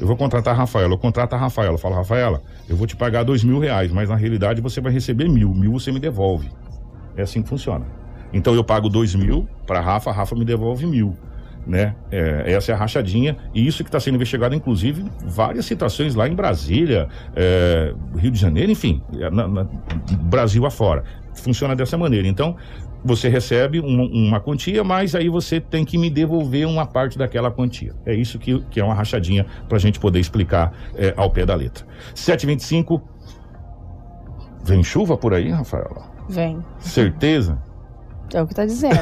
eu 0.02 0.08
vou 0.08 0.18
contratar 0.18 0.56
a 0.56 0.58
Rafaela, 0.58 0.94
eu 0.94 0.98
contrato 0.98 1.34
a 1.34 1.38
Rafaela, 1.38 1.76
eu 1.76 1.78
falo, 1.78 1.94
Rafaela, 1.94 2.42
eu 2.68 2.76
vou 2.76 2.88
te 2.88 2.96
pagar 2.96 3.22
dois 3.24 3.44
mil 3.44 3.60
reais, 3.60 3.92
mas 3.92 4.10
na 4.10 4.16
realidade 4.16 4.60
você 4.60 4.82
vai 4.82 4.92
receber 4.92 5.30
mil, 5.30 5.54
mil 5.54 5.74
você 5.74 5.92
me 5.92 6.00
devolve. 6.00 6.50
É 7.16 7.22
assim 7.22 7.44
que 7.44 7.48
funciona. 7.48 7.86
Então 8.34 8.56
eu 8.56 8.64
pago 8.64 8.90
dois 8.90 9.14
mil 9.14 9.48
para 9.68 9.80
Rafa, 9.80 10.10
a 10.10 10.14
Rafa 10.14 10.36
me 10.36 10.44
devolve 10.44 10.88
mil 10.88 11.16
né? 11.66 11.96
É, 12.12 12.52
essa 12.54 12.72
é 12.72 12.76
a 12.76 12.78
rachadinha 12.78 13.36
e 13.54 13.66
isso 13.66 13.84
que 13.84 13.90
está 13.90 14.00
sendo 14.00 14.16
investigado, 14.16 14.54
inclusive, 14.54 15.06
várias 15.26 15.66
situações 15.66 16.16
lá 16.16 16.28
em 16.28 16.36
Brasília, 16.36 17.08
é, 17.36 17.94
Rio 18.18 18.32
de 18.32 18.40
Janeiro, 18.40 18.72
enfim, 18.72 19.02
é, 19.20 19.30
na, 19.30 19.48
na, 19.48 19.68
Brasil 20.22 20.66
afora. 20.66 21.04
Funciona 21.34 21.76
dessa 21.76 21.98
maneira. 21.98 22.28
Então, 22.28 22.56
você 23.04 23.30
recebe 23.30 23.80
uma, 23.80 24.04
uma, 24.04 24.40
quantia, 24.40 24.84
mas 24.84 25.14
aí 25.14 25.30
você 25.30 25.60
tem 25.60 25.86
que 25.86 25.98
me 25.98 26.10
devolver 26.10 26.68
uma 26.68 26.86
parte 26.86 27.18
daquela 27.18 27.52
quantia. 27.52 27.94
É 28.06 28.16
isso 28.16 28.40
que, 28.40 28.60
que 28.72 28.80
é 28.80 28.84
uma 28.84 28.96
rachadinha 28.96 29.46
para 29.68 29.78
a 29.78 29.80
gente 29.80 30.00
poder 30.00 30.20
explicar 30.20 30.74
é, 30.96 31.14
ao 31.16 31.30
pé 31.30 31.46
da 31.46 31.56
letra. 31.56 31.86
725. 32.16 33.02
Vem 34.64 34.84
chuva 34.84 35.16
por 35.16 35.34
aí, 35.34 35.52
Rafaela? 35.52 36.10
Vem. 36.28 36.58
Certeza? 36.80 37.60
É 38.34 38.42
o 38.42 38.48
que 38.48 38.56
tá 38.56 38.66
dizendo. 38.66 38.96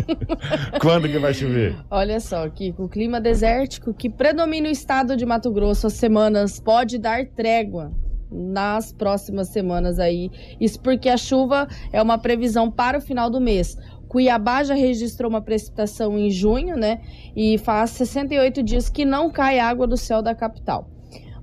Quando 0.80 1.08
que 1.08 1.18
vai 1.18 1.32
chover? 1.32 1.76
Olha 1.90 2.20
só, 2.20 2.48
Kiko, 2.48 2.84
o 2.84 2.88
clima 2.88 3.20
desértico 3.20 3.94
que 3.94 4.10
predomina 4.10 4.68
o 4.68 4.70
estado 4.70 5.16
de 5.16 5.24
Mato 5.24 5.50
Grosso 5.50 5.86
as 5.86 5.94
semanas 5.94 6.60
pode 6.60 6.98
dar 6.98 7.26
trégua 7.26 7.92
nas 8.30 8.92
próximas 8.92 9.48
semanas 9.48 9.98
aí. 9.98 10.30
Isso 10.60 10.80
porque 10.80 11.08
a 11.08 11.16
chuva 11.16 11.66
é 11.92 12.02
uma 12.02 12.18
previsão 12.18 12.70
para 12.70 12.98
o 12.98 13.00
final 13.00 13.30
do 13.30 13.40
mês. 13.40 13.76
Cuiabá 14.08 14.62
já 14.62 14.74
registrou 14.74 15.28
uma 15.28 15.42
precipitação 15.42 16.18
em 16.18 16.30
junho, 16.30 16.76
né? 16.76 17.00
E 17.34 17.58
faz 17.58 17.90
68 17.90 18.62
dias 18.62 18.88
que 18.88 19.04
não 19.04 19.30
cai 19.30 19.58
água 19.58 19.86
do 19.86 19.96
céu 19.96 20.22
da 20.22 20.34
capital. 20.34 20.88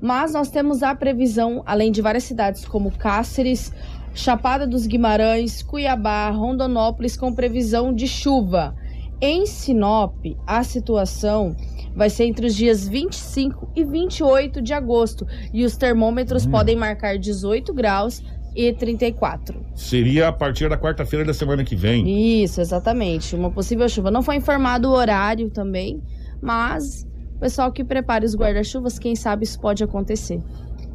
Mas 0.02 0.34
nós 0.34 0.50
temos 0.50 0.84
a 0.84 0.94
previsão, 0.94 1.64
além 1.66 1.91
de 1.91 2.02
várias 2.02 2.26
cidades 2.26 2.66
como 2.66 2.91
Cáceres, 2.91 3.72
Chapada 4.14 4.68
dos 4.68 4.86
Guimarães, 4.86 5.64
Cuiabá, 5.64 6.30
Rondonópolis 6.30 7.18
com 7.18 7.34
previsão 7.34 7.93
de 7.93 8.07
chuva. 8.07 8.76
Em 9.20 9.45
Sinop, 9.45 10.16
a 10.45 10.64
situação 10.64 11.55
vai 11.95 12.09
ser 12.09 12.26
entre 12.26 12.45
os 12.45 12.55
dias 12.55 12.88
25 12.88 13.72
e 13.76 13.84
28 13.84 14.61
de 14.61 14.74
agosto 14.74 15.26
e 15.53 15.64
os 15.64 15.78
termômetros 15.78 16.45
hum. 16.45 16.51
podem 16.51 16.76
marcar 16.76 17.18
18 17.18 17.74
graus 17.74 18.22
e 18.55 18.72
34. 18.72 19.66
Seria 19.74 20.28
a 20.28 20.32
partir 20.32 20.70
da 20.70 20.78
quarta-feira 20.78 21.26
da 21.26 21.34
semana 21.34 21.64
que 21.64 21.76
vem. 21.76 22.43
Isso, 22.43 22.61
exatamente. 22.61 23.36
Uma 23.36 23.49
possível 23.49 23.88
chuva. 23.89 24.11
Não 24.11 24.22
foi 24.22 24.36
informado 24.36 24.89
o 24.89 24.91
horário 24.91 25.49
também, 25.49 26.01
mas 26.41 27.07
pessoal 27.39 27.72
que 27.74 27.84
prepare 27.84 28.26
os 28.26 28.36
guarda-chuvas, 28.36 28.97
quem 28.97 29.16
sabe 29.18 29.43
isso 29.43 29.59
pode 29.59 29.84
acontecer. 29.84 30.41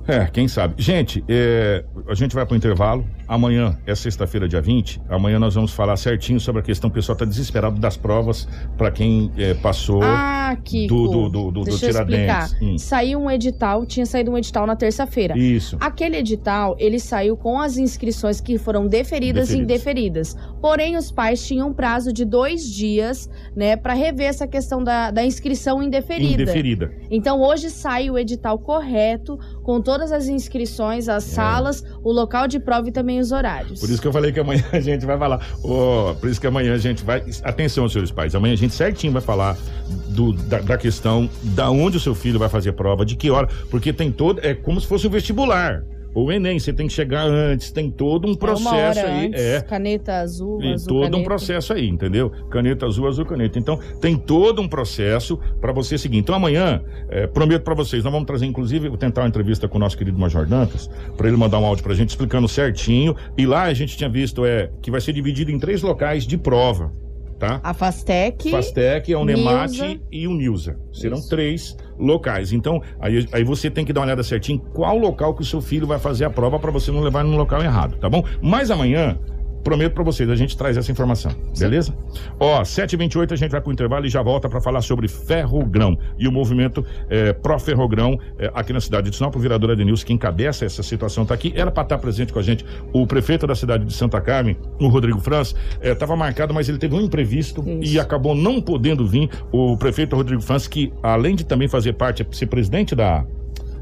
É, 0.09 0.25
quem 0.25 0.49
sabe. 0.49 0.83
Gente, 0.83 1.23
é, 1.29 1.85
a 2.09 2.15
gente 2.15 2.35
vai 2.35 2.47
para 2.47 2.55
o 2.55 2.57
intervalo. 2.57 3.07
Amanhã 3.29 3.77
é 3.87 3.95
sexta-feira, 3.95 4.49
dia 4.49 4.63
20. 4.63 5.03
Amanhã 5.07 5.39
nós 5.39 5.55
vamos 5.55 5.71
falar 5.71 5.99
certinho 5.99 6.41
sobre 6.41 6.63
a 6.63 6.65
questão. 6.65 6.89
O 6.89 6.93
pessoal 6.93 7.13
está 7.13 7.27
desesperado 7.27 7.79
das 7.79 7.95
provas 7.95 8.49
para 8.79 8.91
quem 8.91 9.31
é, 9.37 9.53
passou 9.53 10.03
ah, 10.03 10.57
Kiko, 10.65 10.95
do, 10.95 11.09
do, 11.09 11.29
do, 11.29 11.51
do, 11.51 11.65
deixa 11.65 11.89
do 11.89 11.93
Tiradentes. 11.93 12.57
Hum. 12.63 12.79
Saiu 12.79 13.21
um 13.21 13.31
edital, 13.31 13.85
tinha 13.85 14.07
saído 14.07 14.31
um 14.31 14.39
edital 14.39 14.67
na 14.67 14.75
terça-feira. 14.75 15.37
Isso. 15.37 15.77
Aquele 15.79 16.17
edital, 16.17 16.75
ele 16.79 16.99
saiu 16.99 17.37
com 17.37 17.61
as 17.61 17.77
inscrições 17.77 18.41
que 18.41 18.57
foram 18.57 18.87
deferidas, 18.87 19.49
deferidas. 19.49 19.51
e 19.51 19.59
indeferidas. 19.59 20.37
Porém, 20.59 20.97
os 20.97 21.13
pais 21.13 21.47
tinham 21.47 21.69
um 21.69 21.75
prazo 21.75 22.15
de 22.15 22.25
dois 22.25 22.67
dias, 22.67 23.29
né, 23.55 23.77
para 23.77 23.93
rever 23.93 24.27
essa 24.27 24.47
questão 24.47 24.83
da, 24.83 25.11
da 25.11 25.23
inscrição 25.23 25.83
indeferida. 25.83 26.43
Indeferida. 26.43 26.93
Então, 27.11 27.43
hoje 27.43 27.69
sai 27.69 28.09
o 28.09 28.17
edital 28.17 28.59
correto, 28.59 29.39
com 29.63 29.83
todas 29.83 30.13
as 30.13 30.29
inscrições, 30.29 31.11
as 31.11 31.31
é. 31.31 31.35
salas, 31.35 31.85
o 32.03 32.11
local 32.11 32.49
de 32.49 32.59
prova 32.59 32.89
e 32.89 32.93
também 32.93 33.18
os 33.21 33.33
horários. 33.33 33.81
Por 33.81 33.91
isso 33.91 34.01
que 34.01 34.09
eu 34.09 34.13
falei 34.13 34.33
que 34.33 34.41
amanhã 34.41 34.65
a 34.73 34.81
gente 34.81 35.05
vai 35.05 35.19
falar. 35.19 35.47
Oh, 35.63 36.15
por 36.19 36.29
isso 36.29 36.41
que 36.41 36.47
amanhã 36.47 36.75
a 36.75 36.79
gente 36.79 37.05
vai. 37.05 37.23
Atenção, 37.43 37.89
senhores 37.89 38.11
pais. 38.11 38.35
Amanhã 38.35 38.55
a 38.55 38.57
gente 38.57 38.75
certinho 38.75 39.13
vai 39.13 39.23
falar 39.23 39.57
do, 40.09 40.33
da, 40.33 40.61
da, 40.61 40.79
questão 40.79 41.29
da 41.43 41.71
onde 41.71 41.97
o 41.97 42.01
seu 42.01 42.15
filho 42.15 42.39
vai 42.39 42.49
fazer 42.49 42.73
prova, 42.73 43.05
de 43.05 43.17
que 43.17 43.31
hora. 43.31 43.49
Porque 43.71 43.93
tem 43.93 44.11
todo. 44.11 44.41
É 44.43 44.55
como 44.55 44.81
se 44.81 44.87
fosse 44.87 45.07
um 45.07 45.11
vestibular 45.11 45.83
o 46.15 46.33
Enem, 46.33 46.59
você 46.59 46.73
tem 46.73 46.87
que 46.87 46.93
chegar 46.93 47.27
antes, 47.27 47.71
tem 47.71 47.91
todo 47.91 48.27
um 48.27 48.35
processo 48.35 49.01
é 49.01 49.05
aí. 49.05 49.27
Antes, 49.27 49.41
é. 49.41 49.61
Caneta 49.61 50.15
azul, 50.21 50.63
e 50.63 50.73
azul. 50.73 50.89
Todo 50.89 51.03
caneta. 51.03 51.17
um 51.17 51.25
processo 51.25 51.73
aí, 51.73 51.89
entendeu? 51.89 52.31
Caneta 52.51 52.87
azul, 52.87 53.07
azul, 53.07 53.25
caneta. 53.25 53.59
Então, 53.59 53.79
tem 54.01 54.17
todo 54.17 54.61
um 54.61 54.69
processo 54.69 55.39
para 55.61 55.73
você 55.73 55.97
seguir. 55.99 56.19
Então, 56.19 56.35
amanhã, 56.35 56.83
é, 57.09 57.27
prometo 57.27 57.63
para 57.63 57.75
vocês, 57.75 58.03
nós 58.03 58.13
vamos 58.13 58.27
trazer, 58.27 58.47
inclusive, 58.47 58.89
vou 58.89 58.99
tentar 58.99 59.23
uma 59.23 59.29
entrevista 59.29 59.69
com 59.69 59.77
o 59.77 59.81
nosso 59.81 59.97
querido 59.97 60.19
Major 60.19 60.47
Dantas, 60.47 60.91
para 61.17 61.29
ele 61.29 61.37
mandar 61.37 61.59
um 61.59 61.65
áudio 61.65 61.85
pra 61.85 61.95
gente 61.95 62.11
explicando 62.11 62.49
certinho. 62.49 63.15
E 63.37 63.47
lá 63.47 63.65
a 63.65 63.75
gente 63.75 63.97
tinha 63.97 64.09
visto 64.09 64.45
é, 64.45 64.71
que 64.83 64.91
vai 64.91 65.01
ser 65.01 65.13
dividido 65.13 65.51
em 65.51 65.59
três 65.59 65.83
locais 65.83 66.27
de 66.27 66.37
prova. 66.37 66.93
Tá? 67.39 67.61
A 67.63 67.73
Fastec, 67.73 68.51
Fastec, 68.51 69.15
a 69.15 69.19
Unemate 69.21 70.01
e 70.11 70.27
o 70.27 70.35
Nilza. 70.35 70.77
Serão 70.93 71.19
Isso. 71.19 71.29
três 71.29 71.77
locais. 71.99 72.53
Então, 72.53 72.83
aí, 73.01 73.27
aí 73.33 73.45
você 73.45 73.71
tem 73.71 73.85
que 73.85 73.93
dar 73.93 74.01
uma 74.01 74.07
olhada 74.07 74.23
certinho 74.23 74.59
qual 74.73 74.97
local 74.97 75.35
que 75.35 75.43
o 75.43 75.45
seu 75.45 75.61
filho 75.61 75.87
vai 75.87 75.99
fazer 75.99 76.25
a 76.25 76.31
prova 76.31 76.59
para 76.59 76.71
você 76.71 76.91
não 76.91 77.01
levar 77.01 77.25
no 77.25 77.37
local 77.37 77.63
errado, 77.63 77.97
tá 77.99 78.09
bom? 78.09 78.25
Mas 78.41 78.71
amanhã 78.71 79.19
prometo 79.63 79.95
para 79.95 80.05
vocês, 80.05 80.29
a 80.31 80.37
gente 80.37 80.57
traz 80.57 80.77
essa 80.77 80.91
informação, 80.91 81.33
beleza? 81.59 81.95
Ó, 82.39 82.63
7h28 82.63 83.33
a 83.33 83.37
gente 83.37 83.51
vai 83.51 83.61
pro 83.61 83.73
intervalo 83.73 84.07
e 84.07 84.09
já 84.09 84.23
volta 84.23 84.49
para 84.49 84.61
falar 84.61 84.81
sobre 84.83 85.09
Ferrogrão 85.09 85.99
e 86.19 86.27
o 86.27 86.33
movimento 86.33 86.85
é, 87.09 87.33
pró-Ferrogrão 87.33 88.19
é, 88.39 88.51
aqui 88.55 88.73
na 88.73 88.81
cidade 88.81 89.11
de 89.11 89.17
Sinop. 89.17 89.35
O 89.37 89.39
vereador 89.39 89.71
Adenilson, 89.71 90.07
que 90.07 90.13
encabeça 90.13 90.65
essa 90.65 90.83
situação, 90.83 91.25
tá 91.25 91.35
aqui. 91.35 91.53
Era 91.55 91.71
para 91.71 91.83
estar 91.83 91.99
presente 91.99 92.33
com 92.33 92.39
a 92.39 92.43
gente 92.43 92.65
o 92.93 93.07
prefeito 93.07 93.47
da 93.47 93.55
cidade 93.55 93.85
de 93.85 93.93
Santa 93.93 94.21
Carmen, 94.21 94.57
o 94.81 94.89
Rodrigo 94.89 95.21
Franz, 95.21 95.55
estava 95.83 96.15
é, 96.15 96.17
marcado, 96.17 96.55
mas 96.55 96.69
ele 96.69 96.79
teve 96.79 96.95
um 96.95 97.01
imprevisto 97.01 97.65
Isso. 97.81 97.95
e 97.95 98.01
acabou 98.01 98.35
não 98.35 98.61
podendo 98.61 99.07
vir. 99.07 99.29
O 99.53 99.77
prefeito 99.77 100.17
Rodrigo 100.17 100.43
Franz, 100.43 100.67
que 100.67 100.93
além 101.03 101.35
de 101.35 101.45
também 101.45 101.69
fazer 101.69 101.95
parte, 101.95 102.27
ser 102.33 102.47
presidente 102.47 102.95
da 102.95 103.25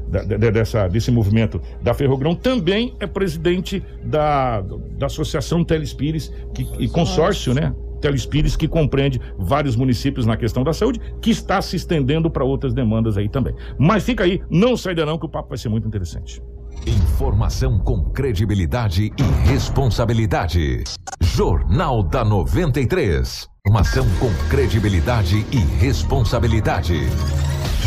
da, 0.07 0.23
dessa, 0.23 0.87
desse 0.87 1.11
movimento 1.11 1.61
da 1.81 1.93
Ferrogrão, 1.93 2.35
também 2.35 2.95
é 2.99 3.07
presidente 3.07 3.83
da, 4.03 4.61
da 4.61 5.07
Associação 5.07 5.63
Telespires 5.63 6.31
que, 6.53 6.67
e 6.79 6.87
consórcio, 6.87 7.53
né? 7.53 7.73
Telespires, 7.99 8.55
que 8.55 8.67
compreende 8.67 9.19
vários 9.37 9.75
municípios 9.75 10.25
na 10.25 10.37
questão 10.37 10.63
da 10.63 10.71
saúde, 10.71 11.01
que 11.19 11.31
está 11.31 11.61
se 11.61 11.75
estendendo 11.75 12.29
para 12.29 12.43
outras 12.43 12.73
demandas 12.73 13.17
aí 13.17 13.27
também. 13.27 13.55
Mas 13.77 14.03
fica 14.03 14.23
aí, 14.23 14.39
não 14.49 14.77
sai 14.77 14.93
daí 14.93 15.05
não, 15.05 15.17
que 15.17 15.25
o 15.25 15.29
papo 15.29 15.49
vai 15.49 15.57
ser 15.57 15.69
muito 15.69 15.87
interessante. 15.87 16.41
Informação 16.85 17.79
com 17.79 18.03
credibilidade 18.11 19.11
e 19.17 19.49
responsabilidade. 19.49 20.83
Jornal 21.21 22.03
da 22.03 22.23
93. 22.23 23.47
Informação 23.65 24.05
com 24.19 24.29
credibilidade 24.49 25.45
e 25.51 25.57
responsabilidade. 25.79 27.01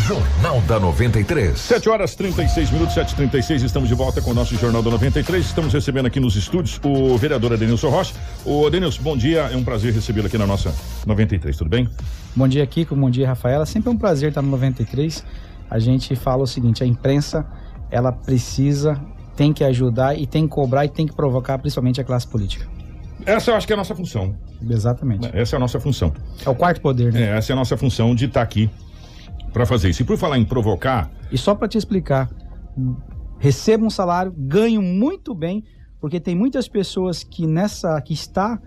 Jornal 0.07 0.59
da 0.61 0.79
93. 0.79 1.59
7 1.59 1.89
horas 1.89 2.15
36 2.15 2.71
minutos, 2.71 2.95
7h36, 2.95 3.63
estamos 3.63 3.87
de 3.87 3.93
volta 3.93 4.21
com 4.21 4.31
o 4.31 4.33
nosso 4.33 4.55
Jornal 4.55 4.81
da 4.81 4.89
93. 4.89 5.45
Estamos 5.45 5.73
recebendo 5.73 6.07
aqui 6.07 6.19
nos 6.19 6.35
estúdios 6.35 6.79
o 6.83 7.15
vereador 7.17 7.53
Adenilson 7.53 7.89
Rocha. 7.89 8.15
O 8.43 8.65
Adenilson, 8.65 9.03
bom 9.03 9.15
dia, 9.15 9.41
é 9.41 9.55
um 9.55 9.63
prazer 9.63 9.93
recebê-lo 9.93 10.27
aqui 10.27 10.37
na 10.37 10.47
nossa 10.47 10.73
93, 11.05 11.55
tudo 11.55 11.69
bem? 11.69 11.87
Bom 12.35 12.47
dia, 12.47 12.65
Kiko, 12.65 12.95
bom 12.95 13.09
dia, 13.09 13.27
Rafaela. 13.27 13.65
Sempre 13.65 13.89
é 13.89 13.91
um 13.93 13.97
prazer 13.97 14.29
estar 14.29 14.41
no 14.41 14.49
93. 14.49 15.23
A 15.69 15.77
gente 15.77 16.15
fala 16.15 16.43
o 16.43 16.47
seguinte: 16.47 16.83
a 16.83 16.87
imprensa 16.87 17.45
ela 17.91 18.11
precisa, 18.11 18.99
tem 19.35 19.53
que 19.53 19.63
ajudar 19.63 20.17
e 20.17 20.25
tem 20.25 20.47
que 20.47 20.53
cobrar 20.53 20.83
e 20.85 20.89
tem 20.89 21.05
que 21.05 21.13
provocar 21.13 21.59
principalmente 21.59 22.01
a 22.01 22.03
classe 22.03 22.27
política. 22.27 22.67
Essa 23.23 23.51
eu 23.51 23.55
acho 23.55 23.67
que 23.67 23.73
é 23.73 23.75
a 23.75 23.77
nossa 23.77 23.93
função. 23.93 24.35
Exatamente. 24.67 25.29
Essa 25.31 25.55
é 25.55 25.57
a 25.57 25.59
nossa 25.59 25.79
função. 25.79 26.11
É 26.43 26.49
o 26.49 26.55
quarto 26.55 26.81
poder, 26.81 27.13
né? 27.13 27.21
É, 27.21 27.37
essa 27.37 27.51
é 27.51 27.53
a 27.53 27.55
nossa 27.55 27.77
função 27.77 28.15
de 28.15 28.25
estar 28.25 28.41
aqui 28.41 28.67
para 29.53 29.65
fazer 29.65 29.89
isso. 29.89 30.01
E 30.01 30.05
por 30.05 30.17
falar 30.17 30.37
em 30.37 30.45
provocar, 30.45 31.09
E 31.31 31.37
só 31.37 31.53
para 31.55 31.67
te 31.67 31.77
explicar, 31.77 32.29
recebo 33.39 33.85
um 33.85 33.89
salário, 33.89 34.33
ganho 34.37 34.81
muito 34.81 35.33
bem, 35.33 35.63
porque 35.99 36.19
tem 36.19 36.35
muitas 36.35 36.67
pessoas 36.67 37.23
que 37.23 37.45
nessa 37.45 37.99
que 38.01 38.13
está 38.13 38.59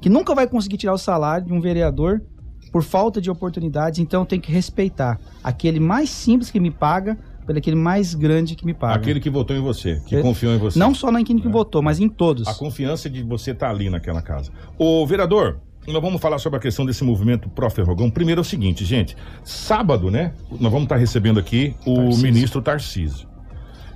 que 0.00 0.08
nunca 0.08 0.34
vai 0.34 0.46
conseguir 0.46 0.76
tirar 0.76 0.92
o 0.94 0.98
salário 0.98 1.46
de 1.46 1.52
um 1.52 1.60
vereador 1.60 2.22
por 2.70 2.82
falta 2.82 3.20
de 3.20 3.30
oportunidades, 3.30 3.98
então 3.98 4.24
tem 4.24 4.38
que 4.38 4.52
respeitar 4.52 5.18
aquele 5.42 5.80
mais 5.80 6.10
simples 6.10 6.50
que 6.50 6.60
me 6.60 6.70
paga 6.70 7.18
pelo 7.46 7.58
aquele 7.58 7.76
mais 7.76 8.14
grande 8.14 8.54
que 8.54 8.66
me 8.66 8.74
paga. 8.74 8.96
aquele 8.96 9.18
que 9.20 9.30
votou 9.30 9.56
em 9.56 9.60
você, 9.60 10.00
que 10.06 10.16
É, 10.16 10.20
confiou 10.20 10.52
em 10.52 10.58
você. 10.58 10.78
Não 10.78 10.94
só 10.94 11.10
na 11.10 11.24
quem 11.24 11.38
que 11.38 11.48
votou, 11.48 11.80
mas 11.82 11.98
em 11.98 12.08
todos. 12.08 12.46
A 12.46 12.54
confiança 12.54 13.08
de 13.08 13.22
você 13.22 13.52
estar 13.52 13.70
ali 13.70 13.88
naquela 13.88 14.20
casa. 14.20 14.52
Ô, 14.76 15.06
vereador, 15.06 15.58
nós 15.92 16.02
vamos 16.02 16.20
falar 16.20 16.38
sobre 16.38 16.58
a 16.58 16.60
questão 16.60 16.84
desse 16.84 17.02
movimento 17.02 17.48
pró-ferrogão. 17.48 18.10
Primeiro 18.10 18.40
é 18.40 18.42
o 18.42 18.44
seguinte, 18.44 18.84
gente. 18.84 19.16
Sábado, 19.44 20.10
né? 20.10 20.32
Nós 20.50 20.70
vamos 20.70 20.84
estar 20.84 20.96
recebendo 20.96 21.40
aqui 21.40 21.74
o 21.86 21.94
Tarcísio. 21.94 22.22
ministro 22.22 22.62
Tarcísio. 22.62 23.28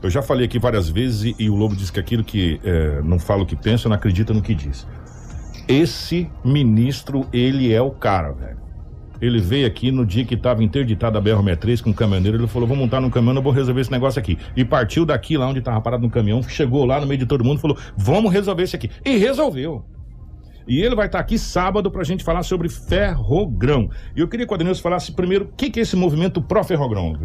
Eu 0.02 0.10
já 0.10 0.20
falei 0.20 0.46
aqui 0.46 0.58
várias 0.58 0.88
vezes 0.88 1.34
e, 1.38 1.44
e 1.44 1.50
o 1.50 1.54
Lobo 1.54 1.76
disse 1.76 1.92
que 1.92 2.00
aquilo 2.00 2.24
que 2.24 2.60
é, 2.64 3.00
não 3.02 3.18
fala 3.18 3.42
o 3.42 3.46
que 3.46 3.54
pensa, 3.54 3.88
não 3.88 3.94
acredita 3.94 4.34
no 4.34 4.42
que 4.42 4.54
diz. 4.54 4.86
Esse 5.68 6.28
ministro, 6.44 7.26
ele 7.32 7.72
é 7.72 7.80
o 7.80 7.90
cara, 7.90 8.32
velho. 8.32 8.60
Ele 9.20 9.38
veio 9.38 9.64
aqui 9.64 9.92
no 9.92 10.04
dia 10.04 10.24
que 10.24 10.34
estava 10.34 10.64
interditada 10.64 11.16
a 11.16 11.22
BR-63 11.22 11.80
com 11.80 11.90
o 11.90 11.94
caminhoneiro, 11.94 12.38
ele 12.38 12.48
falou, 12.48 12.66
vou 12.66 12.76
montar 12.76 13.00
no 13.00 13.08
caminhão, 13.08 13.36
eu 13.36 13.42
vou 13.42 13.52
resolver 13.52 13.80
esse 13.80 13.92
negócio 13.92 14.18
aqui. 14.18 14.36
E 14.56 14.64
partiu 14.64 15.06
daqui, 15.06 15.36
lá 15.36 15.46
onde 15.46 15.60
estava 15.60 15.80
parado 15.80 16.02
no 16.02 16.10
caminhão, 16.10 16.42
chegou 16.42 16.84
lá 16.84 17.00
no 17.00 17.06
meio 17.06 17.18
de 17.18 17.26
todo 17.26 17.44
mundo 17.44 17.58
e 17.58 17.60
falou, 17.60 17.78
vamos 17.96 18.32
resolver 18.32 18.64
isso 18.64 18.74
aqui. 18.74 18.90
E 19.04 19.16
resolveu. 19.18 19.84
E 20.66 20.80
ele 20.80 20.94
vai 20.94 21.06
estar 21.06 21.18
aqui 21.18 21.38
sábado 21.38 21.90
para 21.90 22.02
a 22.02 22.04
gente 22.04 22.24
falar 22.24 22.42
sobre 22.42 22.68
ferrogrão. 22.68 23.88
E 24.16 24.20
eu 24.20 24.28
queria 24.28 24.46
que 24.46 24.52
o 24.52 24.54
Adenilson 24.54 24.82
falasse 24.82 25.12
primeiro 25.12 25.46
o 25.46 25.48
que, 25.56 25.70
que 25.70 25.80
é 25.80 25.82
esse 25.82 25.96
movimento 25.96 26.40
pró-ferrogrão. 26.40 27.16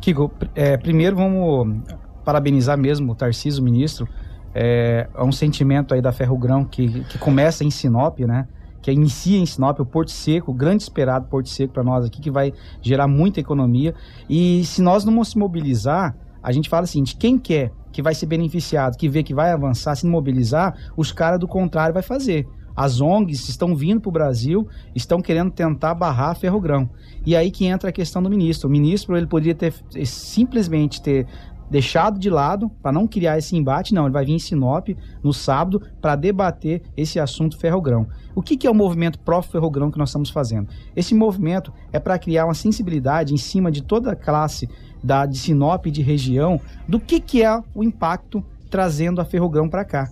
Kiko, 0.00 0.30
é, 0.54 0.76
primeiro 0.76 1.16
vamos 1.16 1.82
parabenizar 2.24 2.76
mesmo 2.78 3.12
o 3.12 3.14
Tarcísio, 3.14 3.62
ministro. 3.62 4.08
É, 4.54 5.08
é 5.14 5.22
um 5.22 5.32
sentimento 5.32 5.94
aí 5.94 6.00
da 6.00 6.12
Ferrogrão 6.12 6.64
que, 6.64 7.04
que 7.04 7.18
começa 7.18 7.64
em 7.64 7.70
Sinop, 7.70 8.20
né? 8.20 8.46
Que 8.80 8.92
inicia 8.92 9.38
em 9.38 9.46
Sinop, 9.46 9.80
o 9.80 9.86
Porto 9.86 10.10
Seco, 10.10 10.50
o 10.52 10.54
grande 10.54 10.82
esperado 10.82 11.26
Porto 11.26 11.48
Seco 11.48 11.72
para 11.72 11.82
nós 11.82 12.04
aqui, 12.04 12.20
que 12.20 12.30
vai 12.30 12.52
gerar 12.80 13.08
muita 13.08 13.40
economia. 13.40 13.94
E 14.28 14.64
se 14.64 14.82
nós 14.82 15.04
não 15.04 15.24
se 15.24 15.38
mobilizar, 15.38 16.14
a 16.42 16.52
gente 16.52 16.68
fala 16.68 16.84
assim, 16.84 17.02
de 17.02 17.16
quem 17.16 17.38
quer 17.38 17.72
que 17.94 18.02
vai 18.02 18.12
ser 18.12 18.26
beneficiado, 18.26 18.98
que 18.98 19.08
vê 19.08 19.22
que 19.22 19.32
vai 19.32 19.52
avançar, 19.52 19.94
se 19.94 20.04
mobilizar, 20.04 20.76
os 20.96 21.12
caras 21.12 21.38
do 21.38 21.46
contrário 21.46 21.94
vai 21.94 22.02
fazer. 22.02 22.44
As 22.76 23.00
ONGs 23.00 23.48
estão 23.48 23.76
vindo 23.76 24.00
para 24.00 24.08
o 24.08 24.12
Brasil, 24.12 24.66
estão 24.96 25.22
querendo 25.22 25.52
tentar 25.52 25.94
barrar 25.94 26.34
Ferrogrão. 26.34 26.90
E 27.24 27.36
aí 27.36 27.52
que 27.52 27.66
entra 27.66 27.90
a 27.90 27.92
questão 27.92 28.20
do 28.20 28.28
ministro. 28.28 28.68
O 28.68 28.72
ministro 28.72 29.16
ele 29.16 29.28
poderia 29.28 29.54
ter 29.54 29.72
simplesmente 30.04 31.00
ter 31.00 31.24
deixado 31.70 32.18
de 32.18 32.28
lado 32.28 32.68
para 32.82 32.90
não 32.90 33.06
criar 33.06 33.38
esse 33.38 33.56
embate. 33.56 33.94
Não, 33.94 34.04
ele 34.04 34.12
vai 34.12 34.24
vir 34.24 34.32
em 34.32 34.38
Sinop 34.40 34.88
no 35.22 35.32
sábado 35.32 35.80
para 36.00 36.16
debater 36.16 36.82
esse 36.96 37.20
assunto 37.20 37.56
ferrogrão. 37.56 38.08
O 38.34 38.42
que, 38.42 38.56
que 38.56 38.66
é 38.66 38.70
o 38.70 38.74
movimento 38.74 39.20
pró-ferrogrão 39.20 39.90
que 39.90 39.98
nós 39.98 40.08
estamos 40.08 40.30
fazendo? 40.30 40.68
Esse 40.96 41.14
movimento 41.14 41.72
é 41.92 42.00
para 42.00 42.18
criar 42.18 42.44
uma 42.46 42.54
sensibilidade 42.54 43.32
em 43.32 43.38
cima 43.38 43.70
de 43.70 43.82
toda 43.82 44.10
a 44.12 44.16
classe 44.16 44.68
da, 45.04 45.26
de 45.26 45.38
Sinop 45.38 45.86
de 45.86 46.02
região 46.02 46.58
do 46.88 46.98
que, 46.98 47.20
que 47.20 47.42
é 47.42 47.62
o 47.74 47.84
impacto 47.84 48.42
trazendo 48.70 49.20
a 49.20 49.24
ferrogrão 49.24 49.68
para 49.68 49.84
cá. 49.84 50.08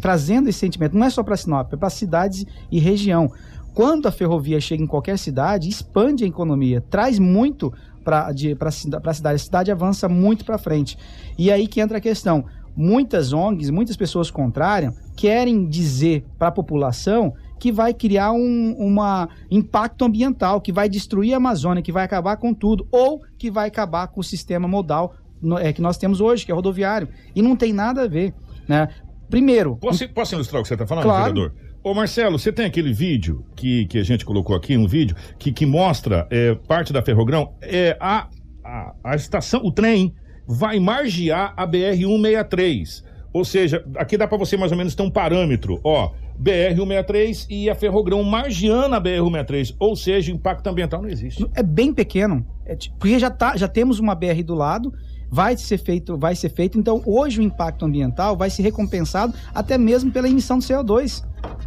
Trazendo 0.00 0.48
esse 0.48 0.58
sentimento, 0.58 0.96
não 0.96 1.06
é 1.06 1.10
só 1.10 1.22
para 1.22 1.36
Sinop, 1.36 1.72
é 1.72 1.76
para 1.76 1.88
cidades 1.88 2.44
e 2.70 2.78
região. 2.78 3.32
Quando 3.72 4.06
a 4.06 4.12
ferrovia 4.12 4.60
chega 4.60 4.84
em 4.84 4.86
qualquer 4.86 5.18
cidade, 5.18 5.68
expande 5.68 6.24
a 6.24 6.26
economia, 6.26 6.80
traz 6.80 7.18
muito 7.18 7.72
para 8.04 8.28
a 8.28 8.70
cidade. 8.70 9.34
A 9.34 9.38
cidade 9.38 9.72
avança 9.72 10.08
muito 10.08 10.44
para 10.44 10.58
frente. 10.58 10.98
E 11.38 11.50
aí 11.50 11.66
que 11.66 11.80
entra 11.80 11.98
a 11.98 12.00
questão. 12.00 12.44
Muitas 12.76 13.32
ONGs, 13.32 13.70
muitas 13.70 13.96
pessoas 13.96 14.30
contrárias, 14.30 14.94
querem 15.16 15.66
dizer 15.66 16.24
para 16.38 16.48
a 16.48 16.52
população 16.52 17.32
que 17.64 17.72
vai 17.72 17.94
criar 17.94 18.30
um 18.32 18.74
uma 18.78 19.26
impacto 19.50 20.04
ambiental, 20.04 20.60
que 20.60 20.70
vai 20.70 20.86
destruir 20.86 21.32
a 21.32 21.38
Amazônia, 21.38 21.82
que 21.82 21.90
vai 21.90 22.04
acabar 22.04 22.36
com 22.36 22.52
tudo, 22.52 22.86
ou 22.92 23.22
que 23.38 23.50
vai 23.50 23.68
acabar 23.68 24.06
com 24.08 24.20
o 24.20 24.22
sistema 24.22 24.68
modal 24.68 25.14
no- 25.40 25.56
é, 25.56 25.72
que 25.72 25.80
nós 25.80 25.96
temos 25.96 26.20
hoje, 26.20 26.44
que 26.44 26.52
é 26.52 26.54
rodoviário. 26.54 27.08
E 27.34 27.40
não 27.40 27.56
tem 27.56 27.72
nada 27.72 28.02
a 28.02 28.06
ver. 28.06 28.34
Né? 28.68 28.86
Primeiro, 29.30 29.76
Posso, 29.76 30.06
posso 30.10 30.34
ilustrar 30.34 30.60
o 30.60 30.62
que 30.62 30.68
você 30.68 30.74
está 30.74 30.86
falando, 30.86 31.04
Claro. 31.04 31.32
vereador? 31.32 31.54
Ô 31.82 31.94
Marcelo, 31.94 32.38
você 32.38 32.52
tem 32.52 32.66
aquele 32.66 32.92
vídeo 32.92 33.46
que, 33.56 33.86
que 33.86 33.96
a 33.96 34.02
gente 34.04 34.26
colocou 34.26 34.54
aqui, 34.54 34.76
um 34.76 34.86
vídeo 34.86 35.16
que, 35.38 35.50
que 35.50 35.64
mostra 35.64 36.28
é, 36.30 36.54
parte 36.68 36.92
da 36.92 37.00
Ferrogrão, 37.00 37.54
é, 37.62 37.96
a, 37.98 38.28
a, 38.62 38.92
a 39.02 39.16
estação, 39.16 39.62
o 39.64 39.72
trem 39.72 40.12
vai 40.46 40.78
margear 40.78 41.54
a 41.56 41.66
BR-163. 41.66 43.02
Ou 43.34 43.44
seja, 43.44 43.84
aqui 43.96 44.16
dá 44.16 44.28
para 44.28 44.38
você 44.38 44.56
mais 44.56 44.70
ou 44.70 44.78
menos 44.78 44.94
ter 44.94 45.02
um 45.02 45.10
parâmetro, 45.10 45.80
ó, 45.82 46.12
BR-163 46.40 47.46
e 47.50 47.68
a 47.68 47.74
Ferrogrão 47.74 48.22
margeando 48.22 48.94
a 48.94 49.00
BR-163, 49.00 49.74
ou 49.76 49.96
seja, 49.96 50.30
impacto 50.30 50.68
ambiental 50.68 51.02
não 51.02 51.08
existe. 51.08 51.44
é 51.52 51.62
bem 51.62 51.92
pequeno, 51.92 52.46
É 52.64 52.76
porque 52.96 53.18
já, 53.18 53.30
tá, 53.30 53.56
já 53.56 53.66
temos 53.66 53.98
uma 53.98 54.14
BR 54.14 54.44
do 54.44 54.54
lado, 54.54 54.94
vai 55.28 55.56
ser 55.56 55.78
feito, 55.78 56.16
vai 56.16 56.36
ser 56.36 56.48
feito. 56.48 56.78
Então, 56.78 57.02
hoje 57.04 57.40
o 57.40 57.42
impacto 57.42 57.84
ambiental 57.84 58.36
vai 58.36 58.48
ser 58.50 58.62
recompensado 58.62 59.34
até 59.52 59.76
mesmo 59.76 60.12
pela 60.12 60.28
emissão 60.28 60.60
de 60.60 60.66
CO2. 60.66 61.24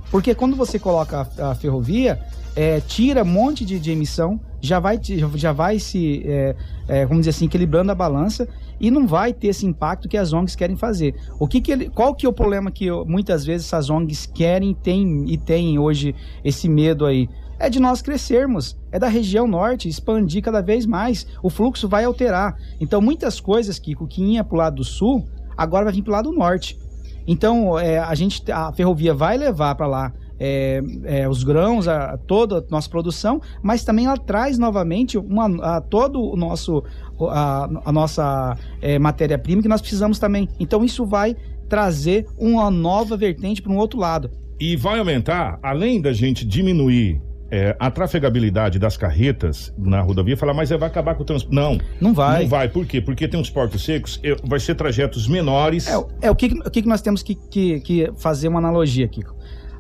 Porque 0.10 0.34
quando 0.34 0.56
você 0.56 0.80
coloca 0.80 1.28
a, 1.38 1.52
a 1.52 1.56
ferrovia, 1.56 2.18
é, 2.56 2.80
tira 2.80 3.24
um 3.24 3.26
monte 3.26 3.66
de, 3.66 3.78
de 3.78 3.92
emissão, 3.92 4.40
já 4.62 4.80
vai, 4.80 4.98
já 5.36 5.52
vai 5.52 5.80
se, 5.80 6.24
é, 6.26 6.56
é, 6.88 7.06
vamos 7.06 7.26
dizer 7.26 7.32
assim, 7.32 7.46
equilibrando 7.46 7.92
a 7.92 7.96
balança 7.96 8.48
e 8.80 8.92
não 8.92 9.08
vai 9.08 9.34
ter 9.34 9.48
esse 9.48 9.66
impacto 9.66 10.08
que 10.08 10.18
as 10.18 10.34
ONGs 10.34 10.56
querem 10.56 10.76
fazer. 10.76 11.16
O 11.40 11.48
que 11.48 11.62
que 11.62 11.72
ele, 11.72 11.90
qual 11.90 12.14
que 12.14 12.26
é 12.26 12.30
o 12.30 12.34
problema 12.34 12.72
que 12.72 12.86
eu- 12.86 13.06
muitas 13.06 13.46
vezes 13.46 13.68
essas 13.68 13.90
ONGs 13.90 14.26
querem 14.26 14.74
tem, 14.74 15.26
e 15.28 15.38
têm 15.38 15.80
hoje 15.80 16.16
esse 16.44 16.68
medo 16.70 17.06
aí? 17.06 17.30
É 17.60 17.70
de 17.70 17.80
nós 17.80 18.02
crescermos, 18.02 18.78
é 18.92 19.00
da 19.00 19.08
região 19.08 19.48
norte 19.48 19.90
expandir 19.90 20.44
cada 20.44 20.62
vez 20.62 20.86
mais. 20.86 21.26
O 21.42 21.50
fluxo 21.50 21.88
vai 21.88 22.04
alterar. 22.04 22.56
Então, 22.80 23.02
muitas 23.02 23.40
coisas 23.40 23.80
que 23.80 23.96
que 23.96 24.24
ia 24.24 24.44
para 24.44 24.56
o 24.56 24.58
lado 24.60 24.76
do 24.76 24.84
sul, 24.84 25.28
agora 25.56 25.86
vai 25.86 25.94
vir 25.94 26.04
para 26.04 26.12
o 26.12 26.14
lado 26.14 26.32
norte. 26.32 26.78
Então, 27.26 27.78
é, 27.78 27.98
a 27.98 28.14
gente, 28.14 28.50
a 28.52 28.72
ferrovia 28.72 29.14
vai 29.14 29.38
levar 29.38 29.76
para 29.76 29.88
lá 29.88 30.14
é, 30.40 30.82
é, 31.04 31.28
os 31.28 31.44
grãos, 31.44 31.88
a, 31.88 32.18
toda 32.18 32.60
a 32.60 32.64
nossa 32.70 32.90
produção, 32.90 33.42
mas 33.62 33.84
também 33.84 34.06
ela 34.06 34.18
traz 34.18 34.58
novamente 34.58 35.18
uma, 35.18 35.78
a, 35.78 35.82
todo 35.82 36.22
o 36.22 36.36
nosso, 36.36 36.84
a, 37.22 37.70
a 37.86 37.92
nossa 37.92 38.58
é, 38.82 39.00
matéria-prima 39.00 39.62
que 39.62 39.68
nós 39.68 39.82
precisamos 39.82 40.20
também. 40.20 40.48
Então, 40.60 40.84
isso 40.84 41.06
vai 41.06 41.36
trazer 41.70 42.26
uma 42.38 42.70
nova 42.72 43.18
vertente 43.18 43.62
para 43.62 43.72
um 43.72 43.78
outro 43.78 44.00
lado. 44.00 44.30
E 44.60 44.76
vai 44.76 45.00
aumentar, 45.00 45.60
além 45.62 46.02
da 46.02 46.12
gente 46.14 46.46
diminuir 46.46 47.22
é, 47.52 47.76
a 47.80 47.90
trafegabilidade 47.92 48.78
das 48.80 48.98
carretas 48.98 49.74
na 49.78 50.02
rodovia, 50.02 50.36
falar, 50.36 50.54
mas 50.54 50.72
é, 50.72 50.78
vai 50.78 50.88
acabar 50.90 51.16
com 51.16 51.24
o 51.24 51.26
transporte. 51.26 51.56
Não. 51.56 51.78
Não 52.02 52.14
vai. 52.14 52.42
Não 52.44 52.50
vai. 52.50 52.68
Por 52.68 52.86
quê? 52.86 53.00
Porque 53.02 53.28
tem 53.28 53.40
uns 53.40 53.50
portos 53.50 53.84
secos, 53.86 54.20
é, 54.24 54.36
vai 54.44 54.60
ser 54.60 54.76
trajetos 54.76 55.28
menores. 55.28 55.88
É, 56.22 56.30
o 56.30 56.36
que, 56.36 56.48
o 56.48 56.70
que 56.72 56.82
que 56.82 56.88
nós 56.88 57.02
temos 57.02 57.22
que, 57.24 57.36
que, 57.36 57.80
que 57.82 58.12
fazer 58.18 58.48
uma 58.48 58.60
analogia, 58.60 59.08
Kiko? 59.08 59.36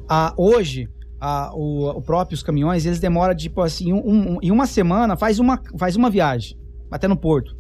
Ah, 0.08 0.34
hoje, 0.38 0.88
ah, 1.20 1.52
o, 1.54 1.90
o 1.90 2.02
próprios 2.02 2.42
caminhões, 2.44 2.86
eles 2.86 3.00
demoram, 3.00 3.36
tipo 3.36 3.62
assim, 3.62 3.92
um, 3.92 4.36
um- 4.36 4.38
em 4.42 4.52
uma 4.52 4.66
semana, 4.68 5.18
faz 5.18 5.40
uma, 5.40 5.60
faz 5.78 5.96
uma 5.98 6.10
viagem, 6.10 6.56
até 6.92 7.08
no 7.08 7.18
porto. 7.18 7.56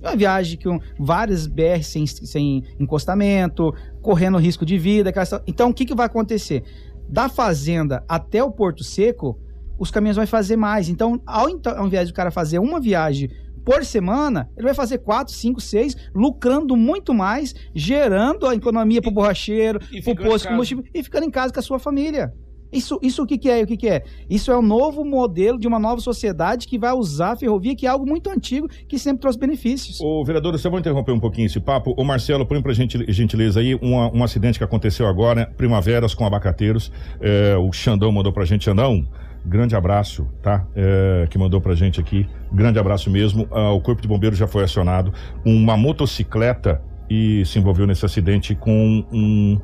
Uma 0.00 0.16
viagem 0.16 0.58
com 0.58 0.80
várias 0.98 1.46
BR 1.46 1.82
sem, 1.82 2.06
sem 2.06 2.64
encostamento, 2.78 3.72
correndo 4.00 4.36
risco 4.36 4.66
de 4.66 4.76
vida. 4.76 5.12
Então, 5.46 5.70
o 5.70 5.74
que, 5.74 5.84
que 5.84 5.94
vai 5.94 6.06
acontecer? 6.06 6.64
Da 7.08 7.28
fazenda 7.28 8.04
até 8.08 8.42
o 8.42 8.50
Porto 8.50 8.82
Seco, 8.82 9.38
os 9.78 9.90
caminhões 9.90 10.16
vão 10.16 10.26
fazer 10.26 10.56
mais. 10.56 10.88
Então, 10.88 11.20
ao, 11.24 11.48
então, 11.48 11.78
ao 11.78 11.86
invés 11.86 12.08
do 12.08 12.14
cara 12.14 12.32
fazer 12.32 12.58
uma 12.58 12.80
viagem 12.80 13.30
por 13.64 13.84
semana, 13.84 14.50
ele 14.56 14.66
vai 14.66 14.74
fazer 14.74 14.98
quatro, 14.98 15.32
cinco, 15.32 15.60
seis, 15.60 15.96
lucrando 16.14 16.76
muito 16.76 17.14
mais, 17.14 17.54
gerando 17.74 18.46
a 18.46 18.54
economia 18.54 19.00
para 19.00 19.10
o 19.10 19.14
borracheiro, 19.14 19.78
para 19.78 20.12
o 20.12 20.16
posto 20.16 20.44
de 20.44 20.48
combustível 20.48 20.84
e 20.92 21.02
ficando 21.02 21.26
em 21.26 21.30
casa 21.30 21.52
com 21.52 21.60
a 21.60 21.62
sua 21.62 21.78
família. 21.78 22.32
Isso, 22.72 22.98
isso 23.02 23.22
o 23.22 23.26
que, 23.26 23.36
que 23.36 23.50
é? 23.50 23.62
O 23.62 23.66
que, 23.66 23.76
que 23.76 23.88
é? 23.88 24.02
Isso 24.30 24.50
é 24.50 24.56
um 24.58 24.62
novo 24.62 25.04
modelo 25.04 25.58
de 25.58 25.68
uma 25.68 25.78
nova 25.78 26.00
sociedade 26.00 26.66
que 26.66 26.78
vai 26.78 26.92
usar 26.92 27.32
a 27.32 27.36
ferrovia, 27.36 27.74
que 27.76 27.86
é 27.86 27.90
algo 27.90 28.06
muito 28.06 28.30
antigo, 28.30 28.68
que 28.88 28.98
sempre 28.98 29.20
trouxe 29.20 29.38
benefícios. 29.38 30.00
Ô, 30.00 30.24
vereador, 30.24 30.52
você 30.58 30.68
vai 30.70 30.80
interromper 30.80 31.12
um 31.12 31.20
pouquinho 31.20 31.46
esse 31.46 31.60
papo. 31.60 31.94
Ô, 31.96 32.04
Marcelo, 32.04 32.46
põe 32.46 32.62
pra 32.62 32.72
gente, 32.72 33.04
gentileza 33.12 33.60
aí 33.60 33.74
uma- 33.74 34.10
um 34.14 34.24
acidente 34.24 34.58
que 34.58 34.64
aconteceu 34.64 35.06
agora, 35.06 35.52
Primaveras 35.56 36.14
com 36.14 36.24
abacateiros. 36.24 36.90
É, 37.20 37.56
o 37.56 37.70
Xandão 37.72 38.10
mandou 38.10 38.32
pra 38.32 38.44
gente, 38.44 38.64
Xandão. 38.64 39.06
grande 39.44 39.74
abraço, 39.74 40.24
tá? 40.40 40.64
É, 40.74 41.26
que 41.28 41.36
mandou 41.36 41.60
pra 41.60 41.74
gente 41.74 41.98
aqui, 41.98 42.28
grande 42.52 42.78
abraço 42.78 43.10
mesmo. 43.10 43.48
Ah, 43.50 43.72
o 43.72 43.80
Corpo 43.80 44.00
de 44.00 44.06
Bombeiros 44.06 44.38
já 44.38 44.46
foi 44.46 44.62
acionado. 44.62 45.12
Uma 45.44 45.76
motocicleta 45.76 46.80
e 47.10 47.44
se 47.44 47.58
envolveu 47.58 47.84
nesse 47.86 48.04
acidente 48.06 48.54
com 48.54 49.04
um. 49.12 49.60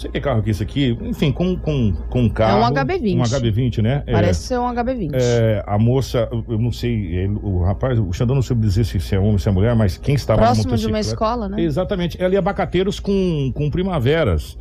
Não 0.00 0.02
sei 0.02 0.10
que 0.12 0.20
carro 0.20 0.42
que 0.42 0.48
é 0.48 0.52
esse 0.52 0.62
aqui, 0.62 0.96
enfim, 1.02 1.30
com, 1.30 1.54
com, 1.56 1.92
com 2.08 2.22
um 2.22 2.28
carro. 2.30 2.72
HB20. 2.74 3.18
Um 3.18 3.22
HB20, 3.22 3.82
né? 3.82 4.02
É, 4.06 4.12
Parece 4.12 4.40
ser 4.44 4.58
um 4.58 4.62
HB20. 4.72 5.10
é, 5.12 5.62
a 5.66 5.78
moça, 5.78 6.26
eu- 6.48 6.58
não 6.58 6.72
sei, 6.72 6.90
ele- 7.16 7.38
o 7.42 7.62
rapaz, 7.62 7.98
o 7.98 8.10
Xandão 8.10 8.34
não 8.34 8.40
soube 8.42 8.62
dizer 8.62 8.84
se, 8.84 8.98
se 8.98 9.14
é 9.14 9.18
homem 9.18 9.32
ou 9.32 9.38
se 9.38 9.46
é 9.48 9.52
mulher, 9.52 9.76
mas 9.76 9.98
quem 9.98 10.14
estava 10.14 10.40
Próximo 10.40 10.70
na 10.70 10.76
de 10.78 10.86
uma 10.86 11.00
escola, 11.00 11.48
né? 11.50 11.60
Exatamente. 11.60 12.16
Ela 12.22 12.32
ia 12.32 12.38
abacateiros 12.38 12.98
com, 12.98 13.52
com 13.54 13.68
primaveras. 13.70 14.56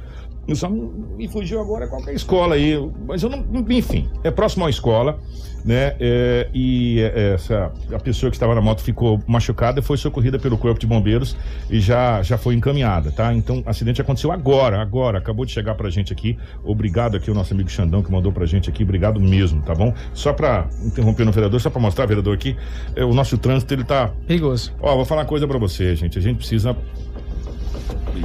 Eu 0.49 0.55
só 0.55 0.69
me 0.69 1.27
fugiu 1.27 1.61
agora 1.61 1.87
qualquer 1.87 2.13
escola 2.13 2.55
aí. 2.55 2.75
Mas 3.07 3.23
eu 3.23 3.29
não. 3.29 3.45
Enfim, 3.69 4.09
é 4.23 4.31
próximo 4.31 4.63
uma 4.63 4.69
escola, 4.69 5.19
né? 5.63 5.95
É, 5.99 6.49
e 6.53 6.99
é, 7.01 7.33
essa, 7.33 7.71
a 7.93 7.99
pessoa 7.99 8.29
que 8.29 8.35
estava 8.35 8.55
na 8.55 8.61
moto 8.61 8.81
ficou 8.81 9.21
machucada 9.27 9.79
e 9.79 9.83
foi 9.83 9.97
socorrida 9.97 10.39
pelo 10.39 10.57
Corpo 10.57 10.79
de 10.79 10.87
Bombeiros 10.87 11.37
e 11.69 11.79
já, 11.79 12.21
já 12.23 12.37
foi 12.37 12.55
encaminhada, 12.55 13.11
tá? 13.11 13.33
Então, 13.33 13.61
acidente 13.65 14.01
aconteceu 14.01 14.31
agora, 14.31 14.81
agora. 14.81 15.19
Acabou 15.19 15.45
de 15.45 15.51
chegar 15.51 15.75
pra 15.75 15.89
gente 15.89 16.11
aqui. 16.11 16.37
Obrigado 16.63 17.15
aqui, 17.15 17.29
o 17.29 17.35
nosso 17.35 17.53
amigo 17.53 17.69
Xandão 17.69 18.01
que 18.01 18.11
mandou 18.11 18.31
pra 18.31 18.45
gente 18.45 18.69
aqui. 18.69 18.83
Obrigado 18.83 19.19
mesmo, 19.19 19.61
tá 19.61 19.75
bom? 19.75 19.93
Só 20.13 20.33
pra 20.33 20.67
interromper 20.83 21.25
no 21.25 21.31
vereador, 21.31 21.61
só 21.61 21.69
pra 21.69 21.79
mostrar, 21.79 22.05
vereador, 22.05 22.33
aqui, 22.33 22.55
é, 22.95 23.05
o 23.05 23.13
nosso 23.13 23.37
trânsito, 23.37 23.73
ele 23.73 23.83
tá 23.83 24.11
Perigoso. 24.27 24.73
Ó, 24.81 24.95
vou 24.95 25.05
falar 25.05 25.21
uma 25.21 25.27
coisa 25.27 25.47
pra 25.47 25.57
você, 25.57 25.95
gente. 25.95 26.17
A 26.17 26.21
gente 26.21 26.37
precisa 26.37 26.75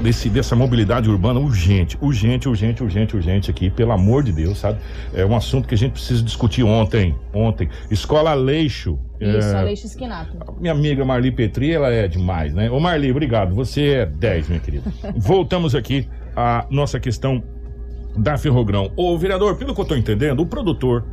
desse, 0.02 0.28
dessa 0.28 0.54
mobilidade 0.56 1.08
urbana 1.08 1.40
urgente, 1.40 1.96
urgente, 2.00 2.48
urgente, 2.48 2.82
urgente, 2.82 3.16
urgente 3.16 3.50
aqui, 3.50 3.70
pelo 3.70 3.92
amor 3.92 4.22
de 4.22 4.32
Deus, 4.32 4.58
sabe? 4.58 4.78
É 5.14 5.24
um 5.24 5.36
assunto 5.36 5.66
que 5.68 5.74
a 5.74 5.78
gente 5.78 5.92
precisa 5.92 6.22
discutir 6.22 6.62
ontem, 6.62 7.14
ontem. 7.32 7.68
Escola 7.90 8.30
Aleixo. 8.30 8.98
Isso, 9.20 9.48
é, 9.48 9.60
Aleixo 9.60 9.86
Esquinato. 9.86 10.36
minha 10.60 10.72
amiga 10.72 11.04
Marli 11.04 11.30
Petri, 11.30 11.72
ela 11.72 11.90
é 11.90 12.08
demais, 12.08 12.52
né? 12.54 12.70
Ô 12.70 12.78
Marli, 12.80 13.10
obrigado. 13.10 13.54
Você 13.54 13.88
é 13.88 14.06
10, 14.06 14.48
minha 14.48 14.60
querida. 14.60 14.92
Voltamos 15.16 15.74
aqui 15.74 16.08
à 16.36 16.66
nossa 16.70 16.98
questão 17.00 17.42
da 18.16 18.36
Ferrogrão. 18.36 18.92
Ô, 18.96 19.16
vereador, 19.18 19.56
pelo 19.56 19.74
que 19.74 19.80
eu 19.80 19.84
tô 19.84 19.96
entendendo, 19.96 20.40
o 20.40 20.46
produtor 20.46 21.04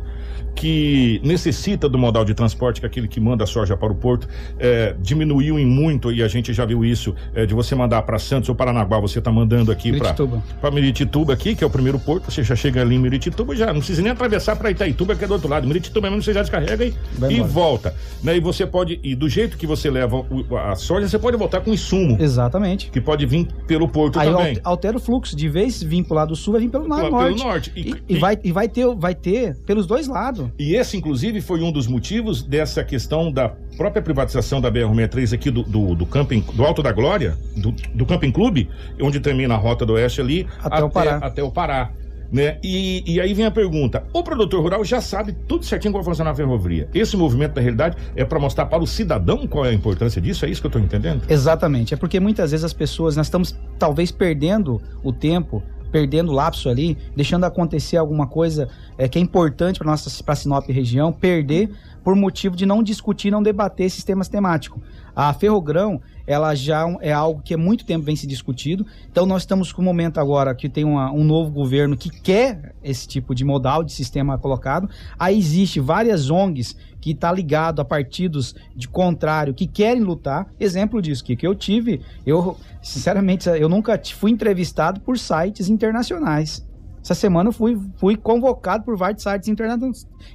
que 0.55 1.19
necessita 1.23 1.87
do 1.89 1.97
modal 1.97 2.23
de 2.25 2.33
transporte, 2.33 2.79
que 2.79 2.85
é 2.85 2.89
aquele 2.89 3.07
que 3.07 3.19
manda 3.19 3.43
a 3.43 3.47
soja 3.47 3.75
para 3.77 3.91
o 3.91 3.95
porto, 3.95 4.27
é, 4.59 4.95
diminuiu 4.99 5.57
em 5.57 5.65
muito, 5.65 6.11
e 6.11 6.21
a 6.21 6.27
gente 6.27 6.53
já 6.53 6.65
viu 6.65 6.83
isso, 6.85 7.15
é, 7.33 7.45
de 7.45 7.53
você 7.53 7.73
mandar 7.75 8.01
para 8.03 8.19
Santos 8.19 8.49
ou 8.49 8.55
Paranaguá, 8.55 8.99
você 8.99 9.19
está 9.19 9.31
mandando 9.31 9.71
aqui 9.71 9.97
para 9.97 10.13
para 10.59 10.71
Miritituba 10.71 11.33
aqui, 11.33 11.55
que 11.55 11.63
é 11.63 11.67
o 11.67 11.69
primeiro 11.69 11.99
porto, 11.99 12.29
você 12.31 12.43
já 12.43 12.55
chega 12.55 12.81
ali 12.81 12.95
em 12.95 12.99
Miritituba, 12.99 13.55
já 13.55 13.67
não 13.67 13.75
precisa 13.79 14.01
nem 14.01 14.11
atravessar 14.11 14.55
para 14.55 14.69
Itaituba, 14.71 15.15
que 15.15 15.23
é 15.23 15.27
do 15.27 15.33
outro 15.33 15.49
lado. 15.49 15.67
Miritituba 15.67 16.09
mesmo 16.09 16.21
você 16.23 16.33
já 16.33 16.41
descarrega 16.41 16.85
e, 16.85 16.89
e 16.89 17.33
embora. 17.33 17.43
volta. 17.43 17.95
Né? 18.23 18.37
E 18.37 18.39
você 18.39 18.65
pode, 18.65 18.99
e 19.03 19.15
do 19.15 19.27
jeito 19.29 19.57
que 19.57 19.65
você 19.65 19.89
leva 19.89 20.17
o- 20.17 20.57
a 20.57 20.75
soja, 20.75 21.07
você 21.07 21.17
pode 21.19 21.37
voltar 21.37 21.61
com 21.61 21.71
insumo, 21.73 22.17
Exatamente. 22.19 22.89
que 22.91 22.99
pode 23.01 23.25
vir 23.25 23.47
pelo 23.67 23.87
porto 23.87 24.19
Aí 24.19 24.29
também. 24.29 24.57
al- 24.63 24.71
altera 24.73 24.97
o 24.97 24.99
fluxo. 24.99 25.35
De 25.35 25.47
vez 25.49 25.81
vir 25.81 26.03
pro 26.03 26.15
lado 26.15 26.35
sul, 26.35 26.53
vai 26.53 26.61
vir 26.61 26.69
pelo 26.69 26.87
lado 26.87 27.01
Pelo 27.03 27.11
norte. 27.11 27.43
norte. 27.43 27.71
E- 27.75 27.91
E, 28.09 28.15
e 28.15 28.17
vai, 28.19 28.37
e 28.43 28.51
vai, 28.51 28.67
ter, 28.69 28.85
vai 28.95 29.13
ter 29.15 29.55
pelos 29.65 29.85
dois 29.85 30.07
lados. 30.07 30.40
E 30.57 30.75
esse, 30.75 30.97
inclusive, 30.97 31.41
foi 31.41 31.61
um 31.61 31.71
dos 31.71 31.87
motivos 31.87 32.41
dessa 32.41 32.83
questão 32.83 33.31
da 33.31 33.49
própria 33.77 34.01
privatização 34.01 34.61
da 34.61 34.71
BR-63 34.71 35.33
aqui 35.33 35.51
do, 35.51 35.63
do, 35.63 35.95
do 35.95 36.05
camping, 36.05 36.41
do 36.53 36.63
Alto 36.63 36.81
da 36.81 36.91
Glória, 36.91 37.37
do, 37.57 37.71
do 37.93 38.05
Camping 38.05 38.31
Clube, 38.31 38.69
onde 39.01 39.19
termina 39.19 39.55
a 39.55 39.57
Rota 39.57 39.85
do 39.85 39.93
Oeste 39.93 40.21
ali, 40.21 40.47
Até 40.63 40.83
o 40.83 40.89
Pará. 40.89 41.17
Até 41.17 41.43
o 41.43 41.51
Pará. 41.51 41.91
Né? 42.31 42.57
E, 42.63 43.03
e 43.05 43.19
aí 43.19 43.33
vem 43.33 43.45
a 43.45 43.51
pergunta: 43.51 44.03
o 44.13 44.23
produtor 44.23 44.61
rural 44.61 44.85
já 44.85 45.01
sabe 45.01 45.33
tudo 45.33 45.65
certinho 45.65 45.91
como 45.91 46.01
vai 46.01 46.11
funcionar 46.11 46.31
a 46.31 46.35
ferrovia. 46.35 46.87
Esse 46.93 47.17
movimento, 47.17 47.55
na 47.55 47.61
realidade, 47.61 47.97
é 48.15 48.23
para 48.23 48.39
mostrar 48.39 48.67
para 48.67 48.81
o 48.81 48.87
cidadão 48.87 49.45
qual 49.45 49.65
é 49.65 49.69
a 49.69 49.73
importância 49.73 50.21
disso? 50.21 50.45
É 50.45 50.49
isso 50.49 50.61
que 50.61 50.67
eu 50.67 50.69
estou 50.69 50.81
entendendo? 50.81 51.23
Exatamente. 51.27 51.93
É 51.93 51.97
porque 51.97 52.19
muitas 52.21 52.51
vezes 52.51 52.63
as 52.63 52.71
pessoas, 52.71 53.17
nós 53.17 53.27
estamos 53.27 53.53
talvez 53.77 54.11
perdendo 54.11 54.81
o 55.03 55.11
tempo, 55.11 55.61
perdendo 55.91 56.31
o 56.31 56.35
lapso 56.35 56.69
ali, 56.69 56.97
deixando 57.15 57.43
acontecer 57.43 57.97
alguma 57.97 58.25
coisa 58.25 58.69
é, 58.97 59.07
que 59.07 59.19
é 59.19 59.21
importante 59.21 59.77
para 59.77 59.89
nossa 59.89 60.23
para 60.23 60.35
Sinop 60.35 60.67
região, 60.67 61.11
perder 61.11 61.69
por 62.03 62.15
motivo 62.15 62.55
de 62.55 62.65
não 62.65 62.81
discutir, 62.81 63.29
não 63.29 63.43
debater 63.43 63.85
esses 63.85 64.03
temas 64.03 64.27
temáticos. 64.27 64.81
A 65.15 65.33
Ferrogrão, 65.33 66.01
ela 66.31 66.55
já 66.55 66.85
é 67.01 67.11
algo 67.11 67.41
que 67.41 67.53
há 67.53 67.57
muito 67.57 67.85
tempo 67.85 68.05
vem 68.05 68.15
se 68.15 68.25
discutido. 68.25 68.85
Então 69.11 69.25
nós 69.25 69.41
estamos 69.41 69.71
com 69.71 69.81
um 69.81 69.85
momento 69.85 70.19
agora 70.19 70.55
que 70.55 70.69
tem 70.69 70.83
uma- 70.83 71.11
um 71.11 71.23
novo 71.23 71.51
governo 71.51 71.97
que 71.97 72.09
quer 72.09 72.73
esse 72.83 73.07
tipo 73.07 73.35
de 73.35 73.43
modal, 73.43 73.83
de 73.83 73.91
sistema 73.91 74.37
colocado. 74.37 74.89
Aí 75.19 75.37
existe 75.37 75.79
várias 75.79 76.29
ONGs 76.29 76.75
que 76.99 77.11
está 77.11 77.31
ligado 77.31 77.79
a 77.81 77.85
partidos 77.85 78.55
de 78.75 78.87
contrário 78.87 79.53
que 79.53 79.65
querem 79.67 80.03
lutar. 80.03 80.47
Exemplo 80.59 81.01
disso, 81.01 81.23
que, 81.23 81.35
que 81.35 81.45
eu 81.45 81.53
tive, 81.55 82.01
eu 82.25 82.55
sinceramente 82.81 83.49
eu 83.49 83.67
nunca 83.67 83.99
fui 84.15 84.31
entrevistado 84.31 85.01
por 85.01 85.17
sites 85.17 85.67
internacionais. 85.69 86.65
Essa 87.03 87.15
semana 87.15 87.49
eu 87.49 87.53
fui, 87.53 87.79
fui 87.97 88.15
convocado 88.15 88.83
por 88.83 88.95
vários 88.95 89.23
sites 89.23 89.47
interna- 89.47 89.77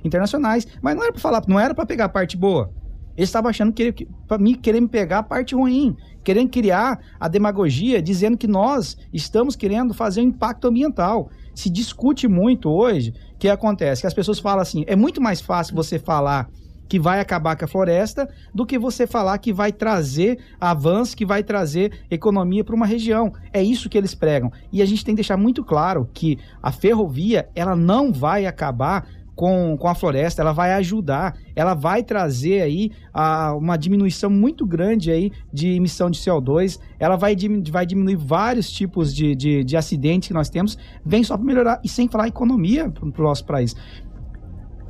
internacionais, 0.04 0.66
mas 0.82 0.96
não 0.96 1.02
era 1.04 1.12
para 1.12 1.20
falar, 1.22 1.42
não 1.46 1.60
era 1.60 1.74
para 1.74 1.86
pegar 1.86 2.06
a 2.06 2.08
parte 2.08 2.36
boa. 2.36 2.70
Eles 3.16 3.28
estavam 3.28 3.48
achando 3.48 3.72
que, 3.72 4.06
para 4.28 4.38
mim 4.38 4.54
querer 4.54 4.80
me 4.80 4.88
pegar 4.88 5.18
a 5.18 5.22
parte 5.22 5.54
ruim, 5.54 5.96
querendo 6.22 6.50
criar 6.50 7.00
a 7.18 7.28
demagogia, 7.28 8.02
dizendo 8.02 8.36
que 8.36 8.46
nós 8.46 8.96
estamos 9.12 9.56
querendo 9.56 9.94
fazer 9.94 10.20
um 10.20 10.24
impacto 10.24 10.68
ambiental. 10.68 11.30
Se 11.54 11.70
discute 11.70 12.28
muito 12.28 12.68
hoje, 12.68 13.14
o 13.34 13.38
que 13.38 13.48
acontece? 13.48 14.02
Que 14.02 14.06
as 14.06 14.14
pessoas 14.14 14.38
falam 14.38 14.60
assim, 14.60 14.84
é 14.86 14.94
muito 14.94 15.20
mais 15.20 15.40
fácil 15.40 15.74
você 15.74 15.98
falar 15.98 16.48
que 16.88 16.98
vai 16.98 17.20
acabar 17.20 17.56
com 17.56 17.64
a 17.64 17.68
floresta 17.68 18.28
do 18.54 18.64
que 18.64 18.78
você 18.78 19.06
falar 19.06 19.38
que 19.38 19.52
vai 19.52 19.72
trazer 19.72 20.38
avanço, 20.60 21.16
que 21.16 21.26
vai 21.26 21.42
trazer 21.42 22.04
economia 22.10 22.64
para 22.64 22.74
uma 22.74 22.86
região. 22.86 23.32
É 23.52 23.62
isso 23.62 23.88
que 23.88 23.98
eles 23.98 24.14
pregam. 24.14 24.52
E 24.72 24.80
a 24.80 24.86
gente 24.86 25.04
tem 25.04 25.14
que 25.14 25.20
deixar 25.20 25.36
muito 25.36 25.64
claro 25.64 26.08
que 26.12 26.38
a 26.62 26.70
ferrovia, 26.70 27.48
ela 27.54 27.74
não 27.74 28.12
vai 28.12 28.46
acabar 28.46 29.06
com, 29.36 29.76
com 29.76 29.86
a 29.86 29.94
floresta, 29.94 30.40
ela 30.40 30.52
vai 30.52 30.72
ajudar, 30.72 31.36
ela 31.54 31.74
vai 31.74 32.02
trazer 32.02 32.62
aí 32.62 32.90
a, 33.12 33.54
uma 33.54 33.76
diminuição 33.76 34.30
muito 34.30 34.66
grande 34.66 35.10
aí 35.10 35.30
de 35.52 35.68
emissão 35.68 36.10
de 36.10 36.18
CO2, 36.18 36.80
ela 36.98 37.16
vai, 37.16 37.36
vai 37.70 37.84
diminuir 37.84 38.16
vários 38.16 38.70
tipos 38.70 39.14
de, 39.14 39.36
de, 39.36 39.62
de 39.62 39.76
acidentes 39.76 40.28
que 40.28 40.34
nós 40.34 40.48
temos, 40.48 40.78
vem 41.04 41.22
só 41.22 41.36
para 41.36 41.46
melhorar, 41.46 41.80
e 41.84 41.88
sem 41.88 42.08
falar 42.08 42.28
economia 42.28 42.90
para 42.90 43.04
o 43.04 43.24
nosso 43.24 43.44
país. 43.44 43.76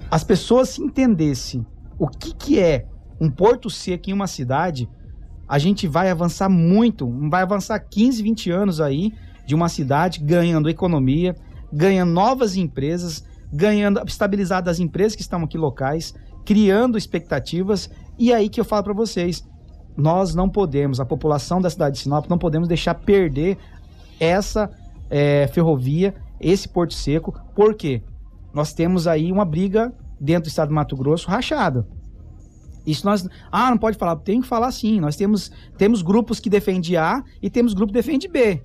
As 0.08 0.22
pessoas 0.22 0.68
se 0.68 0.80
entendessem 0.80 1.66
o 1.98 2.06
que, 2.06 2.32
que 2.32 2.60
é 2.60 2.86
um 3.20 3.28
porto 3.28 3.68
seco 3.68 4.10
em 4.10 4.12
uma 4.12 4.28
cidade, 4.28 4.88
a 5.48 5.58
gente 5.58 5.88
vai 5.88 6.08
avançar 6.08 6.48
muito, 6.48 7.08
vai 7.28 7.42
avançar 7.42 7.80
15, 7.80 8.22
20 8.22 8.50
anos 8.50 8.80
aí 8.80 9.12
de 9.44 9.56
uma 9.56 9.68
cidade 9.68 10.20
ganhando 10.20 10.68
economia, 10.68 11.34
ganhando 11.72 12.12
novas 12.12 12.56
empresas, 12.56 13.24
ganhando 13.56 14.00
estabilizado 14.06 14.68
as 14.68 14.78
empresas 14.78 15.16
que 15.16 15.22
estão 15.22 15.42
aqui 15.42 15.56
locais, 15.56 16.14
criando 16.44 16.98
expectativas. 16.98 17.90
E 18.18 18.32
aí 18.32 18.48
que 18.48 18.60
eu 18.60 18.64
falo 18.64 18.84
para 18.84 18.92
vocês, 18.92 19.42
nós 19.96 20.34
não 20.34 20.48
podemos, 20.48 21.00
a 21.00 21.06
população 21.06 21.60
da 21.60 21.70
cidade 21.70 21.96
de 21.96 22.02
Sinop, 22.02 22.28
não 22.28 22.38
podemos 22.38 22.68
deixar 22.68 22.94
perder 22.94 23.56
essa 24.20 24.70
eh, 25.10 25.48
ferrovia, 25.48 26.14
esse 26.38 26.68
porto 26.68 26.92
seco, 26.92 27.34
porque 27.54 28.02
nós 28.52 28.74
temos 28.74 29.06
aí 29.06 29.32
uma 29.32 29.44
briga 29.44 29.92
dentro 30.20 30.44
do 30.44 30.48
estado 30.48 30.68
do 30.68 30.74
Mato 30.74 30.96
Grosso 30.96 31.28
rachada. 31.28 31.86
Isso 32.86 33.04
nós. 33.04 33.26
Ah, 33.50 33.70
não 33.70 33.78
pode 33.78 33.98
falar. 33.98 34.16
Tem 34.16 34.40
que 34.40 34.46
falar 34.46 34.70
sim. 34.70 35.00
Nós 35.00 35.16
temos, 35.16 35.50
temos 35.76 36.02
grupos 36.02 36.38
que 36.38 36.48
defendem 36.48 36.96
A 36.96 37.24
e 37.42 37.50
temos 37.50 37.74
grupos 37.74 37.92
que 37.92 38.02
defendem 38.02 38.30
B. 38.30 38.62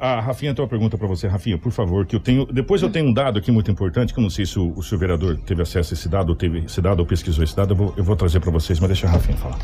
A 0.00 0.10
a 0.10 0.20
Rafinha 0.20 0.54
tem 0.54 0.62
uma 0.62 0.68
pergunta 0.68 0.98
para 0.98 1.06
você, 1.06 1.26
Rafinha, 1.26 1.56
por 1.56 1.72
favor, 1.72 2.04
que 2.04 2.14
eu 2.14 2.20
tenho. 2.20 2.46
Depois 2.46 2.82
eu 2.82 2.90
tenho 2.90 3.06
um 3.06 3.12
dado 3.12 3.38
aqui 3.38 3.50
muito 3.50 3.70
importante, 3.70 4.12
que 4.12 4.18
eu 4.18 4.22
não 4.22 4.30
sei 4.30 4.44
se 4.44 4.58
o, 4.58 4.82
seu 4.82 4.98
vereador 4.98 5.36
teve 5.38 5.62
acesso 5.62 5.92
a 5.92 5.94
esse 5.94 6.08
dado, 6.08 6.30
ou 6.30 6.36
teve 6.36 6.64
esse 6.64 6.80
dado, 6.80 7.00
ou 7.00 7.06
pesquisou 7.06 7.42
esse 7.42 7.56
dado, 7.56 7.72
eu 7.72 7.76
vou, 7.76 7.94
eu 7.96 8.04
vou 8.04 8.16
trazer 8.16 8.40
para 8.40 8.50
vocês, 8.50 8.78
mas 8.78 8.88
deixa 8.88 9.06
a 9.06 9.10
Rafinha 9.10 9.36
falar. 9.36 9.58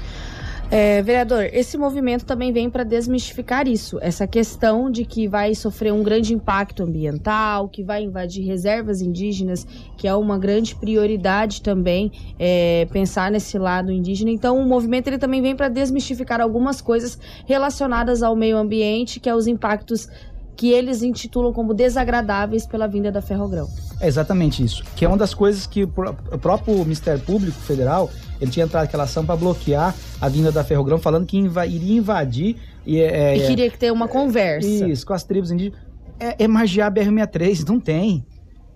É, 0.68 1.00
vereador, 1.00 1.48
esse 1.52 1.78
movimento 1.78 2.24
também 2.24 2.52
vem 2.52 2.68
para 2.68 2.82
desmistificar 2.82 3.68
isso, 3.68 3.98
essa 4.00 4.26
questão 4.26 4.90
de 4.90 5.04
que 5.04 5.28
vai 5.28 5.54
sofrer 5.54 5.92
um 5.92 6.02
grande 6.02 6.34
impacto 6.34 6.82
ambiental, 6.82 7.68
que 7.68 7.84
vai 7.84 8.02
invadir 8.02 8.44
reservas 8.44 9.00
indígenas, 9.00 9.64
que 9.96 10.08
é 10.08 10.14
uma 10.14 10.36
grande 10.36 10.74
prioridade 10.74 11.62
também 11.62 12.10
é, 12.36 12.86
pensar 12.90 13.30
nesse 13.30 13.56
lado 13.58 13.92
indígena. 13.92 14.30
Então, 14.30 14.58
o 14.58 14.66
movimento 14.66 15.06
ele 15.06 15.18
também 15.18 15.40
vem 15.40 15.54
para 15.54 15.68
desmistificar 15.68 16.40
algumas 16.40 16.80
coisas 16.80 17.16
relacionadas 17.46 18.22
ao 18.24 18.34
meio 18.34 18.56
ambiente, 18.56 19.20
que 19.20 19.28
é 19.28 19.34
os 19.34 19.46
impactos 19.46 20.08
que 20.56 20.72
eles 20.72 21.02
intitulam 21.02 21.52
como 21.52 21.74
desagradáveis 21.74 22.66
pela 22.66 22.88
vinda 22.88 23.12
da 23.12 23.20
Ferrogrão. 23.22 23.68
É 24.00 24.08
exatamente 24.08 24.64
isso. 24.64 24.82
Que 24.96 25.04
é 25.04 25.08
uma 25.08 25.16
das 25.16 25.32
coisas 25.34 25.66
que 25.66 25.84
o 25.84 25.88
pró- 25.88 26.14
o 26.32 26.38
próprio 26.38 26.74
Ministério 26.78 27.20
Público 27.20 27.58
Federal 27.60 28.10
ele 28.40 28.50
tinha 28.50 28.64
entrado 28.66 28.84
aquela 28.84 29.04
ação 29.04 29.24
para 29.24 29.36
bloquear 29.36 29.94
a 30.20 30.28
vinda 30.28 30.50
da 30.52 30.62
Ferrogrão, 30.64 30.98
falando 30.98 31.26
que 31.26 31.36
inva- 31.38 31.66
iria 31.66 31.96
invadir 31.98 32.56
e, 32.86 32.98
é, 33.00 33.36
E 33.36 33.42
é, 33.42 33.46
queria 33.46 33.70
que 33.70 33.78
ter 33.78 33.90
uma 33.92 34.06
conversa. 34.08 34.68
Isso, 34.68 35.06
com 35.06 35.12
as 35.12 35.24
tribos 35.24 35.50
indígenas. 35.50 35.78
É, 36.18 36.44
é 36.44 36.48
magiar 36.48 36.88
a 36.88 36.90
BR-63, 36.90 37.66
não 37.68 37.78
tem. 37.80 38.24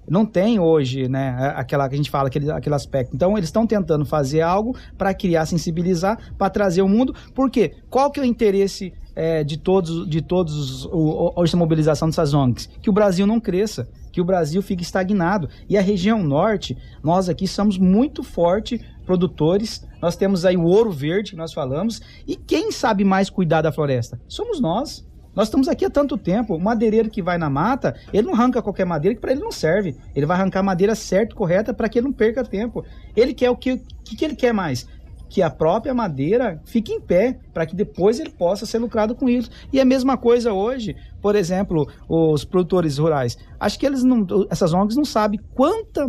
não 0.09 0.27
tem 0.27 0.59
hoje, 0.59 1.09
né, 1.09 1.55
aquela 1.55 1.89
que 1.89 1.95
a 1.95 1.97
gente 1.97 2.11
fala, 2.11 2.27
aquele, 2.29 2.51
aquele 2.51 2.75
aspecto. 2.75 3.15
Então, 3.15 3.39
eles 3.39 3.49
estão 3.49 3.67
tentando 3.67 4.05
fazer 4.05 4.41
algo 4.41 4.77
para 4.99 5.15
criar, 5.15 5.47
sensibilizar, 5.47 6.19
para 6.37 6.51
trazer 6.51 6.83
o 6.83 6.89
mundo. 6.89 7.15
Por 7.35 7.49
quê? 7.51 7.73
Qual 7.89 8.11
que 8.11 8.19
é 8.19 8.23
o 8.23 8.27
interesse 8.27 8.93
é, 9.15 9.45
de 9.45 9.57
todos, 9.57 10.09
de 10.09 10.21
todos 10.21 10.85
o, 10.87 11.33
hoje 11.37 11.55
a 11.55 11.59
mobilização 11.59 12.09
dessas 12.09 12.35
ONGs? 12.35 12.69
Que 12.83 12.91
o 12.91 12.93
Brasil 12.93 13.25
não 13.27 13.39
cresça, 13.39 13.89
que 14.13 14.21
o 14.21 14.25
Brasil 14.25 14.61
fique 14.63 14.83
estagnado. 14.83 15.49
E 15.69 15.79
a 15.79 15.81
região 15.81 16.21
norte, 16.23 16.77
nós 17.05 17.29
aqui 17.29 17.47
somos 17.47 17.79
muito 17.79 18.25
fortes 18.25 18.81
produtores, 19.11 19.85
nós 20.01 20.15
temos 20.15 20.45
aí 20.45 20.57
o 20.57 20.63
ouro 20.63 20.93
verde 20.93 21.33
que 21.33 21.37
nós 21.37 21.53
falamos, 21.53 22.01
e 22.29 22.37
quem 22.37 22.71
sabe 22.71 23.03
mais 23.03 23.29
cuidar 23.29 23.61
da 23.61 23.73
floresta? 23.73 24.21
Somos 24.29 24.61
nós. 24.61 25.05
Nós 25.35 25.49
estamos 25.49 25.67
aqui 25.67 25.85
há 25.85 25.91
tanto 25.91 26.17
tempo. 26.17 26.55
O 26.55 26.61
madeireiro 26.61 27.11
que 27.11 27.21
vai 27.21 27.37
na 27.37 27.51
mata, 27.51 27.97
ele 28.13 28.29
não 28.29 28.35
arranca 28.35 28.63
qualquer 28.63 28.87
madeira 28.87 29.17
que 29.17 29.21
para 29.21 29.33
ele 29.33 29.41
não 29.41 29.51
serve. 29.51 29.97
Ele 30.15 30.27
vai 30.27 30.37
arrancar 30.37 30.61
a 30.61 30.63
madeira 30.63 30.95
certa, 30.95 31.35
correta, 31.35 31.75
para 31.75 31.89
que 31.89 31.99
ele 31.99 32.07
não 32.07 32.13
perca 32.13 32.45
tempo. 32.45 32.85
Ele 33.17 33.35
quer 33.35 33.51
o 33.51 33.57
que, 33.57 33.79
que, 34.05 34.15
que 34.17 34.25
ele 34.25 34.37
quer 34.37 34.53
mais? 34.53 34.87
Que 35.29 35.43
a 35.43 35.51
própria 35.51 35.93
madeira 35.93 36.61
fique 36.65 36.93
em 36.93 37.01
pé, 37.01 37.41
para 37.53 37.67
que 37.67 37.75
depois 37.75 38.21
ele 38.21 38.31
possa 38.31 38.65
ser 38.65 38.79
lucrado 38.79 39.17
com 39.17 39.29
isso. 39.29 39.51
E 39.73 39.81
a 39.81 39.85
mesma 39.85 40.17
coisa 40.17 40.53
hoje, 40.53 40.95
por 41.21 41.35
exemplo, 41.35 41.89
os 42.09 42.45
produtores 42.45 42.99
rurais. 42.99 43.37
Acho 43.59 43.77
que 43.77 43.87
eles 43.87 44.05
não, 44.05 44.25
essas 44.51 44.73
ONGs 44.73 44.97
não 44.97 45.05
sabem 45.05 45.41
quanta 45.53 46.09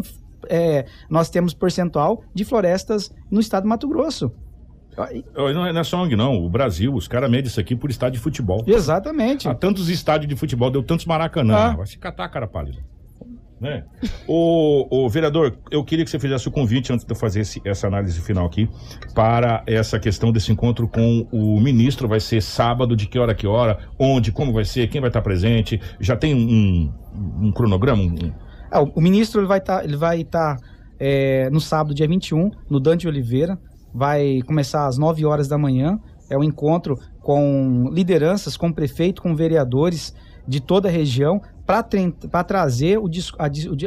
é, 0.50 0.86
nós 1.10 1.30
temos 1.30 1.54
percentual 1.54 2.24
de 2.34 2.44
florestas 2.46 3.14
no 3.30 3.40
estado 3.40 3.64
do 3.64 3.70
Mato 3.70 3.88
Grosso. 3.88 4.32
Não 5.34 5.66
é, 5.66 5.72
não 5.74 5.80
é 5.80 5.84
só 5.84 6.02
ONG, 6.04 6.16
não. 6.18 6.36
O 6.44 6.50
Brasil, 6.50 6.94
os 6.94 7.08
caras 7.08 7.30
medem 7.32 7.48
isso 7.48 7.60
aqui 7.60 7.76
por 7.76 7.90
estádio 7.90 8.18
de 8.20 8.24
futebol. 8.24 8.62
Exatamente. 8.68 9.48
Há 9.48 9.56
tantos 9.56 9.88
estádios 9.90 10.28
de 10.30 10.36
futebol, 10.36 10.70
deu 10.70 10.84
tantos 10.84 11.06
maracanã. 11.06 11.56
Ah. 11.56 11.76
Vai 11.78 11.88
se 11.88 11.98
catar, 11.98 12.28
cara 12.30 12.48
pálida. 12.48 12.80
Né? 13.60 13.84
o, 14.28 15.06
o 15.06 15.08
vereador, 15.08 15.56
eu 15.70 15.84
queria 15.84 16.04
que 16.04 16.10
você 16.10 16.18
fizesse 16.18 16.48
o 16.48 16.52
convite 16.52 16.92
antes 16.92 17.06
de 17.06 17.12
eu 17.12 17.16
fazer 17.16 17.42
esse- 17.42 17.62
essa 17.64 17.86
análise 17.86 18.20
final 18.20 18.44
aqui 18.48 18.68
para 19.14 19.62
essa 19.68 20.00
questão 20.00 20.32
desse 20.32 20.52
encontro 20.52 20.88
com 20.88 21.28
o 21.32 21.62
ministro. 21.62 22.08
Vai 22.08 22.20
ser 22.20 22.42
sábado, 22.42 22.96
de 22.96 23.06
que 23.06 23.20
hora 23.20 23.34
a 23.34 23.36
que 23.36 23.46
hora, 23.46 23.78
onde, 24.00 24.32
como 24.32 24.52
vai 24.52 24.66
ser, 24.66 24.88
quem 24.90 25.00
vai 25.00 25.12
estar 25.12 25.22
presente. 25.22 25.80
Já 26.00 26.16
tem 26.18 26.34
um, 26.34 26.92
um 27.40 27.52
cronograma? 27.52 28.02
Um- 28.02 28.34
Ah, 28.72 28.82
o, 28.82 29.02
ministro 29.02 29.42
ele 29.42 29.48
vai 29.48 29.58
estar 29.60 29.84
ele 29.84 29.98
vai 29.98 30.24
tá, 30.24 30.58
é, 31.00 31.50
no 31.50 31.60
sábado, 31.60 31.94
dia 31.94 32.08
21, 32.08 32.50
no 32.70 32.80
Dante 32.80 33.08
Oliveira. 33.08 33.60
Vai 33.94 34.42
começar 34.48 34.88
às 34.88 34.98
9 34.98 35.26
horas 35.26 35.48
da 35.48 35.58
manhã. 35.58 36.00
É 36.30 36.38
um 36.38 36.44
encontro 36.44 36.98
com 37.20 37.90
lideranças, 37.92 38.56
com 38.56 38.72
prefeito, 38.72 39.22
com 39.22 39.36
vereadores 39.36 40.16
de 40.48 40.60
toda 40.60 40.88
a 40.88 40.92
região 40.92 41.42
para 41.66 42.44
trazer 42.44 42.98
o 42.98 43.10
a, 43.40 43.46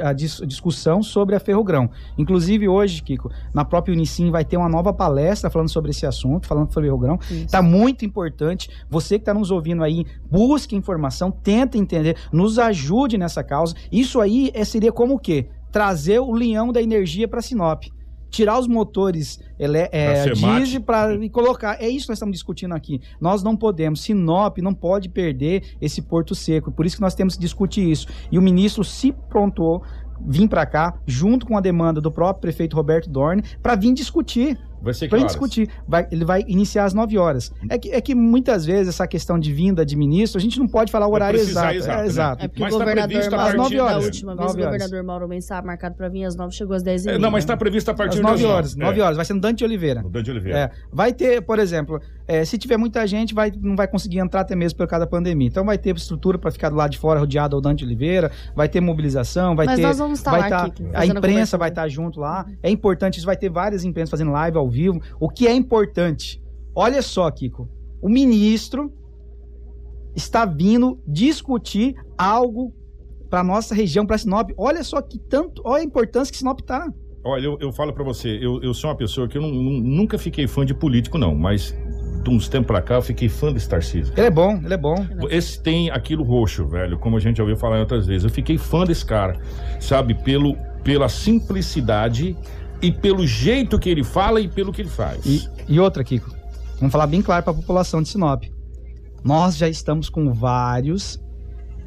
a 0.08 0.12
dis- 0.12 0.40
discussão 0.46 1.02
sobre 1.02 1.34
a 1.34 1.40
Ferrogrão. 1.40 1.90
Inclusive 2.16 2.66
hoje, 2.66 3.02
Kiko, 3.02 3.30
na 3.52 3.64
própria 3.64 3.92
Unicim 3.92 4.30
vai 4.30 4.44
ter 4.44 4.56
uma 4.56 4.68
nova 4.68 4.92
palestra 4.92 5.50
falando 5.50 5.68
sobre 5.68 5.90
esse 5.90 6.06
assunto, 6.06 6.46
falando 6.46 6.72
sobre 6.72 6.88
Ferrogrão. 6.88 7.18
Está 7.30 7.60
muito 7.60 8.04
importante. 8.04 8.70
Você 8.88 9.18
que 9.18 9.22
está 9.22 9.34
nos 9.34 9.50
ouvindo 9.50 9.84
aí, 9.84 10.06
busque 10.30 10.74
informação, 10.74 11.30
tenta 11.30 11.76
entender, 11.76 12.16
nos 12.32 12.58
ajude 12.58 13.18
nessa 13.18 13.44
causa. 13.44 13.74
Isso 13.92 14.20
aí 14.20 14.50
é, 14.54 14.64
seria 14.64 14.92
como 14.92 15.14
o 15.14 15.18
quê? 15.18 15.48
Trazer 15.70 16.20
o 16.20 16.32
leão 16.32 16.72
da 16.72 16.80
energia 16.80 17.28
para 17.28 17.42
Sinop. 17.42 17.84
Tirar 18.34 18.58
os 18.58 18.66
motores 18.66 19.38
ele, 19.56 19.78
é, 19.78 19.88
Pra 20.24 20.34
Semate. 20.34 20.64
diesel 20.64 20.80
para 20.82 21.14
e 21.24 21.28
colocar. 21.30 21.80
É 21.80 21.88
isso 21.88 22.06
que 22.06 22.10
nós 22.10 22.18
estamos 22.18 22.32
discutindo 22.32 22.74
aqui. 22.74 23.00
Nós 23.20 23.42
não 23.44 23.56
podemos. 23.56 24.02
Sinop 24.02 24.58
não 24.58 24.74
pode 24.74 25.08
perder 25.08 25.62
esse 25.80 26.02
porto 26.02 26.34
seco. 26.34 26.72
Por 26.72 26.84
isso 26.84 26.96
que 26.96 27.02
nós 27.02 27.14
temos 27.14 27.36
que 27.36 27.40
discutir 27.40 27.88
isso. 27.88 28.08
E 28.32 28.36
o 28.38 28.42
ministro 28.42 28.82
se 28.82 29.12
prontou 29.12 29.84
vir 30.20 30.48
para 30.48 30.66
cá, 30.66 30.94
junto 31.06 31.46
com 31.46 31.56
a 31.56 31.60
demanda 31.60 32.00
do 32.00 32.10
próprio 32.10 32.40
prefeito 32.40 32.74
Roberto 32.74 33.08
Dorne, 33.08 33.42
para 33.62 33.76
vir 33.76 33.92
discutir. 33.92 34.58
Vai 34.84 34.94
ser 34.94 35.08
que 35.08 35.14
horas? 35.14 35.26
discutir. 35.26 35.68
Vai- 35.88 36.06
ele 36.10 36.24
vai 36.24 36.44
iniciar 36.46 36.84
às 36.84 36.94
9 36.94 37.16
horas. 37.18 37.52
É 37.68 37.78
que, 37.78 37.90
é 37.90 38.00
que 38.00 38.14
muitas 38.14 38.64
vezes 38.64 38.88
essa 38.88 39.06
questão 39.06 39.38
de 39.38 39.52
vinda 39.52 39.84
de 39.84 39.96
ministro, 39.96 40.38
a 40.38 40.40
gente 40.42 40.58
não 40.58 40.66
pode 40.68 40.92
falar 40.92 41.06
o 41.06 41.12
horário 41.12 41.38
exato. 41.40 41.74
exato, 41.74 41.98
É, 41.98 42.02
né? 42.02 42.06
exato. 42.06 42.44
É 42.44 42.48
porque 42.48 42.62
Mas 42.62 42.74
o 42.74 42.78
tá 42.78 42.84
governador 42.84 43.08
previsto 43.10 43.34
a 43.34 43.36
Mauro, 43.38 43.56
partir 43.56 43.76
da 43.76 43.98
última 43.98 44.04
vez, 44.04 44.20
o 44.24 44.26
nove 44.48 44.62
horas. 44.62 44.72
governador 44.72 45.02
Mauro 45.04 45.28
Mendes 45.28 45.44
estava 45.44 45.66
marcado 45.66 45.94
para 45.96 46.08
vir 46.08 46.24
às 46.24 46.36
9, 46.36 46.54
chegou 46.54 46.76
às 46.76 46.82
10 46.82 47.06
e 47.06 47.10
É, 47.10 47.18
não, 47.18 47.30
mas 47.30 47.44
está 47.44 47.56
previsto 47.56 47.90
a 47.90 47.94
partir 47.94 48.16
Às 48.18 48.22
das 48.22 48.30
9 48.40 48.44
horas. 48.44 48.74
nove. 48.76 48.84
9 48.90 49.00
É, 49.00 49.04
horas. 49.04 49.16
Vai 49.16 49.24
ser 49.24 49.34
no 49.34 49.40
Dante 49.40 49.64
Oliveira. 49.64 50.02
no 50.02 50.10
Dante 50.10 50.30
Oliveira. 50.30 50.58
É, 50.58 50.70
vai 50.92 51.12
ter, 51.12 51.40
por 51.42 51.58
exemplo, 51.58 52.00
é, 52.28 52.44
se 52.44 52.58
tiver 52.58 52.76
muita 52.76 53.06
gente, 53.06 53.34
vai, 53.34 53.50
não 53.60 53.74
vai 53.76 53.86
conseguir 53.88 54.18
entrar 54.18 54.40
até 54.42 54.54
mesmo 54.54 54.76
por 54.78 54.86
causa 54.86 55.04
da 55.04 55.10
pandemia. 55.10 55.48
Então 55.48 55.64
vai 55.64 55.78
ter 55.78 55.94
estrutura 55.96 56.38
para 56.38 56.50
ficar 56.50 56.68
do 56.70 56.76
lado 56.76 56.90
de 56.90 56.98
fora, 56.98 57.20
rodeado 57.20 57.56
ao 57.56 57.62
Dante 57.62 57.84
Oliveira, 57.84 58.30
vai 58.54 58.68
ter 58.68 58.80
mobilização, 58.80 59.54
vai 59.56 59.66
Mas 59.66 59.76
ter. 59.76 59.82
nós 59.82 59.98
vamos 59.98 60.18
estar 60.18 60.30
vai 60.32 60.40
lá, 60.40 60.48
tá- 60.50 60.64
Kiki, 60.70 60.88
a 60.92 61.06
imprensa 61.06 61.56
vai 61.58 61.68
estar 61.68 61.88
junto 61.88 62.20
lá. 62.20 62.46
É 62.62 62.70
importante, 62.70 63.16
isso 63.18 63.26
vai 63.26 63.36
ter 63.36 63.48
várias 63.50 63.84
imprensas 63.84 64.10
fazendo 64.10 64.30
live 64.32 64.56
ao 64.56 64.68
vivo. 64.74 65.00
O 65.20 65.28
que 65.28 65.46
é 65.46 65.52
importante? 65.54 66.42
Olha 66.74 67.00
só, 67.00 67.30
Kiko. 67.30 67.68
O 68.02 68.08
ministro 68.08 68.92
está 70.14 70.44
vindo 70.44 71.00
discutir 71.06 71.94
algo 72.16 72.72
para 73.30 73.42
nossa 73.42 73.74
região, 73.74 74.06
para 74.06 74.18
Sinop. 74.18 74.50
Olha 74.56 74.82
só 74.84 75.00
que 75.00 75.18
tanto, 75.18 75.62
olha 75.64 75.82
a 75.82 75.84
importância 75.84 76.30
que 76.30 76.38
Sinop 76.38 76.60
tá. 76.60 76.92
Olha, 77.24 77.46
eu, 77.46 77.56
eu 77.60 77.72
falo 77.72 77.92
pra 77.92 78.04
você, 78.04 78.38
eu, 78.40 78.62
eu 78.62 78.74
sou 78.74 78.90
uma 78.90 78.96
pessoa 78.96 79.26
que 79.26 79.38
eu 79.38 79.42
não- 79.42 79.50
nunca 79.50 80.18
fiquei 80.18 80.46
fã 80.46 80.64
de 80.64 80.74
político, 80.74 81.16
não, 81.16 81.34
mas 81.34 81.74
de 82.22 82.30
uns 82.30 82.48
tempos 82.48 82.66
pra 82.66 82.82
cá 82.82 82.96
eu 82.96 83.02
fiquei 83.02 83.28
fã 83.30 83.50
desse 83.52 83.68
Tarcísio. 83.68 84.12
Ele 84.16 84.26
é 84.26 84.30
bom, 84.30 84.60
ele 84.62 84.74
é 84.74 84.76
bom. 84.76 84.94
Esse 85.30 85.60
tem 85.62 85.90
aquilo 85.90 86.22
roxo, 86.22 86.66
velho, 86.66 86.98
como 86.98 87.16
a 87.16 87.20
gente 87.20 87.38
já 87.38 87.42
ouviu 87.42 87.56
falar 87.56 87.80
outras 87.80 88.06
vezes. 88.06 88.24
Eu 88.24 88.30
fiquei 88.30 88.58
fã 88.58 88.84
desse 88.84 89.04
cara, 89.06 89.40
sabe, 89.80 90.14
pelo, 90.14 90.54
pela 90.82 91.08
simplicidade 91.08 92.36
e 92.84 92.92
pelo 92.92 93.26
jeito 93.26 93.78
que 93.78 93.88
ele 93.88 94.04
fala 94.04 94.42
e 94.42 94.46
pelo 94.46 94.70
que 94.70 94.82
ele 94.82 94.90
faz. 94.90 95.24
E, 95.24 95.48
e 95.66 95.80
outra, 95.80 96.04
Kiko, 96.04 96.30
vamos 96.78 96.92
falar 96.92 97.06
bem 97.06 97.22
claro 97.22 97.42
para 97.42 97.52
a 97.52 97.56
população 97.56 98.02
de 98.02 98.10
Sinop. 98.10 98.44
Nós 99.24 99.56
já 99.56 99.66
estamos 99.66 100.10
com 100.10 100.30
vários, 100.34 101.18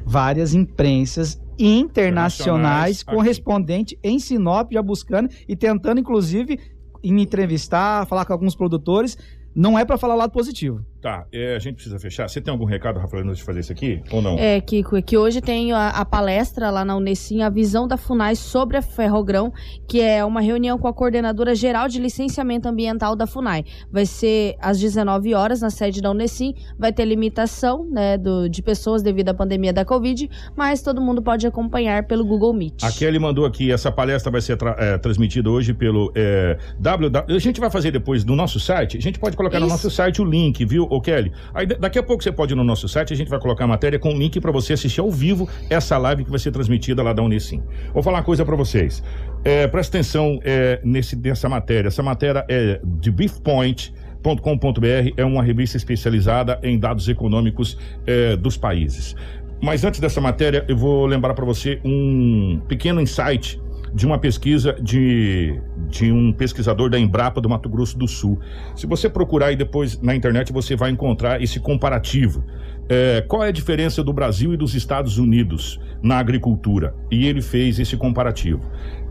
várias 0.04 0.54
imprensas 0.54 1.40
internacionais 1.56 1.56
Internacionais 1.56 3.02
aqui. 3.02 3.14
correspondente 3.14 3.98
em 4.02 4.18
Sinop, 4.18 4.72
já 4.72 4.82
buscando 4.82 5.28
e 5.48 5.54
tentando, 5.54 6.00
inclusive, 6.00 6.58
me 7.04 7.22
entrevistar, 7.22 8.04
falar 8.06 8.24
com 8.24 8.32
alguns 8.32 8.56
produtores. 8.56 9.16
Não 9.54 9.78
é 9.78 9.84
para 9.84 9.98
falar 9.98 10.16
lado 10.16 10.32
positivo. 10.32 10.84
Tá, 11.08 11.26
é, 11.32 11.56
a 11.56 11.58
gente 11.58 11.76
precisa 11.76 11.98
fechar. 11.98 12.28
Você 12.28 12.38
tem 12.38 12.52
algum 12.52 12.66
recado, 12.66 12.98
Rafael, 12.98 13.24
antes 13.24 13.38
de 13.38 13.42
fazer 13.42 13.60
isso 13.60 13.72
aqui? 13.72 14.02
Ou 14.12 14.20
não? 14.20 14.38
É, 14.38 14.60
Kiko, 14.60 14.94
é 14.94 15.00
que 15.00 15.16
hoje 15.16 15.40
tem 15.40 15.72
a, 15.72 15.88
a 15.88 16.04
palestra 16.04 16.68
lá 16.68 16.84
na 16.84 16.94
Unesim, 16.94 17.40
a 17.40 17.48
visão 17.48 17.88
da 17.88 17.96
FUNAI 17.96 18.36
sobre 18.36 18.76
a 18.76 18.82
Ferrogrão, 18.82 19.50
que 19.88 20.02
é 20.02 20.22
uma 20.22 20.42
reunião 20.42 20.76
com 20.76 20.86
a 20.86 20.92
coordenadora 20.92 21.54
geral 21.54 21.88
de 21.88 21.98
licenciamento 21.98 22.68
ambiental 22.68 23.16
da 23.16 23.26
FUNAI. 23.26 23.64
Vai 23.90 24.04
ser 24.04 24.56
às 24.60 24.78
19 24.78 25.32
horas 25.32 25.62
na 25.62 25.70
sede 25.70 26.02
da 26.02 26.10
Unesim, 26.10 26.52
vai 26.78 26.92
ter 26.92 27.06
limitação 27.06 27.88
né, 27.90 28.18
do, 28.18 28.46
de 28.46 28.60
pessoas 28.60 29.02
devido 29.02 29.30
à 29.30 29.34
pandemia 29.34 29.72
da 29.72 29.86
Covid, 29.86 30.28
mas 30.54 30.82
todo 30.82 31.00
mundo 31.00 31.22
pode 31.22 31.46
acompanhar 31.46 32.06
pelo 32.06 32.22
Google 32.22 32.52
Meet. 32.52 32.84
A 32.84 32.92
Kelly 32.92 33.18
mandou 33.18 33.46
aqui, 33.46 33.72
essa 33.72 33.90
palestra 33.90 34.30
vai 34.30 34.42
ser 34.42 34.58
tra- 34.58 34.76
é, 34.78 34.98
transmitida 34.98 35.48
hoje 35.48 35.72
pelo 35.72 36.12
é, 36.14 36.58
www. 36.78 37.34
A 37.34 37.38
gente 37.38 37.60
vai 37.60 37.70
fazer 37.70 37.92
depois 37.92 38.26
no 38.26 38.36
nosso 38.36 38.60
site. 38.60 38.98
A 38.98 39.00
gente 39.00 39.18
pode 39.18 39.38
colocar 39.38 39.58
no 39.58 39.64
Isso. 39.64 39.74
nosso 39.74 39.90
site 39.90 40.20
o 40.20 40.24
link, 40.24 40.62
viu, 40.66 40.86
ô 40.98 41.00
Kelly? 41.00 41.32
Aí 41.54 41.66
da- 41.66 41.76
daqui 41.76 41.98
a 41.98 42.02
pouco 42.02 42.22
você 42.22 42.30
pode 42.30 42.52
ir 42.52 42.56
no 42.56 42.64
nosso 42.64 42.88
site, 42.88 43.12
a 43.12 43.16
gente 43.16 43.28
vai 43.28 43.38
colocar 43.38 43.64
a 43.64 43.66
matéria 43.66 43.98
com 43.98 44.14
o 44.14 44.18
link 44.18 44.40
para 44.40 44.52
você 44.52 44.74
assistir 44.74 45.00
ao 45.00 45.10
vivo 45.10 45.48
essa 45.70 45.96
live 45.98 46.24
que 46.24 46.30
vai 46.30 46.38
ser 46.38 46.50
transmitida 46.50 47.02
lá 47.02 47.12
da 47.12 47.22
Unicim. 47.22 47.62
Vou 47.92 48.02
falar 48.02 48.18
uma 48.18 48.24
coisa 48.24 48.44
para 48.44 48.56
vocês. 48.56 49.02
É, 49.44 49.66
presta 49.66 49.96
atenção 49.96 50.38
é, 50.44 50.80
nesse, 50.84 51.16
nessa 51.16 51.48
matéria. 51.48 51.88
Essa 51.88 52.02
matéria 52.02 52.44
é 52.48 52.80
de 52.84 53.10
beefpoint.com.br, 53.10 55.12
é 55.16 55.24
uma 55.24 55.42
revista 55.42 55.76
especializada 55.76 56.58
em 56.62 56.78
dados 56.78 57.08
econômicos 57.08 57.78
é, 58.06 58.36
dos 58.36 58.56
países. 58.56 59.14
Mas 59.60 59.84
antes 59.84 59.98
dessa 59.98 60.20
matéria, 60.20 60.64
eu 60.68 60.76
vou 60.76 61.06
lembrar 61.06 61.34
para 61.34 61.44
você 61.44 61.80
um 61.84 62.60
pequeno 62.68 63.00
insight 63.00 63.60
de 63.92 64.06
uma 64.06 64.18
pesquisa 64.18 64.74
de, 64.80 65.60
de 65.88 66.12
um 66.12 66.32
pesquisador 66.32 66.90
da 66.90 66.98
Embrapa 66.98 67.40
do 67.40 67.48
Mato 67.48 67.68
Grosso 67.68 67.98
do 67.98 68.06
Sul. 68.06 68.38
Se 68.76 68.86
você 68.86 69.08
procurar 69.08 69.46
aí 69.46 69.56
depois 69.56 70.00
na 70.00 70.14
internet, 70.14 70.52
você 70.52 70.76
vai 70.76 70.90
encontrar 70.90 71.42
esse 71.42 71.60
comparativo. 71.60 72.44
É, 72.88 73.22
qual 73.26 73.44
é 73.44 73.48
a 73.48 73.52
diferença 73.52 74.02
do 74.02 74.12
Brasil 74.12 74.54
e 74.54 74.56
dos 74.56 74.74
Estados 74.74 75.18
Unidos 75.18 75.80
na 76.02 76.18
agricultura? 76.18 76.94
E 77.10 77.26
ele 77.26 77.42
fez 77.42 77.78
esse 77.78 77.96
comparativo. 77.96 78.62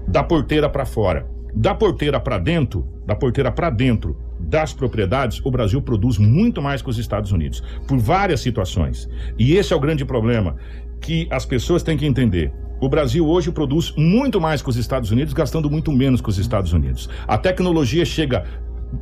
Da 0.08 0.24
porteira 0.24 0.70
para 0.70 0.86
fora. 0.86 1.28
Da 1.54 1.74
porteira 1.74 2.20
para 2.20 2.38
dentro, 2.38 2.88
da 3.06 3.16
porteira 3.16 3.52
para 3.52 3.70
dentro 3.70 4.18
das 4.40 4.74
propriedades, 4.74 5.42
o 5.44 5.52
Brasil 5.52 5.82
produz 5.82 6.18
muito 6.18 6.62
mais 6.62 6.82
que 6.82 6.90
os 6.90 6.98
Estados 6.98 7.32
Unidos, 7.32 7.64
por 7.88 7.98
várias 7.98 8.40
situações. 8.40 9.10
E 9.38 9.56
esse 9.56 9.74
é 9.74 9.76
o 9.76 9.80
grande 9.80 10.06
problema 10.06 10.56
que 11.02 11.28
as 11.32 11.46
pessoas 11.46 11.84
têm 11.84 11.98
que 11.98 12.06
entender. 12.06 12.52
O 12.80 12.88
Brasil 12.88 13.28
hoje 13.28 13.52
produz 13.52 13.92
muito 13.98 14.40
mais 14.40 14.62
que 14.62 14.70
os 14.70 14.78
Estados 14.78 15.10
Unidos, 15.10 15.34
gastando 15.34 15.70
muito 15.70 15.92
menos 15.92 16.22
que 16.22 16.30
os 16.30 16.38
Estados 16.38 16.74
Unidos. 16.74 17.10
A 17.28 17.38
tecnologia 17.38 18.06
chega 18.06 18.46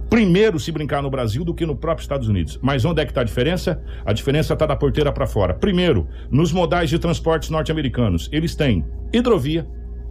primeiro 0.09 0.59
se 0.59 0.71
brincar 0.71 1.01
no 1.01 1.09
Brasil 1.09 1.43
do 1.43 1.53
que 1.53 1.65
no 1.65 1.75
próprio 1.75 2.03
Estados 2.03 2.27
Unidos. 2.27 2.57
Mas 2.61 2.85
onde 2.85 3.01
é 3.01 3.05
que 3.05 3.11
está 3.11 3.21
a 3.21 3.23
diferença? 3.25 3.81
A 4.05 4.13
diferença 4.13 4.53
está 4.53 4.65
da 4.65 4.75
porteira 4.75 5.11
para 5.11 5.27
fora. 5.27 5.53
Primeiro, 5.53 6.07
nos 6.31 6.53
modais 6.53 6.89
de 6.89 6.97
transportes 6.97 7.49
norte-americanos, 7.49 8.29
eles 8.31 8.55
têm 8.55 8.85
hidrovia, 9.13 9.67